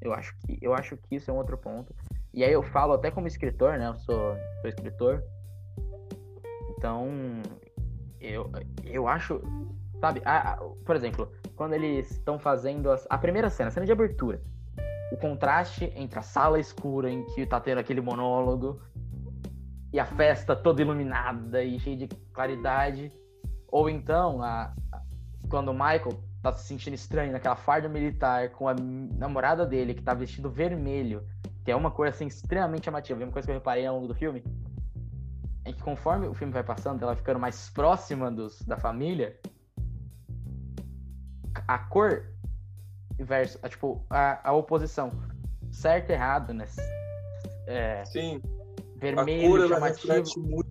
Eu 0.05 0.13
acho 0.13 0.35
que, 0.39 0.57
eu 0.61 0.73
acho 0.73 0.95
que 0.97 1.15
isso 1.15 1.29
é 1.31 1.33
um 1.33 1.37
outro 1.37 1.57
ponto. 1.57 1.93
E 2.33 2.43
aí 2.43 2.51
eu 2.51 2.61
falo 2.61 2.93
até 2.93 3.09
como 3.09 3.27
escritor, 3.27 3.77
né? 3.77 3.87
Eu 3.87 3.95
sou, 3.95 4.35
sou 4.61 4.69
escritor. 4.69 5.23
Então, 6.77 7.09
eu, 8.19 8.51
eu 8.83 9.07
acho, 9.07 9.41
sabe? 9.99 10.21
a- 10.25 10.53
a- 10.53 10.57
por 10.85 10.95
exemplo, 10.95 11.31
quando 11.55 11.73
eles 11.73 12.11
estão 12.11 12.37
fazendo 12.37 12.91
as- 12.91 13.07
a 13.09 13.17
primeira 13.17 13.49
cena, 13.49 13.69
a 13.69 13.71
cena 13.71 13.85
de 13.85 13.91
abertura, 13.91 14.41
o 15.11 15.17
contraste 15.17 15.91
entre 15.95 16.19
a 16.19 16.21
sala 16.21 16.59
escura 16.59 17.09
em 17.09 17.23
que 17.27 17.45
tá 17.45 17.59
tendo 17.59 17.79
aquele 17.79 18.01
monólogo 18.01 18.81
e 19.93 19.99
a 19.99 20.05
festa 20.05 20.55
toda 20.55 20.81
iluminada 20.81 21.63
e 21.63 21.79
cheia 21.79 21.95
de 21.95 22.07
claridade, 22.33 23.11
ou 23.67 23.89
então 23.89 24.41
a, 24.43 24.73
quando 25.49 25.69
o 25.69 25.73
Michael 25.73 26.21
tá 26.51 26.57
se 26.57 26.67
sentindo 26.67 26.93
estranho 26.93 27.31
naquela 27.31 27.55
farda 27.55 27.89
militar 27.89 28.49
com 28.51 28.67
a 28.67 28.73
namorada 28.73 29.65
dele 29.65 29.93
que 29.93 30.01
tá 30.01 30.13
vestido 30.13 30.49
vermelho, 30.49 31.25
que 31.63 31.71
é 31.71 31.75
uma 31.75 31.89
cor 31.89 32.07
assim 32.07 32.27
extremamente 32.27 32.85
chamativa, 32.85 33.23
uma 33.23 33.31
coisa 33.31 33.45
que 33.45 33.51
eu 33.51 33.55
reparei 33.55 33.85
ao 33.85 33.95
longo 33.95 34.07
do 34.07 34.15
filme, 34.15 34.43
é 35.63 35.73
que 35.73 35.81
conforme 35.81 36.27
o 36.27 36.33
filme 36.33 36.53
vai 36.53 36.63
passando, 36.63 37.01
ela 37.01 37.15
ficando 37.15 37.39
mais 37.39 37.69
próxima 37.69 38.31
dos, 38.31 38.61
da 38.61 38.77
família, 38.77 39.39
a 41.67 41.79
cor 41.79 42.27
versus, 43.17 43.59
a, 43.63 43.69
tipo, 43.69 44.05
a, 44.09 44.49
a 44.49 44.53
oposição, 44.53 45.11
certo 45.71 46.11
e 46.11 46.13
errado, 46.13 46.53
né? 46.53 46.65
É, 47.65 48.05
Sim, 48.05 48.41
a 48.97 48.99
vermelho, 48.99 49.49
cor 49.49 49.59
ela 49.59 49.69
chamativo, 49.69 50.39
muito. 50.41 50.69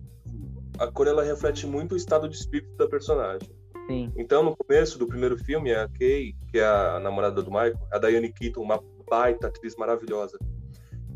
A 0.79 0.91
cor 0.91 1.07
ela 1.07 1.23
reflete 1.23 1.67
muito 1.67 1.93
o 1.93 1.97
estado 1.97 2.29
de 2.29 2.35
espírito 2.35 2.75
da 2.77 2.87
personagem. 2.87 3.49
Sim, 3.87 4.11
Então, 4.15 4.43
no 4.43 4.55
começo 4.55 4.97
do 4.97 5.07
primeiro 5.07 5.37
filme, 5.37 5.73
a 5.73 5.87
Kay, 5.87 6.35
que 6.51 6.59
é 6.59 6.65
a 6.65 6.99
namorada 6.99 7.41
do 7.41 7.51
Michael, 7.51 7.79
a 7.91 7.99
Diane 7.99 8.31
Keaton, 8.31 8.61
uma 8.61 8.81
baita 9.09 9.47
atriz 9.47 9.75
maravilhosa, 9.75 10.37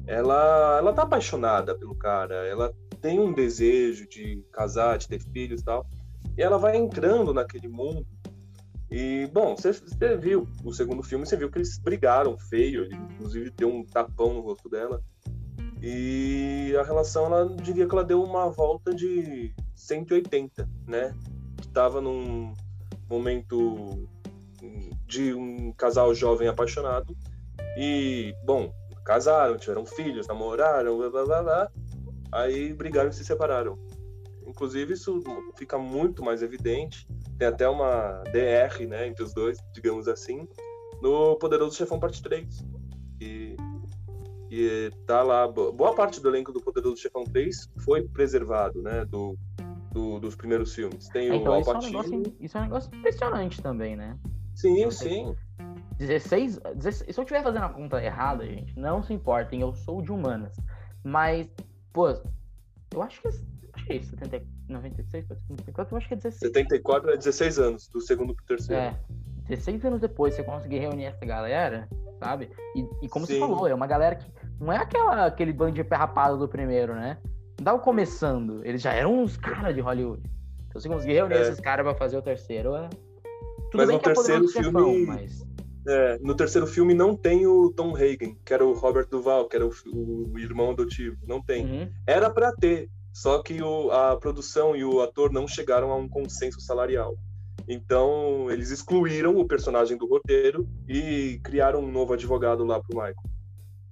ela, 0.06 0.78
ela 0.80 0.94
tá 0.94 1.04
apaixonada 1.04 1.78
pelo 1.78 1.96
cara, 1.96 2.36
ela 2.48 2.74
tem 3.02 3.20
um 3.20 3.32
desejo 3.32 4.08
de 4.08 4.44
casar, 4.52 4.98
de 4.98 5.08
ter 5.08 5.22
filhos 5.22 5.62
e 5.62 5.64
tal, 5.64 5.86
e 6.38 6.42
ela 6.42 6.58
vai 6.58 6.78
entrando 6.78 7.34
naquele 7.34 7.68
mundo. 7.68 8.06
E, 8.90 9.30
bom, 9.32 9.56
você, 9.56 9.72
viu 10.18 10.48
o 10.64 10.74
segundo 10.74 11.04
filme, 11.04 11.26
você 11.26 11.38
viu 11.38 11.52
que 11.52 11.60
eles 11.60 11.78
brigaram 11.78 12.38
feio, 12.38 12.86
ele 12.86 12.96
inclusive 12.96 13.52
deu 13.52 13.70
um 13.70 13.86
tapão 13.86 14.34
no 14.34 14.42
rosto 14.42 14.68
dela. 14.68 15.02
E 15.82 16.76
a 16.78 16.84
relação, 16.84 17.26
ela 17.28 17.56
diria 17.56 17.88
que 17.88 17.94
ela 17.94 18.04
deu 18.04 18.24
uma 18.24 18.50
volta 18.50 18.94
de 18.94 19.54
180, 19.76 20.68
né? 20.88 21.16
Estava 21.70 22.02
num 22.02 22.54
momento 23.10 24.08
de 25.08 25.34
um 25.34 25.72
casal 25.72 26.14
jovem 26.14 26.48
apaixonado 26.48 27.16
e, 27.78 28.36
bom, 28.44 28.72
casaram, 29.06 29.58
tiveram 29.58 29.86
filhos, 29.86 30.28
namoraram, 30.28 30.98
blá 30.98 31.10
blá 31.10 31.26
blá 31.26 31.44
blá. 31.44 31.72
Aí 32.32 32.74
brigaram 32.74 33.10
e 33.10 33.14
se 33.14 33.24
separaram. 33.24 33.78
Inclusive, 34.46 34.94
isso 34.94 35.22
fica 35.58 35.78
muito 35.78 36.24
mais 36.24 36.42
evidente. 36.42 37.08
Tem 37.38 37.48
até 37.48 37.68
uma 37.70 38.24
DR, 38.32 38.86
né, 38.88 39.08
entre 39.08 39.24
os 39.24 39.34
dois, 39.34 39.58
digamos 39.74 40.08
assim, 40.08 40.48
no 41.02 41.36
Poderoso 41.38 41.76
Chefão 41.76 42.00
Parte 42.00 42.22
3. 42.22 42.66
E, 43.22 43.56
e 44.52 44.92
tá 45.06 45.24
lá, 45.24 45.48
bo- 45.48 45.72
boa 45.72 45.94
parte 45.96 46.20
do 46.20 46.30
elenco 46.30 46.52
do 46.52 46.60
Poderoso 46.60 46.98
Chefão 46.98 47.24
3 47.24 47.70
foi 47.84 48.08
preservado, 48.08 48.82
né, 48.82 49.06
do, 49.06 49.38
do- 49.92 50.20
dos 50.20 50.36
primeiros 50.36 50.74
filmes. 50.74 51.08
Tem 51.10 51.28
É, 51.30 51.32
o 51.34 51.36
então 51.36 51.54
Al 51.54 51.62
isso 51.62 51.70
é, 51.72 51.78
um 51.78 51.82
negócio, 51.82 52.24
isso 52.40 52.58
é 52.58 52.62
um 52.62 52.64
negócio 52.64 52.96
impressionante 52.96 53.62
também, 53.62 53.96
né? 53.96 54.18
Sim, 54.56 54.90
sei 54.92 55.10
sim. 55.10 55.36
16, 55.98 56.60
16 56.76 57.14
se 57.16 57.20
eu 57.20 57.24
estiver 57.24 57.44
fazendo 57.44 57.64
a 57.66 57.70
conta 57.70 58.02
errada, 58.04 58.46
gente, 58.46 58.78
não 58.80 59.04
se 59.04 59.14
importem, 59.14 59.62
eu 59.62 59.74
sou 59.74 60.02
de 60.02 60.12
humanas. 60.12 60.56
Mas, 61.04 61.48
pô, 61.92 62.08
eu 62.94 63.02
acho 63.02 63.22
que 63.22 63.28
é, 63.28 63.32
acho 63.74 63.86
que 63.86 63.94
é 63.94 63.96
isso, 63.98 64.16
70, 64.18 64.46
96, 64.70 65.26
54, 65.28 65.94
eu 65.94 65.98
acho 65.98 66.08
que 66.08 66.14
é 66.14 66.18
16. 66.18 66.52
74 66.54 67.12
é 67.12 67.18
16 67.18 67.60
anos, 67.60 67.88
do 67.90 68.00
segundo 68.00 68.34
pro 68.34 68.46
terceiro. 68.46 68.82
É, 68.82 68.96
16 69.48 69.84
anos 69.86 70.00
depois 70.00 70.36
você 70.36 70.44
conseguir 70.44 70.80
reunir 70.80 71.06
essa 71.06 71.26
galera, 71.26 71.90
sabe? 72.20 72.50
E, 72.76 72.88
e 73.02 73.10
como 73.10 73.26
você 73.26 73.34
Sim. 73.34 73.40
falou, 73.40 73.68
é 73.68 73.74
uma 73.74 73.88
galera 73.88 74.16
que 74.16 74.32
não 74.60 74.72
é 74.72 74.78
aquela, 74.78 75.26
aquele 75.26 75.52
bando 75.52 75.74
de 75.74 75.84
perrapado 75.84 76.38
do 76.38 76.48
primeiro, 76.48 76.94
né? 76.96 77.18
Tava 77.64 77.80
começando, 77.80 78.62
eles 78.66 78.82
já 78.82 78.94
eram 78.94 79.22
uns 79.24 79.36
caras 79.38 79.76
de 79.76 79.82
Hollywood. 79.82 80.22
Então 80.68 80.80
você 80.80 80.88
conseguir 80.88 81.14
reunir 81.14 81.36
É. 81.36 81.42
esses 81.42 81.60
caras 81.60 81.84
pra 81.86 81.96
fazer 81.96 82.18
o 82.18 82.22
terceiro 82.22 82.76
é. 82.76 82.88
Tudo 83.72 83.78
Mas 83.78 83.88
bem 83.88 83.96
no 83.98 84.02
que 84.02 84.10
é 84.10 84.14
terceiro 84.14 84.48
chefão, 84.48 84.72
filme- 84.94 85.06
mas. 85.06 85.48
É, 85.88 86.18
no 86.20 86.36
terceiro 86.36 86.68
filme 86.68 86.94
não 86.94 87.16
tem 87.16 87.48
o 87.48 87.72
Tom 87.72 87.96
Hagen, 87.96 88.38
que 88.46 88.54
era 88.54 88.66
o 88.66 88.74
Robert 88.74 89.08
Duval, 89.10 89.48
que 89.48 89.56
era 89.56 89.66
o, 89.66 89.72
o 90.34 90.38
irmão 90.40 90.72
adotivo. 90.72 91.18
Não 91.28 91.42
tem. 91.42 91.66
Uhum. 91.66 91.90
Era 92.06 92.30
pra 92.30 92.52
ter, 92.54 92.90
só 93.14 93.42
que 93.42 93.62
o- 93.62 93.90
a 93.92 94.16
produção 94.18 94.76
e 94.76 94.84
o 94.84 95.02
ator 95.02 95.32
não 95.32 95.48
chegaram 95.48 95.92
a 95.92 95.96
um 95.96 96.08
consenso 96.08 96.60
salarial. 96.60 97.16
Então, 97.68 98.50
eles 98.50 98.72
excluíram 98.72 99.38
o 99.38 99.48
personagem 99.48 99.98
do 99.98 100.08
roteiro 100.08 100.68
e 100.88 101.40
criaram 101.44 101.82
um 101.82 101.92
novo 101.92 102.14
advogado 102.14 102.64
lá 102.66 102.80
pro 102.82 102.96
Michael. 102.98 103.16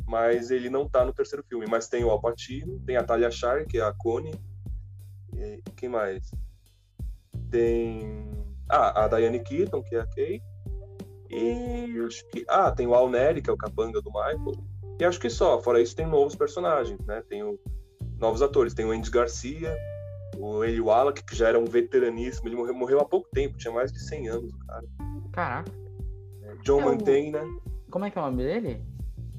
Mas 0.07 0.49
ele 0.51 0.69
não 0.69 0.87
tá 0.87 1.05
no 1.05 1.13
terceiro 1.13 1.43
filme. 1.47 1.65
Mas 1.69 1.87
tem 1.89 2.03
o 2.03 2.09
Al 2.09 2.21
Pacino, 2.21 2.79
tem 2.85 2.95
a 2.97 3.03
Talia 3.03 3.29
Shire, 3.29 3.65
que 3.67 3.77
é 3.77 3.81
a 3.83 3.93
Connie. 3.93 4.33
E 5.35 5.61
quem 5.75 5.89
mais? 5.89 6.31
Tem. 7.49 8.31
Ah, 8.69 9.05
a 9.05 9.07
Diane 9.07 9.39
Keaton, 9.39 9.81
que 9.83 9.95
é 9.95 9.99
a 9.99 10.07
Kay. 10.07 10.41
E 11.29 11.99
acho 12.05 12.25
que. 12.29 12.45
Ah, 12.47 12.71
tem 12.71 12.87
o 12.87 12.93
Al 12.95 13.09
Neri, 13.09 13.41
que 13.41 13.49
é 13.49 13.53
o 13.53 13.57
capanga 13.57 14.01
do 14.01 14.09
Michael. 14.09 14.63
E 14.99 15.05
acho 15.05 15.19
que 15.19 15.29
só. 15.29 15.61
Fora 15.61 15.81
isso, 15.81 15.95
tem 15.95 16.07
novos 16.07 16.35
personagens, 16.35 16.99
né? 17.05 17.21
Tem 17.29 17.43
o... 17.43 17.59
novos 18.17 18.41
atores. 18.41 18.73
Tem 18.73 18.85
o 18.85 18.91
Andy 18.91 19.09
Garcia, 19.11 19.75
o 20.37 20.63
Eli 20.63 20.79
Wallach, 20.81 21.21
que 21.23 21.35
já 21.35 21.49
era 21.49 21.59
um 21.59 21.65
veteraníssimo. 21.65 22.47
Ele 22.47 22.55
morreu, 22.55 22.73
morreu 22.73 22.99
há 22.99 23.05
pouco 23.05 23.29
tempo, 23.31 23.57
tinha 23.57 23.73
mais 23.73 23.91
de 23.91 23.99
100 23.99 24.29
anos, 24.29 24.53
o 24.53 24.65
cara. 24.65 24.85
Caraca, 25.33 25.71
John 26.63 26.79
É 26.81 26.85
o- 26.85 26.85
Mantegna, 26.89 27.41
como 27.91 28.05
é 28.05 28.09
que 28.09 28.17
é 28.17 28.21
o 28.21 28.25
nome 28.25 28.43
dele? 28.43 28.81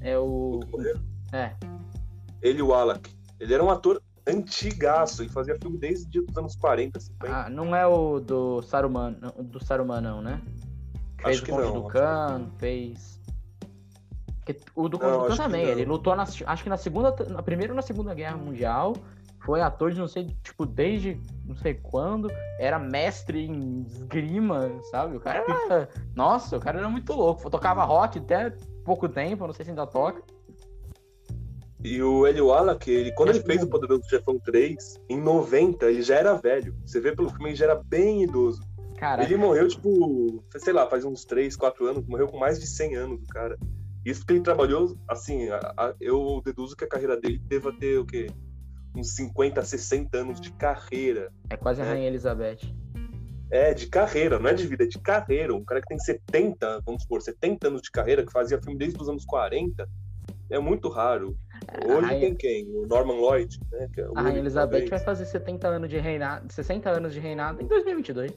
É 0.01 0.17
o 0.17 0.59
o. 0.73 1.35
É. 1.35 1.53
Eli 2.41 2.61
Wallach. 2.61 3.01
Ele 3.39 3.53
era 3.53 3.63
um 3.63 3.69
ator 3.69 4.01
antigaço. 4.27 5.21
Ele 5.21 5.29
fazia 5.29 5.57
filme 5.61 5.77
desde 5.77 6.19
os 6.19 6.37
anos 6.37 6.55
40, 6.55 6.99
50. 6.99 7.33
Ah, 7.35 7.49
não 7.49 7.75
é 7.75 7.85
o 7.85 8.19
do 8.19 8.61
Saruman, 8.61 9.15
do 9.39 9.63
Saruman 9.63 10.01
não, 10.01 10.21
né? 10.21 10.41
Fez 11.21 11.41
Acho 11.41 11.51
o 11.51 11.55
Conde 11.55 11.73
do 11.73 11.83
Khan, 11.87 12.49
fez... 12.57 13.19
Que- 14.45 14.57
O 14.75 14.87
do 14.87 14.97
Conde 14.97 15.17
do 15.17 15.27
Khan 15.27 15.35
também, 15.35 15.65
ele 15.65 15.85
lutou, 15.85 16.15
na, 16.15 16.23
acho 16.23 16.63
que 16.63 16.69
na 16.69 16.77
segunda, 16.77 17.13
na 17.29 17.43
primeira 17.43 17.73
ou 17.73 17.75
na 17.75 17.81
segunda 17.81 18.13
Guerra 18.13 18.37
Mundial, 18.37 18.93
foi 19.43 19.61
ator 19.61 19.91
de 19.91 19.99
não 19.99 20.07
sei, 20.07 20.27
tipo, 20.43 20.65
desde 20.65 21.21
não 21.45 21.55
sei 21.55 21.73
quando, 21.73 22.29
era 22.57 22.79
mestre 22.79 23.45
em 23.45 23.81
esgrima, 23.81 24.71
sabe? 24.91 25.17
O 25.17 25.19
cara 25.19 25.43
era, 25.47 25.89
nossa, 26.15 26.57
o 26.57 26.59
cara 26.59 26.79
era 26.79 26.89
muito 26.89 27.13
louco, 27.13 27.49
tocava 27.49 27.83
rock 27.83 28.19
até 28.19 28.53
pouco 28.89 29.07
tempo, 29.07 29.45
não 29.45 29.53
sei 29.53 29.63
se 29.65 29.69
ainda 29.69 29.85
toca. 29.85 30.23
E 31.83 32.01
o 32.01 32.25
Eli 32.25 32.41
Wallach, 32.41 32.89
ele, 32.89 33.11
quando 33.13 33.29
ele 33.29 33.41
fez 33.41 33.61
o 33.61 33.67
Poderoso 33.69 34.01
Chefão 34.09 34.39
3, 34.39 34.99
em 35.07 35.21
90, 35.21 35.85
ele 35.85 36.01
já 36.01 36.15
era 36.15 36.33
velho. 36.33 36.75
Você 36.83 36.99
vê 36.99 37.15
pelo 37.15 37.29
filme, 37.29 37.49
ele 37.49 37.55
já 37.55 37.65
era 37.65 37.75
bem 37.75 38.23
idoso. 38.23 38.61
Cara, 38.97 39.23
Ele 39.23 39.37
morreu, 39.37 39.65
tipo, 39.67 40.43
sei 40.57 40.73
lá, 40.73 40.89
faz 40.89 41.05
uns 41.05 41.23
3, 41.23 41.55
4 41.55 41.85
anos, 41.85 42.05
morreu 42.05 42.27
com 42.27 42.37
mais 42.37 42.59
de 42.59 42.65
100 42.67 42.95
anos, 42.95 43.21
o 43.23 43.27
cara. 43.27 43.57
Isso 44.03 44.21
porque 44.21 44.33
ele 44.33 44.41
trabalhou, 44.41 44.97
assim, 45.07 45.47
a- 45.49 45.73
a- 45.77 45.93
eu 46.01 46.41
deduzo 46.43 46.75
que 46.75 46.83
a 46.83 46.87
carreira 46.87 47.15
dele 47.15 47.37
deva 47.47 47.71
ter, 47.71 47.97
o 47.99 48.05
quê? 48.05 48.27
Uns 48.93 49.15
50, 49.15 49.63
60 49.63 50.17
anos 50.17 50.41
de 50.41 50.51
carreira. 50.53 51.31
é 51.49 51.55
quase 51.55 51.81
a 51.81 51.85
É. 51.85 51.89
Rainha 51.91 52.07
Elizabeth. 52.07 52.57
É, 53.51 53.73
de 53.73 53.87
carreira, 53.87 54.37
não 54.37 54.49
é 54.49 54.53
de 54.53 54.67
vida, 54.67 54.83
é 54.83 54.87
de 54.87 54.99
carreira. 54.99 55.53
Um 55.55 55.63
cara 55.63 55.81
que 55.81 55.87
tem 55.87 55.97
70, 55.97 56.81
vamos 56.85 57.01
supor, 57.03 57.21
70 57.21 57.67
anos 57.67 57.81
de 57.81 57.91
carreira, 57.91 58.25
que 58.25 58.31
fazia 58.31 58.61
filme 58.61 58.77
desde 58.77 59.01
os 59.01 59.09
anos 59.09 59.25
40, 59.25 59.87
é 60.49 60.59
muito 60.59 60.89
raro. 60.89 61.35
Hoje 61.85 62.19
tem 62.19 62.35
quem? 62.35 62.67
O 62.69 62.85
Norman 62.85 63.19
Lloyd, 63.19 63.59
né? 63.71 63.89
Que 63.93 64.01
é 64.01 64.07
A 64.15 64.21
Rainha 64.21 64.39
Elizabeth 64.39 64.87
vai 64.87 64.99
fazer 64.99 65.25
70 65.25 65.67
anos 65.67 65.89
de 65.89 65.97
reinado, 65.97 66.51
60 66.51 66.89
anos 66.89 67.13
de 67.13 67.19
reinado 67.19 67.61
em 67.61 67.67
2022. 67.67 68.31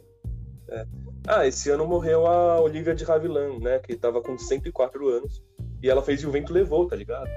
Ah, 1.26 1.46
esse 1.46 1.70
ano 1.70 1.86
morreu 1.86 2.26
a 2.26 2.60
Olivia 2.60 2.94
de 2.94 3.10
Havilland, 3.10 3.62
né? 3.62 3.78
Que 3.78 3.94
tava 3.94 4.22
com 4.22 4.36
104 4.36 5.08
anos. 5.08 5.42
E 5.82 5.88
ela 5.88 6.02
fez 6.02 6.22
E 6.22 6.26
o 6.26 6.30
Vento 6.30 6.52
Levou, 6.52 6.86
tá 6.86 6.96
ligado? 6.96 7.28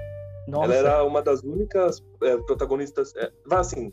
Nossa, 0.48 0.64
Ela 0.64 0.74
era 0.74 1.04
uma 1.04 1.22
das 1.22 1.42
únicas 1.42 2.04
é, 2.22 2.36
protagonistas. 2.38 3.14
É, 3.16 3.30
vai 3.44 3.58
assim, 3.58 3.92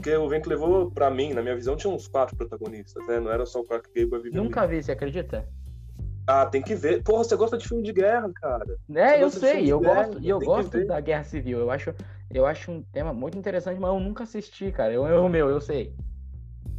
porque 0.00 0.16
o 0.16 0.28
Vento 0.30 0.48
Levou, 0.48 0.90
pra 0.90 1.10
mim, 1.10 1.34
na 1.34 1.42
minha 1.42 1.54
visão, 1.54 1.76
tinha 1.76 1.92
uns 1.92 2.08
quatro 2.08 2.34
protagonistas, 2.34 3.06
né? 3.06 3.20
Não 3.20 3.30
era 3.30 3.44
só 3.44 3.60
o 3.60 3.64
Clark 3.64 3.86
Gable 3.94 4.14
e 4.14 4.16
a 4.16 4.22
Vivian 4.22 4.42
nunca 4.42 4.66
vi, 4.66 4.82
você 4.82 4.92
acredita? 4.92 5.46
Ah, 6.26 6.46
tem 6.46 6.62
que 6.62 6.74
ver. 6.74 7.02
Porra, 7.02 7.22
você 7.22 7.36
gosta 7.36 7.58
de 7.58 7.68
filme 7.68 7.82
de 7.82 7.92
guerra, 7.92 8.30
cara. 8.34 8.64
É, 8.94 9.22
eu 9.22 9.28
sei, 9.30 9.70
eu 9.70 9.78
guerra, 9.78 10.04
gosto, 10.06 10.22
e 10.22 10.28
eu 10.30 10.38
tem 10.38 10.48
que 10.48 10.54
gosto 10.54 10.86
da 10.86 11.00
Guerra 11.00 11.24
Civil. 11.24 11.58
Eu 11.58 11.70
acho, 11.70 11.94
eu 12.30 12.46
acho 12.46 12.70
um 12.70 12.82
tema 12.82 13.12
muito 13.12 13.36
interessante, 13.36 13.78
mas 13.78 13.90
eu 13.92 14.00
nunca 14.00 14.24
assisti, 14.24 14.72
cara. 14.72 14.90
Eu 14.92 15.06
erro 15.06 15.28
meu, 15.28 15.50
eu 15.50 15.60
sei. 15.60 15.94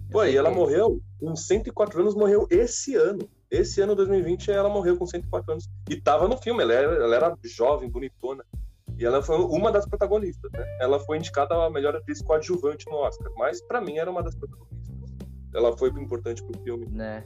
Eu 0.09 0.13
Pô, 0.13 0.24
sei 0.24 0.34
e 0.34 0.38
ela 0.38 0.49
que- 0.49 0.55
morreu 0.55 0.99
com 1.19 1.36
104 1.36 2.01
anos, 2.01 2.15
morreu 2.15 2.47
esse 2.49 2.95
ano. 2.95 3.30
Esse 3.51 3.82
ano, 3.82 3.93
2020, 3.95 4.49
ela 4.49 4.69
morreu 4.69 4.97
com 4.97 5.05
104 5.05 5.51
anos. 5.51 5.69
E 5.89 5.95
tava 5.95 6.28
no 6.28 6.38
filme, 6.38 6.63
ela 6.63 6.74
era, 6.74 6.95
ela 6.95 7.15
era 7.15 7.38
jovem, 7.43 7.89
bonitona. 7.89 8.43
E 9.02 9.06
ela 9.06 9.20
foi 9.24 9.36
uma 9.38 9.72
das 9.72 9.88
protagonistas, 9.88 10.52
né? 10.52 10.64
Ela 10.80 10.99
foi 10.99 11.18
indicada 11.18 11.56
a 11.56 11.72
melhor 11.72 11.95
atriz 11.95 12.22
coadjuvante 12.22 12.86
no 12.88 12.97
Oscar, 12.97 13.32
mas 13.36 13.60
pra 13.64 13.82
mim 13.82 13.97
era 13.97 14.12
uma 14.12 14.22
das 14.22 14.36
protagonistas. 14.36 14.95
Ela 15.56 15.76
foi 15.76 15.89
importante 15.89 16.43
pro 16.43 16.62
filme. 16.62 16.88
Né? 16.91 17.26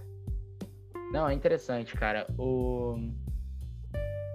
Não, 1.11 1.27
é 1.27 1.33
interessante, 1.33 1.93
cara. 1.93 2.25
O. 2.37 2.95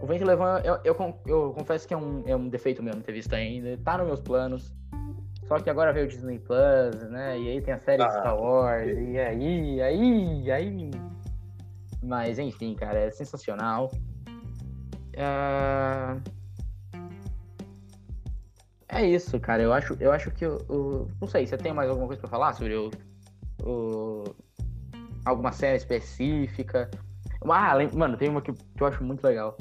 O 0.03 0.07
Vento 0.07 0.25
Levou, 0.25 0.47
eu, 0.59 0.81
eu, 0.85 1.15
eu 1.27 1.53
confesso 1.55 1.89
que 1.89 1.95
é 1.95 1.97
um, 1.97 2.23
é 2.27 2.37
um 2.37 2.49
defeito 2.49 2.83
meu 2.83 2.95
não 2.95 3.01
ter 3.01 3.13
visto 3.13 3.33
ainda. 3.33 3.79
Tá 3.79 3.97
nos 3.97 4.07
meus 4.07 4.21
planos. 4.21 4.75
Só 5.45 5.59
que 5.59 5.71
agora 5.71 5.95
veio 5.95 6.07
o 6.07 6.09
Disney 6.09 6.39
Plus, 6.39 7.09
né? 7.09 7.39
E 7.39 7.49
aí 7.49 7.61
tem 7.63 7.73
a 7.73 7.79
série 7.79 8.03
Ah, 8.03 8.11
Star 8.11 8.39
Wars. 8.39 8.87
E 8.87 9.19
aí, 9.19 9.81
aí, 9.81 10.51
aí. 10.51 10.91
Mas 12.03 12.39
enfim, 12.39 12.75
cara, 12.75 12.99
é 12.99 13.11
sensacional. 13.11 13.91
Ah, 15.17 16.19
É 18.93 19.05
isso, 19.07 19.39
cara. 19.39 19.63
Eu 19.63 19.73
acho, 19.73 19.97
eu 20.01 20.11
acho 20.13 20.31
que 20.31 20.45
o, 20.47 20.57
o- 20.69 21.09
Não 21.21 21.29
sei, 21.29 21.47
você 21.47 21.57
tem 21.57 21.73
mais 21.73 21.89
alguma 21.89 22.07
coisa 22.09 22.21
pra 22.21 22.31
falar 22.31 22.53
sobre 22.55 22.75
o. 22.75 22.91
o... 23.63 24.25
Alguma 25.25 25.53
série 25.53 25.77
específica? 25.77 26.91
Ah, 27.43 27.75
mano, 27.95 28.17
tem 28.17 28.29
uma 28.29 28.43
que, 28.43 28.51
eu 28.51 28.87
acho 28.87 29.03
muito 29.05 29.23
legal. 29.25 29.57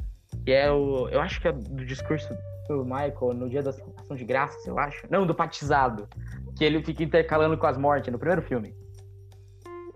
Que 0.45 0.51
é 0.51 0.71
o. 0.71 1.07
Eu 1.09 1.21
acho 1.21 1.39
que 1.41 1.47
é 1.47 1.51
do 1.51 1.85
discurso 1.85 2.35
do 2.67 2.83
Michael 2.83 3.33
no 3.33 3.49
dia 3.49 3.61
da 3.63 3.69
ação 3.71 4.15
de 4.15 4.23
graças, 4.25 4.65
eu 4.65 4.77
acho. 4.79 5.05
Não, 5.09 5.25
do 5.25 5.33
batizado. 5.33 6.07
Que 6.57 6.63
ele 6.63 6.83
fica 6.83 7.03
intercalando 7.03 7.57
com 7.57 7.65
as 7.67 7.77
mortes 7.77 8.11
no 8.11 8.19
primeiro 8.19 8.41
filme. 8.41 8.75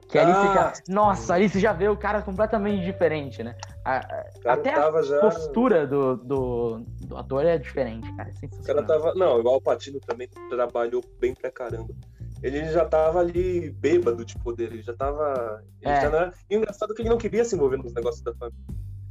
Que 0.10 0.20
ali 0.20 0.32
Ah, 0.32 0.36
fica. 0.36 0.74
Nossa, 0.88 1.34
ali 1.34 1.50
você 1.50 1.60
já 1.60 1.74
vê 1.74 1.88
o 1.90 1.98
cara 1.98 2.22
completamente 2.22 2.84
diferente, 2.84 3.42
né? 3.44 3.56
A- 3.84 4.26
Até 4.46 4.74
a 4.76 5.02
já. 5.02 5.20
postura 5.20 5.88
do, 5.88 6.16
do, 6.18 6.86
do 7.06 7.18
ator 7.18 7.46
é 7.46 7.58
diferente, 7.58 8.12
cara. 8.16 8.32
É 8.42 8.46
O 8.46 8.64
cara 8.64 8.84
tava. 8.84 9.14
Não, 9.16 9.40
igual 9.40 9.56
o 9.58 9.62
Patino 9.62 10.00
também 10.00 10.28
trabalhou 10.50 11.04
bem 11.20 11.34
pra 11.34 11.52
caramba. 11.52 11.94
Ele 12.42 12.66
já 12.72 12.86
tava 12.86 13.20
ali 13.20 13.70
bêbado 13.72 14.26
de 14.26 14.38
poder, 14.40 14.72
ele 14.74 14.82
já 14.82 14.94
tava. 14.94 15.64
Ele 15.82 15.92
É. 15.92 16.02
já 16.02 16.08
era... 16.08 16.34
E 16.50 16.56
o 16.56 16.60
engraçado 16.60 16.92
é 16.92 16.96
que 16.96 17.02
ele 17.02 17.10
não 17.10 17.18
queria 17.18 17.46
se 17.46 17.56
envolver 17.56 17.78
nos 17.78 17.94
negócios 17.94 18.22
da 18.24 18.34
família. 18.34 18.60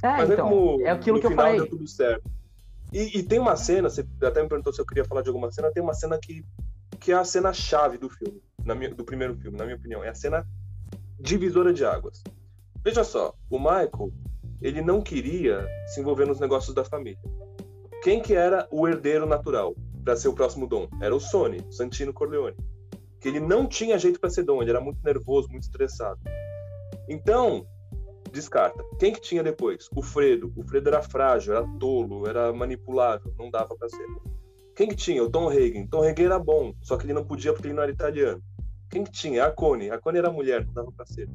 É, 0.03 0.07
Mas 0.07 0.29
é 0.29 0.33
então, 0.33 0.49
como 0.49 0.81
é 0.85 0.89
aquilo 0.91 1.19
que 1.19 1.25
eu 1.25 1.31
final 1.31 1.45
falei. 1.45 1.59
deu 1.61 1.69
tudo 1.69 1.87
certo. 1.87 2.29
E, 2.91 3.17
e 3.19 3.23
tem 3.23 3.39
uma 3.39 3.55
cena, 3.55 3.89
você 3.89 4.05
até 4.21 4.43
me 4.43 4.47
perguntou 4.49 4.71
se 4.71 4.79
eu 4.79 4.85
queria 4.85 5.03
falar 5.05 5.21
de 5.23 5.29
alguma 5.29 5.51
cena, 5.51 5.71
tem 5.71 5.81
uma 5.81 5.93
cena 5.95 6.19
que, 6.21 6.45
que 6.99 7.11
é 7.11 7.15
a 7.15 7.23
cena 7.25 7.51
chave 7.53 7.97
do 7.97 8.07
filme, 8.09 8.39
na 8.63 8.75
minha- 8.75 8.93
do 8.93 9.03
primeiro 9.03 9.35
filme, 9.35 9.57
na 9.57 9.63
minha 9.65 9.77
opinião. 9.77 10.03
É 10.03 10.09
a 10.09 10.13
cena 10.15 10.45
divisora 11.19 11.73
de 11.73 11.83
águas. 11.85 12.21
Veja 12.83 13.03
só, 13.03 13.33
o 13.49 13.57
Michael, 13.57 14.11
ele 14.61 14.81
não 14.81 15.01
queria 15.01 15.65
se 15.87 16.01
envolver 16.01 16.25
nos 16.27 16.39
negócios 16.39 16.75
da 16.75 16.83
família. 16.83 17.17
Quem 18.03 18.21
que 18.21 18.33
era 18.33 18.67
o 18.69 18.85
herdeiro 18.85 19.25
natural 19.25 19.73
para 20.03 20.17
ser 20.17 20.27
o 20.27 20.33
próximo 20.33 20.67
Dom? 20.67 20.89
Era 21.01 21.15
o 21.15 21.21
Sony, 21.21 21.65
Santino 21.71 22.11
Corleone. 22.11 22.57
Que 23.21 23.29
ele 23.29 23.39
não 23.39 23.65
tinha 23.65 23.97
jeito 23.97 24.19
para 24.19 24.29
ser 24.29 24.43
Dom, 24.43 24.61
ele 24.61 24.71
era 24.71 24.81
muito 24.81 25.01
nervoso, 25.01 25.47
muito 25.47 25.63
estressado. 25.63 26.19
Então, 27.07 27.65
descarta. 28.29 28.83
Quem 28.99 29.13
que 29.13 29.21
tinha 29.21 29.41
depois? 29.41 29.87
O 29.95 30.03
Fredo. 30.03 30.51
O 30.57 30.63
Fredo 30.63 30.89
era 30.89 31.01
frágil, 31.01 31.55
era 31.55 31.65
tolo, 31.79 32.27
era 32.27 32.51
manipulável, 32.51 33.33
não 33.39 33.49
dava 33.49 33.73
para 33.73 33.87
ser. 33.87 34.05
Quem 34.75 34.89
que 34.89 34.97
tinha? 34.97 35.23
O 35.23 35.29
Tom 35.29 35.47
Hagen. 35.47 35.87
Tom 35.87 36.03
Hagen 36.03 36.25
era 36.25 36.39
bom, 36.39 36.73
só 36.81 36.97
que 36.97 37.05
ele 37.05 37.13
não 37.13 37.23
podia 37.23 37.53
porque 37.53 37.67
ele 37.67 37.73
não 37.73 37.83
era 37.83 37.91
italiano. 37.93 38.43
Quem 38.89 39.05
que 39.05 39.11
tinha? 39.11 39.45
A 39.45 39.51
Connie. 39.51 39.89
A 39.89 39.97
Connie 39.97 40.19
era 40.19 40.29
mulher, 40.29 40.65
não 40.65 40.73
dava 40.73 40.91
pra 40.91 41.05
ser. 41.05 41.29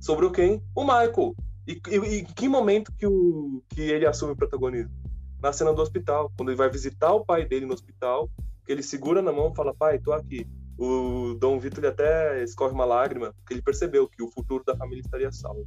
Sobrou 0.00 0.30
quem? 0.30 0.62
O 0.74 0.82
Michael. 0.82 1.36
E 1.66 2.24
que 2.34 2.48
momento 2.48 2.90
que, 2.96 3.06
o, 3.06 3.62
que 3.68 3.82
ele 3.82 4.06
assume 4.06 4.32
o 4.32 4.36
protagonismo? 4.36 5.05
Na 5.42 5.52
cena 5.52 5.72
do 5.72 5.82
hospital, 5.82 6.32
quando 6.36 6.50
ele 6.50 6.56
vai 6.56 6.70
visitar 6.70 7.12
o 7.12 7.24
pai 7.24 7.44
dele 7.44 7.66
no 7.66 7.74
hospital, 7.74 8.28
que 8.64 8.72
ele 8.72 8.82
segura 8.82 9.22
na 9.22 9.32
mão 9.32 9.50
e 9.52 9.56
fala, 9.56 9.74
pai, 9.74 9.98
tô 9.98 10.12
aqui. 10.12 10.46
O 10.78 11.34
Dom 11.38 11.58
Vitor 11.58 11.78
ele 11.78 11.88
até 11.88 12.42
escorre 12.42 12.72
uma 12.72 12.84
lágrima, 12.84 13.32
porque 13.38 13.54
ele 13.54 13.62
percebeu 13.62 14.08
que 14.08 14.22
o 14.22 14.30
futuro 14.30 14.62
da 14.64 14.76
família 14.76 15.00
estaria 15.00 15.32
salvo. 15.32 15.66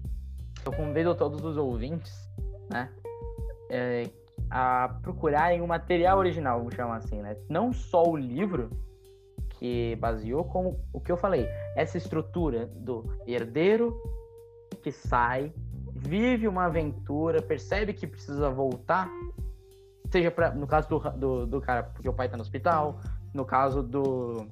Eu 0.66 0.72
convido 0.72 1.16
todos 1.16 1.44
os 1.44 1.58
ouvintes, 1.58 2.14
né, 2.70 2.92
é, 3.70 4.10
a 4.50 5.00
procurarem 5.02 5.62
o 5.62 5.68
material 5.68 6.20
original, 6.20 6.60
vamos 6.60 6.76
chamar 6.76 6.98
assim, 6.98 7.22
né? 7.22 7.38
Não 7.48 7.72
só 7.72 8.04
o 8.04 8.16
livro 8.16 8.70
que 9.52 9.96
baseou, 9.98 10.44
como 10.44 10.80
o 10.94 11.00
que 11.00 11.12
eu 11.12 11.18
falei, 11.18 11.48
essa 11.76 11.98
estrutura 11.98 12.66
do 12.68 13.04
herdeiro 13.28 14.02
que 14.82 14.92
sai, 14.92 15.54
vive 15.94 16.48
uma 16.48 16.66
aventura, 16.66 17.42
percebe 17.42 17.94
que 17.94 18.08
precisa 18.08 18.50
voltar, 18.50 19.10
seja 20.12 20.32
pra, 20.32 20.52
no 20.52 20.66
caso 20.68 20.88
do, 20.90 21.00
do, 21.12 21.46
do 21.48 21.62
cara 21.62 21.84
porque 21.84 22.08
o 22.10 22.14
pai 22.14 22.28
tá 22.30 22.36
no 22.38 22.42
hospital, 22.42 23.00
no 23.34 23.46
caso 23.46 23.82
do 23.84 24.48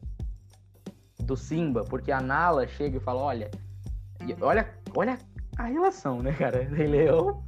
do 1.20 1.36
Simba, 1.36 1.84
porque 1.84 2.12
a 2.12 2.22
Nala 2.22 2.66
chega 2.68 2.98
e 2.98 3.00
fala, 3.02 3.22
olha, 3.22 3.52
olha, 4.40 4.70
olha 4.96 5.18
a 5.58 5.64
relação, 5.64 6.22
né, 6.22 6.32
cara? 6.32 6.64
Rei 6.72 6.88
Leão 6.88 7.44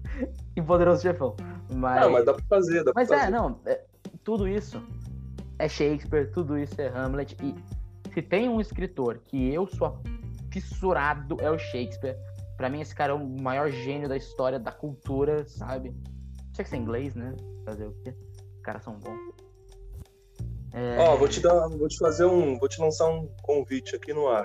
e 0.55 0.62
Poderoso 0.62 1.01
Chefão. 1.01 1.36
Mas, 1.72 2.03
Ah, 2.03 2.10
mas 2.10 2.26
dá 2.26 2.34
pra 2.34 2.43
fazer, 2.49 2.84
dá 2.84 2.91
pra 2.91 2.93
mas 2.95 3.07
fazer. 3.07 3.28
é, 3.28 3.30
não, 3.30 3.60
é, 3.66 3.82
tudo 4.24 4.47
isso 4.47 4.84
é 5.60 5.70
Shakespeare, 5.70 6.30
tudo 6.32 6.57
isso 6.57 6.82
é 6.82 6.88
Hamlet. 6.89 7.38
E 7.41 7.55
se 8.14 8.22
tem 8.22 8.49
um 8.49 8.60
escritor 8.60 9.20
que 9.26 9.53
eu 9.53 9.66
sou 9.68 10.01
fissurado, 10.51 11.38
é 11.39 11.49
o 11.49 11.57
Shakespeare. 11.57 12.18
Pra 12.57 12.70
mim, 12.70 12.82
esse 12.82 12.93
cara 12.93 13.14
é 13.14 13.16
o 13.16 13.26
maior 13.41 13.70
gênio 13.70 14.10
da 14.10 14.18
história, 14.18 14.60
da 14.60 14.72
cultura, 14.72 15.45
sabe? 15.47 15.95
Tinha 16.60 16.66
que 16.66 16.70
ser 16.72 16.76
inglês, 16.76 17.16
né? 17.16 17.34
Fazer 17.64 17.86
o 17.86 17.93
quê? 18.03 18.14
Os 18.57 18.62
caras 18.62 18.84
são 18.84 18.99
bons. 18.99 19.18
É, 20.74 20.97
Ó, 20.99 21.16
vou 21.16 21.26
te 21.30 21.39
dar, 21.39 21.70
vou 21.70 21.88
te 21.88 21.97
fazer 21.97 22.26
um, 22.26 22.60
vou 22.60 22.68
te 22.68 22.82
lançar 22.82 23.07
um 23.07 23.30
convite 23.41 23.95
aqui 23.95 24.14
no 24.14 24.28
ar. 24.28 24.43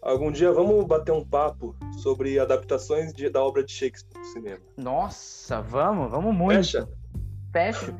Algum 0.00 0.30
dia 0.30 0.52
vamos 0.52 0.86
bater 0.86 1.10
um 1.10 1.24
papo 1.24 1.74
sobre 2.00 2.38
adaptações 2.38 3.12
de- 3.12 3.28
da 3.28 3.42
obra 3.42 3.64
de 3.64 3.72
Shakespeare 3.72 4.16
no 4.16 4.24
cinema. 4.26 4.60
Nossa, 4.76 5.60
vamos, 5.60 6.08
vamos 6.08 6.32
muito. 6.32 6.54
Fecha? 6.58 6.88
Fecho. 7.52 7.94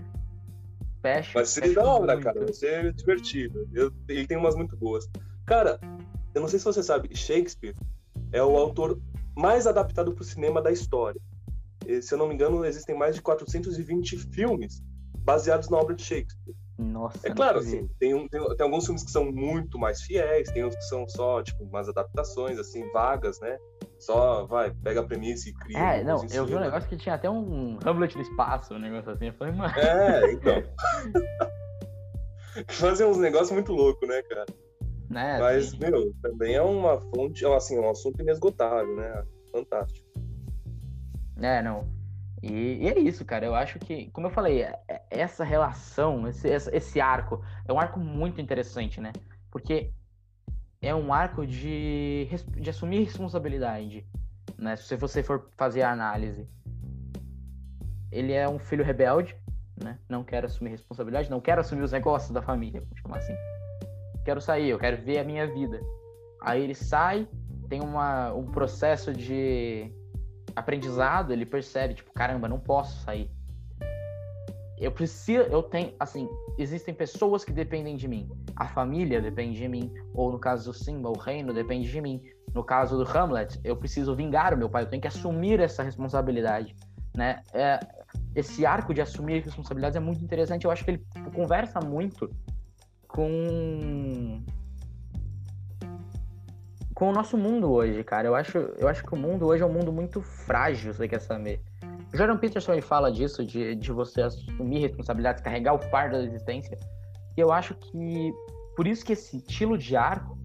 Fecha. 1.02 1.32
Vai 1.34 1.44
ser 1.44 1.74
da 1.74 1.84
hora, 1.84 2.12
muito. 2.12 2.24
cara. 2.24 2.38
Vai 2.44 2.52
ser 2.52 2.92
divertido. 2.92 3.68
Eu- 3.72 3.92
ele 4.08 4.28
tem 4.28 4.36
umas 4.36 4.54
muito 4.54 4.76
boas. 4.76 5.10
Cara, 5.44 5.80
eu 6.32 6.40
não 6.40 6.46
sei 6.46 6.60
se 6.60 6.64
você 6.64 6.84
sabe, 6.84 7.16
Shakespeare 7.16 7.74
é 8.30 8.40
o 8.44 8.56
autor 8.56 8.96
mais 9.36 9.66
adaptado 9.66 10.12
para 10.14 10.22
o 10.22 10.24
cinema 10.24 10.62
da 10.62 10.70
história. 10.70 11.20
E, 11.92 12.02
se 12.02 12.14
eu 12.14 12.18
não 12.18 12.28
me 12.28 12.34
engano, 12.34 12.64
existem 12.64 12.96
mais 12.96 13.14
de 13.14 13.22
420 13.22 14.16
filmes 14.32 14.82
baseados 15.18 15.68
na 15.68 15.78
obra 15.78 15.94
de 15.94 16.02
Shakespeare. 16.02 16.54
Nossa, 16.78 17.28
É 17.28 17.30
claro, 17.30 17.58
assim, 17.58 17.88
tem, 17.98 18.14
um- 18.14 18.26
tem, 18.26 18.40
tem 18.56 18.64
alguns 18.64 18.84
filmes 18.84 19.04
que 19.04 19.10
são 19.10 19.30
muito 19.30 19.78
mais 19.78 20.00
fiéis, 20.02 20.50
tem 20.50 20.64
uns 20.64 20.74
que 20.74 20.82
são 20.82 21.06
só, 21.08 21.42
tipo, 21.42 21.62
umas 21.64 21.88
adaptações, 21.88 22.58
assim, 22.58 22.90
vagas, 22.92 23.38
né? 23.40 23.58
Só, 24.00 24.46
vai, 24.46 24.72
pega 24.82 25.00
a 25.00 25.04
premissa 25.04 25.48
e 25.48 25.52
cria. 25.52 25.78
É, 25.78 26.02
não, 26.02 26.26
eu 26.32 26.46
vi 26.46 26.56
um 26.56 26.60
negócio 26.60 26.88
que 26.88 26.96
tinha 26.96 27.14
até 27.14 27.30
um 27.30 27.78
Hamlet 27.84 28.16
no 28.16 28.22
espaço, 28.22 28.74
um 28.74 28.78
negócio 28.78 29.10
assim. 29.12 29.26
Eu 29.26 29.32
falei, 29.34 29.54
mano. 29.54 29.72
É, 29.78 30.32
então. 30.32 30.62
Fazer 32.68 33.06
uns 33.06 33.18
negócios 33.18 33.50
muito 33.52 33.72
loucos, 33.72 34.08
né, 34.08 34.22
cara? 34.22 34.46
Né, 35.08 35.38
Mas, 35.38 35.68
assim, 35.68 35.78
meu, 35.78 36.12
também 36.22 36.54
é 36.54 36.62
uma 36.62 37.00
fonte, 37.00 37.44
é, 37.44 37.54
assim, 37.54 37.78
um 37.78 37.88
assunto 37.88 38.20
inesgotável, 38.20 38.96
né? 38.96 39.24
Fantástico. 39.52 40.01
É, 41.42 41.60
não. 41.60 41.86
E, 42.42 42.78
e 42.82 42.88
é 42.88 42.98
isso, 42.98 43.24
cara. 43.24 43.44
Eu 43.46 43.54
acho 43.54 43.78
que, 43.78 44.10
como 44.10 44.26
eu 44.26 44.30
falei, 44.30 44.62
é- 44.62 44.80
é- 44.88 45.02
essa 45.10 45.44
relação, 45.44 46.26
esse, 46.28 46.48
esse 46.48 47.00
arco, 47.00 47.44
é 47.66 47.72
um 47.72 47.78
arco 47.78 48.00
muito 48.00 48.40
interessante, 48.40 49.00
né? 49.00 49.12
Porque 49.50 49.92
é 50.80 50.94
um 50.94 51.12
arco 51.12 51.46
de, 51.46 52.28
de 52.56 52.70
assumir 52.70 53.04
responsabilidade, 53.04 54.04
né? 54.58 54.76
Se 54.76 54.96
você 54.96 55.22
for 55.22 55.48
fazer 55.56 55.82
a 55.82 55.92
análise. 55.92 56.48
Ele 58.10 58.32
é 58.32 58.48
um 58.48 58.58
filho 58.58 58.84
rebelde, 58.84 59.36
né? 59.82 59.98
Não 60.08 60.22
quer 60.22 60.44
assumir 60.44 60.70
responsabilidade, 60.70 61.30
não 61.30 61.40
quer 61.40 61.58
assumir 61.58 61.82
os 61.82 61.92
negócios 61.92 62.30
da 62.30 62.42
família, 62.42 62.80
vamos 62.80 62.98
chamar 63.00 63.18
assim. 63.18 63.34
Quero 64.24 64.40
sair, 64.40 64.68
eu 64.68 64.78
quero 64.78 65.02
ver 65.02 65.18
a 65.18 65.24
minha 65.24 65.46
vida. 65.46 65.80
Aí 66.40 66.62
ele 66.62 66.74
sai, 66.74 67.26
tem 67.68 67.80
uma, 67.80 68.34
um 68.34 68.44
processo 68.44 69.12
de 69.14 69.90
aprendizado, 70.54 71.32
ele 71.32 71.46
percebe, 71.46 71.94
tipo, 71.94 72.12
caramba, 72.12 72.48
não 72.48 72.58
posso 72.58 73.02
sair. 73.04 73.30
Eu 74.78 74.90
preciso, 74.90 75.44
eu 75.44 75.62
tenho, 75.62 75.94
assim, 76.00 76.28
existem 76.58 76.92
pessoas 76.92 77.44
que 77.44 77.52
dependem 77.52 77.94
de 77.94 78.08
mim. 78.08 78.28
A 78.56 78.66
família 78.66 79.20
depende 79.20 79.56
de 79.56 79.68
mim, 79.68 79.92
ou 80.12 80.32
no 80.32 80.38
caso 80.38 80.72
do 80.72 80.76
Simba, 80.76 81.08
o 81.08 81.16
reino 81.16 81.54
depende 81.54 81.88
de 81.88 82.00
mim. 82.00 82.20
No 82.52 82.64
caso 82.64 82.96
do 82.96 83.08
Hamlet, 83.08 83.60
eu 83.62 83.76
preciso 83.76 84.14
vingar 84.16 84.52
o 84.52 84.56
meu 84.56 84.68
pai, 84.68 84.82
eu 84.82 84.88
tenho 84.88 85.00
que 85.00 85.08
assumir 85.08 85.60
essa 85.60 85.82
responsabilidade, 85.82 86.74
né? 87.16 87.42
É, 87.54 87.78
esse 88.34 88.66
arco 88.66 88.92
de 88.92 89.00
assumir 89.00 89.42
responsabilidades 89.42 89.96
é 89.96 90.00
muito 90.00 90.22
interessante, 90.24 90.64
eu 90.64 90.70
acho 90.70 90.84
que 90.84 90.90
ele 90.90 91.06
conversa 91.32 91.80
muito 91.80 92.28
com 93.06 94.42
com 97.02 97.08
o 97.08 97.12
nosso 97.12 97.36
mundo 97.36 97.68
hoje, 97.68 98.04
cara. 98.04 98.28
Eu 98.28 98.34
acho, 98.36 98.58
eu 98.78 98.86
acho 98.86 99.02
que 99.02 99.12
o 99.12 99.16
mundo 99.16 99.44
hoje 99.44 99.60
é 99.60 99.66
um 99.66 99.72
mundo 99.72 99.92
muito 99.92 100.22
frágil, 100.22 100.94
você 100.94 101.08
quer 101.08 101.18
saber. 101.18 101.60
O 102.14 102.16
Jordan 102.16 102.36
Peterson 102.36 102.74
ele 102.74 102.80
fala 102.80 103.10
disso, 103.10 103.44
de, 103.44 103.74
de 103.74 103.90
você 103.90 104.22
assumir 104.22 104.78
responsabilidades, 104.82 105.42
carregar 105.42 105.74
o 105.74 105.80
fardo 105.80 106.16
da 106.16 106.22
existência. 106.22 106.78
E 107.36 107.40
eu 107.40 107.50
acho 107.50 107.74
que 107.74 108.32
por 108.76 108.86
isso 108.86 109.04
que 109.04 109.14
esse 109.14 109.38
estilo 109.38 109.76
de 109.76 109.96
arco 109.96 110.38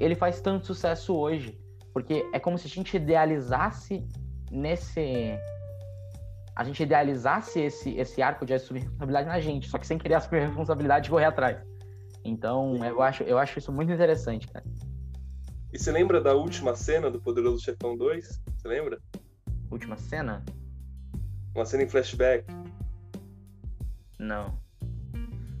ele 0.00 0.14
faz 0.14 0.40
tanto 0.40 0.64
sucesso 0.64 1.14
hoje. 1.14 1.60
Porque 1.92 2.26
é 2.32 2.40
como 2.40 2.56
se 2.56 2.66
a 2.66 2.70
gente 2.70 2.96
idealizasse 2.96 4.08
nesse. 4.50 5.38
A 6.56 6.64
gente 6.64 6.82
idealizasse 6.82 7.60
esse, 7.60 7.94
esse 7.94 8.22
arco 8.22 8.46
de 8.46 8.54
assumir 8.54 8.84
responsabilidade 8.84 9.28
na 9.28 9.38
gente, 9.38 9.68
só 9.68 9.76
que 9.76 9.86
sem 9.86 9.98
querer 9.98 10.14
assumir 10.14 10.46
responsabilidade 10.46 11.08
e 11.08 11.10
correr 11.10 11.26
atrás. 11.26 11.58
Então, 12.24 12.74
eu 12.82 13.02
acho, 13.02 13.22
eu 13.24 13.38
acho 13.38 13.58
isso 13.58 13.70
muito 13.70 13.92
interessante, 13.92 14.48
cara. 14.48 14.64
E 15.72 15.78
você 15.78 15.92
lembra 15.92 16.20
da 16.20 16.34
última 16.34 16.74
cena 16.74 17.10
do 17.10 17.20
Poderoso 17.20 17.62
Chefão 17.62 17.96
2? 17.96 18.40
Você 18.56 18.68
lembra? 18.68 18.98
Última 19.70 19.96
cena? 19.96 20.42
Uma 21.54 21.66
cena 21.66 21.82
em 21.82 21.88
flashback. 21.88 22.44
Não. 24.18 24.58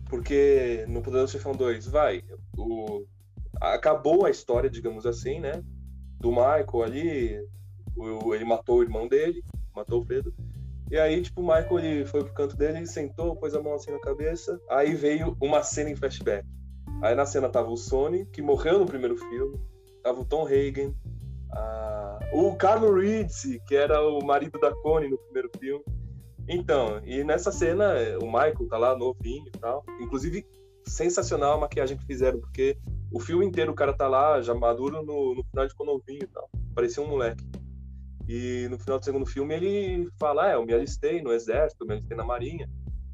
Porque 0.08 0.84
no 0.88 1.02
Poderoso 1.02 1.32
Chefão 1.32 1.52
2, 1.52 1.86
vai, 1.88 2.22
o... 2.56 3.04
acabou 3.60 4.24
a 4.24 4.30
história, 4.30 4.70
digamos 4.70 5.04
assim, 5.04 5.38
né? 5.40 5.62
Do 6.18 6.30
Michael 6.30 6.82
ali, 6.82 7.46
o- 7.94 8.34
ele 8.34 8.44
matou 8.44 8.78
o 8.78 8.82
irmão 8.82 9.06
dele, 9.06 9.42
matou 9.74 10.00
o 10.00 10.06
Pedro. 10.06 10.32
E 10.90 10.96
aí, 10.98 11.20
tipo, 11.20 11.42
o 11.42 11.46
Michael 11.46 11.78
ele 11.80 12.04
foi 12.06 12.24
pro 12.24 12.32
canto 12.32 12.56
dele, 12.56 12.86
sentou, 12.86 13.36
pôs 13.36 13.54
a 13.54 13.60
mão 13.62 13.74
assim 13.74 13.90
na 13.90 14.00
cabeça. 14.00 14.58
Aí 14.70 14.94
veio 14.94 15.36
uma 15.38 15.62
cena 15.62 15.90
em 15.90 15.96
flashback. 15.96 16.48
Aí 17.02 17.14
na 17.14 17.26
cena 17.26 17.50
tava 17.50 17.68
o 17.68 17.76
Sony, 17.76 18.24
que 18.26 18.40
morreu 18.40 18.78
no 18.78 18.86
primeiro 18.86 19.16
filme, 19.16 19.60
tava 20.02 20.20
o 20.20 20.24
Tom 20.24 20.46
Hagen, 20.46 20.94
a- 21.52 22.18
o 22.32 22.54
Carlo 22.56 22.98
Rizzi, 22.98 23.60
que 23.66 23.74
era 23.74 24.00
o 24.06 24.24
marido 24.24 24.58
da 24.58 24.72
Connie 24.76 25.08
no 25.08 25.18
primeiro 25.18 25.50
filme. 25.58 25.84
Então, 26.48 27.00
e 27.04 27.22
nessa 27.24 27.52
cena, 27.52 27.94
o 28.22 28.26
Michael 28.26 28.68
tá 28.68 28.78
lá 28.78 28.96
novinho 28.96 29.46
e 29.46 29.58
tal. 29.58 29.84
Inclusive, 30.00 30.46
sensacional 30.86 31.54
a 31.54 31.60
maquiagem 31.60 31.96
que 31.96 32.06
fizeram, 32.06 32.40
porque 32.40 32.78
o 33.12 33.20
filme 33.20 33.44
inteiro 33.44 33.72
o 33.72 33.74
cara 33.74 33.92
tá 33.92 34.08
lá, 34.08 34.40
já 34.40 34.54
maduro, 34.54 35.02
no, 35.02 35.34
no 35.34 35.44
final 35.44 35.68
ficou 35.68 35.86
novinho 35.86 36.22
e 36.22 36.26
tal. 36.26 36.48
Parecia 36.74 37.02
um 37.02 37.08
moleque. 37.08 37.44
E 38.26 38.66
no 38.70 38.78
final 38.78 38.98
do 38.98 39.04
segundo 39.04 39.26
filme 39.26 39.54
ele 39.54 40.08
fala, 40.18 40.46
ah, 40.48 40.52
eu 40.52 40.64
me 40.64 40.72
alistei 40.72 41.22
no 41.22 41.32
exército, 41.32 41.86
me 41.86 41.94
alistei 41.94 42.16
na 42.16 42.24
marinha 42.24 42.68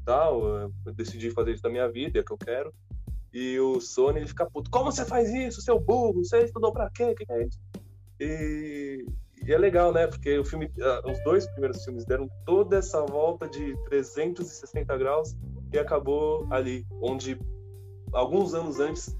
tal, 0.05 0.45
eu 0.85 0.93
decidi 0.93 1.31
fazer 1.31 1.53
isso 1.53 1.63
da 1.63 1.69
minha 1.69 1.89
vida, 1.89 2.19
é 2.19 2.21
o 2.21 2.25
que 2.25 2.31
eu 2.31 2.37
quero. 2.37 2.71
E 3.35 3.59
o 3.59 3.81
Sony, 3.81 4.19
ele 4.19 4.27
fica 4.27 4.45
puto, 4.45 4.71
como 4.71 4.89
você 4.89 5.03
faz 5.03 5.29
isso, 5.29 5.61
seu 5.61 5.77
burro? 5.77 6.23
Você 6.23 6.45
estudou 6.45 6.71
pra 6.71 6.89
quê? 6.89 7.03
O 7.03 7.13
que 7.13 7.25
é 7.29 7.43
isso? 7.43 7.59
E, 8.17 9.05
e 9.45 9.53
é 9.53 9.57
legal, 9.57 9.91
né? 9.91 10.07
Porque 10.07 10.39
o 10.39 10.45
filme, 10.45 10.71
ah, 10.81 11.01
os 11.03 11.21
dois 11.25 11.45
primeiros 11.47 11.83
filmes 11.83 12.05
deram 12.05 12.29
toda 12.45 12.77
essa 12.77 13.01
volta 13.01 13.45
de 13.45 13.75
360 13.89 14.97
graus 14.97 15.35
e 15.73 15.77
acabou 15.77 16.47
ali, 16.49 16.85
onde 17.01 17.37
alguns 18.13 18.53
anos 18.53 18.79
antes 18.79 19.13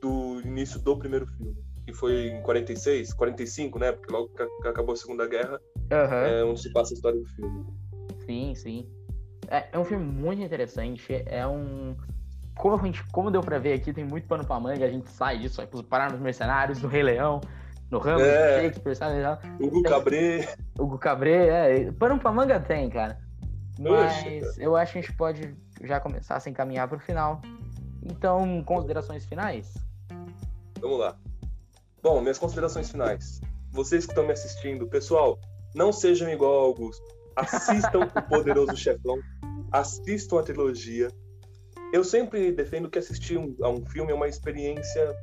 do 0.00 0.40
início 0.40 0.80
do 0.80 0.96
primeiro 0.96 1.28
filme, 1.28 1.56
que 1.86 1.92
foi 1.92 2.26
em 2.26 2.42
46, 2.42 3.14
45, 3.14 3.78
né? 3.78 3.92
Porque 3.92 4.12
logo 4.12 4.30
que 4.30 4.66
acabou 4.66 4.94
a 4.94 4.96
Segunda 4.96 5.28
Guerra, 5.28 5.60
Aham. 5.92 6.26
é 6.26 6.44
onde 6.44 6.60
se 6.60 6.72
passa 6.72 6.92
a 6.92 6.96
história 6.96 7.20
do 7.20 7.26
filme. 7.26 7.66
Sim, 8.26 8.52
sim. 8.56 8.90
É, 9.46 9.68
é 9.70 9.78
um 9.78 9.84
filme 9.84 10.04
muito 10.04 10.42
interessante. 10.42 11.22
É 11.26 11.46
um. 11.46 11.94
Como, 12.60 12.76
a 12.76 12.84
gente, 12.84 13.02
como 13.10 13.30
deu 13.30 13.40
pra 13.40 13.58
ver 13.58 13.72
aqui, 13.72 13.90
tem 13.90 14.04
muito 14.04 14.26
pano 14.28 14.44
pra 14.44 14.60
manga. 14.60 14.84
A 14.84 14.90
gente 14.90 15.08
sai 15.10 15.38
disso, 15.38 15.56
vai 15.56 15.82
parar 15.82 16.12
nos 16.12 16.20
Mercenários, 16.20 16.82
no 16.82 16.88
Rei 16.88 17.02
Leão, 17.02 17.40
no 17.90 17.98
Hamlet, 17.98 18.28
É. 18.28 18.62
Shakespeare, 18.62 18.94
sabe? 18.96 19.14
Hugo 19.58 19.82
Cabré, 19.82 20.54
O 20.78 20.98
Cabré, 20.98 21.46
é. 21.86 21.92
Pano 21.92 22.18
pra 22.18 22.30
manga 22.30 22.60
tem, 22.60 22.90
cara. 22.90 23.18
Mas 23.78 24.58
eu 24.58 24.76
acho 24.76 24.92
que 24.92 24.98
a 24.98 25.00
gente 25.00 25.16
pode 25.16 25.56
já 25.82 25.98
começar 25.98 26.36
a 26.36 26.40
se 26.40 26.50
encaminhar 26.50 26.86
pro 26.86 26.98
final. 26.98 27.40
Então, 28.02 28.62
considerações 28.64 29.24
finais? 29.24 29.72
Vamos 30.80 30.98
lá. 30.98 31.16
Bom, 32.02 32.20
minhas 32.20 32.38
considerações 32.38 32.90
finais. 32.90 33.40
Vocês 33.72 34.04
que 34.04 34.12
estão 34.12 34.26
me 34.26 34.32
assistindo, 34.32 34.86
pessoal, 34.86 35.38
não 35.74 35.92
sejam 35.92 36.28
igual 36.28 36.52
ao 36.52 36.64
Augusto. 36.66 37.04
Assistam 37.36 38.00
o 38.00 38.22
Poderoso 38.28 38.76
Chefão. 38.76 39.18
Assistam 39.72 40.40
a 40.40 40.42
trilogia. 40.42 41.08
Eu 41.92 42.04
sempre 42.04 42.52
defendo 42.52 42.88
que 42.88 42.98
assistir 42.98 43.36
um- 43.38 43.56
a 43.62 43.68
um 43.68 43.84
filme 43.84 44.12
é 44.12 44.14
uma 44.14 44.28
experiência. 44.28 45.16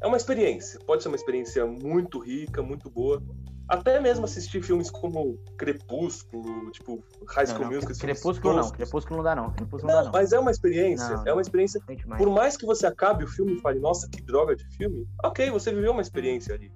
É 0.00 0.06
uma 0.06 0.16
experiência. 0.16 0.78
Pode 0.86 1.02
ser 1.02 1.08
uma 1.08 1.16
experiência 1.16 1.64
muito 1.66 2.18
rica, 2.18 2.62
muito 2.62 2.90
boa. 2.90 3.22
Até 3.66 3.98
mesmo 3.98 4.26
assistir 4.26 4.62
filmes 4.62 4.90
como 4.90 5.38
Crepúsculo, 5.56 6.70
tipo 6.70 7.02
High 7.28 7.46
School 7.46 7.58
Não, 7.60 7.70
não, 7.70 7.80
filmes 7.80 7.98
Crepúsculo 7.98 8.54
não. 8.54 8.70
Crepúsculo 8.70 9.16
não 9.18 9.24
dá 9.24 9.34
não. 9.34 9.50
Crepúsculo 9.52 9.90
não, 9.90 9.94
Não, 9.96 10.04
dá 10.04 10.04
não. 10.12 10.12
mas 10.12 10.32
é 10.32 10.38
uma 10.38 10.50
experiência. 10.50 11.22
É 11.24 11.32
uma 11.32 11.40
experiência 11.40 11.80
por 12.18 12.28
mais 12.28 12.56
que 12.56 12.66
você 12.66 12.86
acabe 12.86 13.24
o 13.24 13.26
filme 13.26 13.54
e 13.54 13.60
fale, 13.60 13.78
nossa, 13.80 14.06
que 14.10 14.20
droga 14.22 14.54
de 14.54 14.64
filme, 14.76 15.06
ok, 15.24 15.50
você 15.50 15.72
viveu 15.72 15.92
uma 15.92 16.02
experiência 16.02 16.54
ali. 16.54 16.70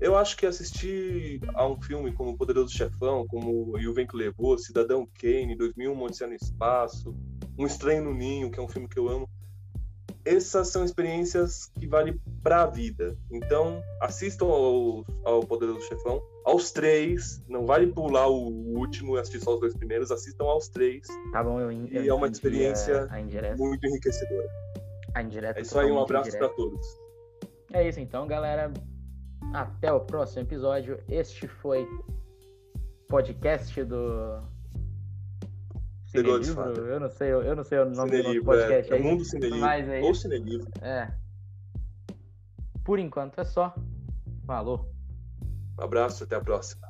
Eu 0.00 0.16
acho 0.16 0.36
que 0.36 0.44
assistir 0.44 1.40
a 1.54 1.66
um 1.66 1.80
filme 1.80 2.12
como 2.12 2.36
Poderoso 2.36 2.70
Chefão, 2.76 3.24
como 3.28 3.78
E 3.78 3.86
o 3.88 3.94
Vento 3.94 4.10
que 4.10 4.16
Levou, 4.18 4.58
Cidadão 4.58 5.08
Kane, 5.18 5.56
2001, 5.56 5.92
Uma 5.92 6.04
Odisseia 6.06 6.28
no 6.28 6.34
Espaço, 6.36 7.14
Um 7.58 7.66
Estranho 7.66 8.04
no 8.04 8.14
Ninho, 8.14 8.50
que 8.50 8.58
é 8.58 8.62
um 8.62 8.68
filme 8.68 8.88
que 8.88 8.98
eu 8.98 9.08
amo, 9.08 9.28
essas 10.24 10.68
são 10.68 10.84
experiências 10.84 11.70
que 11.78 11.86
valem 11.86 12.20
pra 12.42 12.66
vida. 12.66 13.16
Então, 13.30 13.80
assistam 14.00 14.46
ao, 14.46 15.04
ao 15.24 15.40
Poderoso 15.40 15.80
Chefão, 15.82 16.20
aos 16.44 16.72
três, 16.72 17.42
não 17.48 17.64
vale 17.64 17.86
pular 17.86 18.26
o 18.26 18.48
último 18.76 19.16
e 19.16 19.20
assistir 19.20 19.40
só 19.40 19.54
os 19.54 19.60
dois 19.60 19.74
primeiros, 19.74 20.10
assistam 20.10 20.44
aos 20.44 20.68
três, 20.68 21.06
Tá 21.32 21.42
bom, 21.44 21.60
eu, 21.60 21.70
eu 21.70 22.04
E 22.04 22.08
é 22.08 22.12
uma 22.12 22.26
experiência 22.26 23.06
A, 23.10 23.14
a 23.14 23.20
indireta. 23.20 23.56
muito 23.56 23.86
enriquecedora. 23.86 24.48
A 25.14 25.22
indireta 25.22 25.60
É 25.60 25.62
isso 25.62 25.78
aí, 25.78 25.90
um 25.90 26.00
abraço 26.02 26.36
pra 26.36 26.48
todos. 26.48 26.86
É 27.72 27.88
isso 27.88 28.00
então, 28.00 28.26
galera. 28.26 28.72
Até 29.54 29.92
o 29.92 30.00
próximo 30.00 30.42
episódio. 30.42 30.98
Este 31.08 31.46
foi 31.46 31.86
podcast 33.08 33.82
do 33.84 34.42
The 36.12 36.22
Godfather. 36.22 36.84
Eu 36.84 37.00
não 37.00 37.10
sei, 37.10 37.30
eu 37.30 37.56
não 37.56 37.64
sei 37.64 37.78
o 37.78 37.84
nome 37.84 37.92
do 37.92 37.96
nosso 37.96 38.10
Cinelivro, 38.10 38.44
podcast 38.44 38.92
é, 38.92 38.94
é 38.94 38.98
aí. 38.98 39.02
Mundo 39.02 39.24
Cinelivro. 39.24 39.60
Mas 39.60 39.88
é 39.88 40.00
Ou. 40.00 40.14
Cinelivro. 40.14 40.70
É. 40.80 41.12
Por 42.84 42.98
enquanto 42.98 43.40
é 43.40 43.44
só. 43.44 43.74
Falou. 44.46 44.88
Um 45.78 45.82
abraço, 45.82 46.24
até 46.24 46.36
a 46.36 46.40
próxima. 46.40 46.88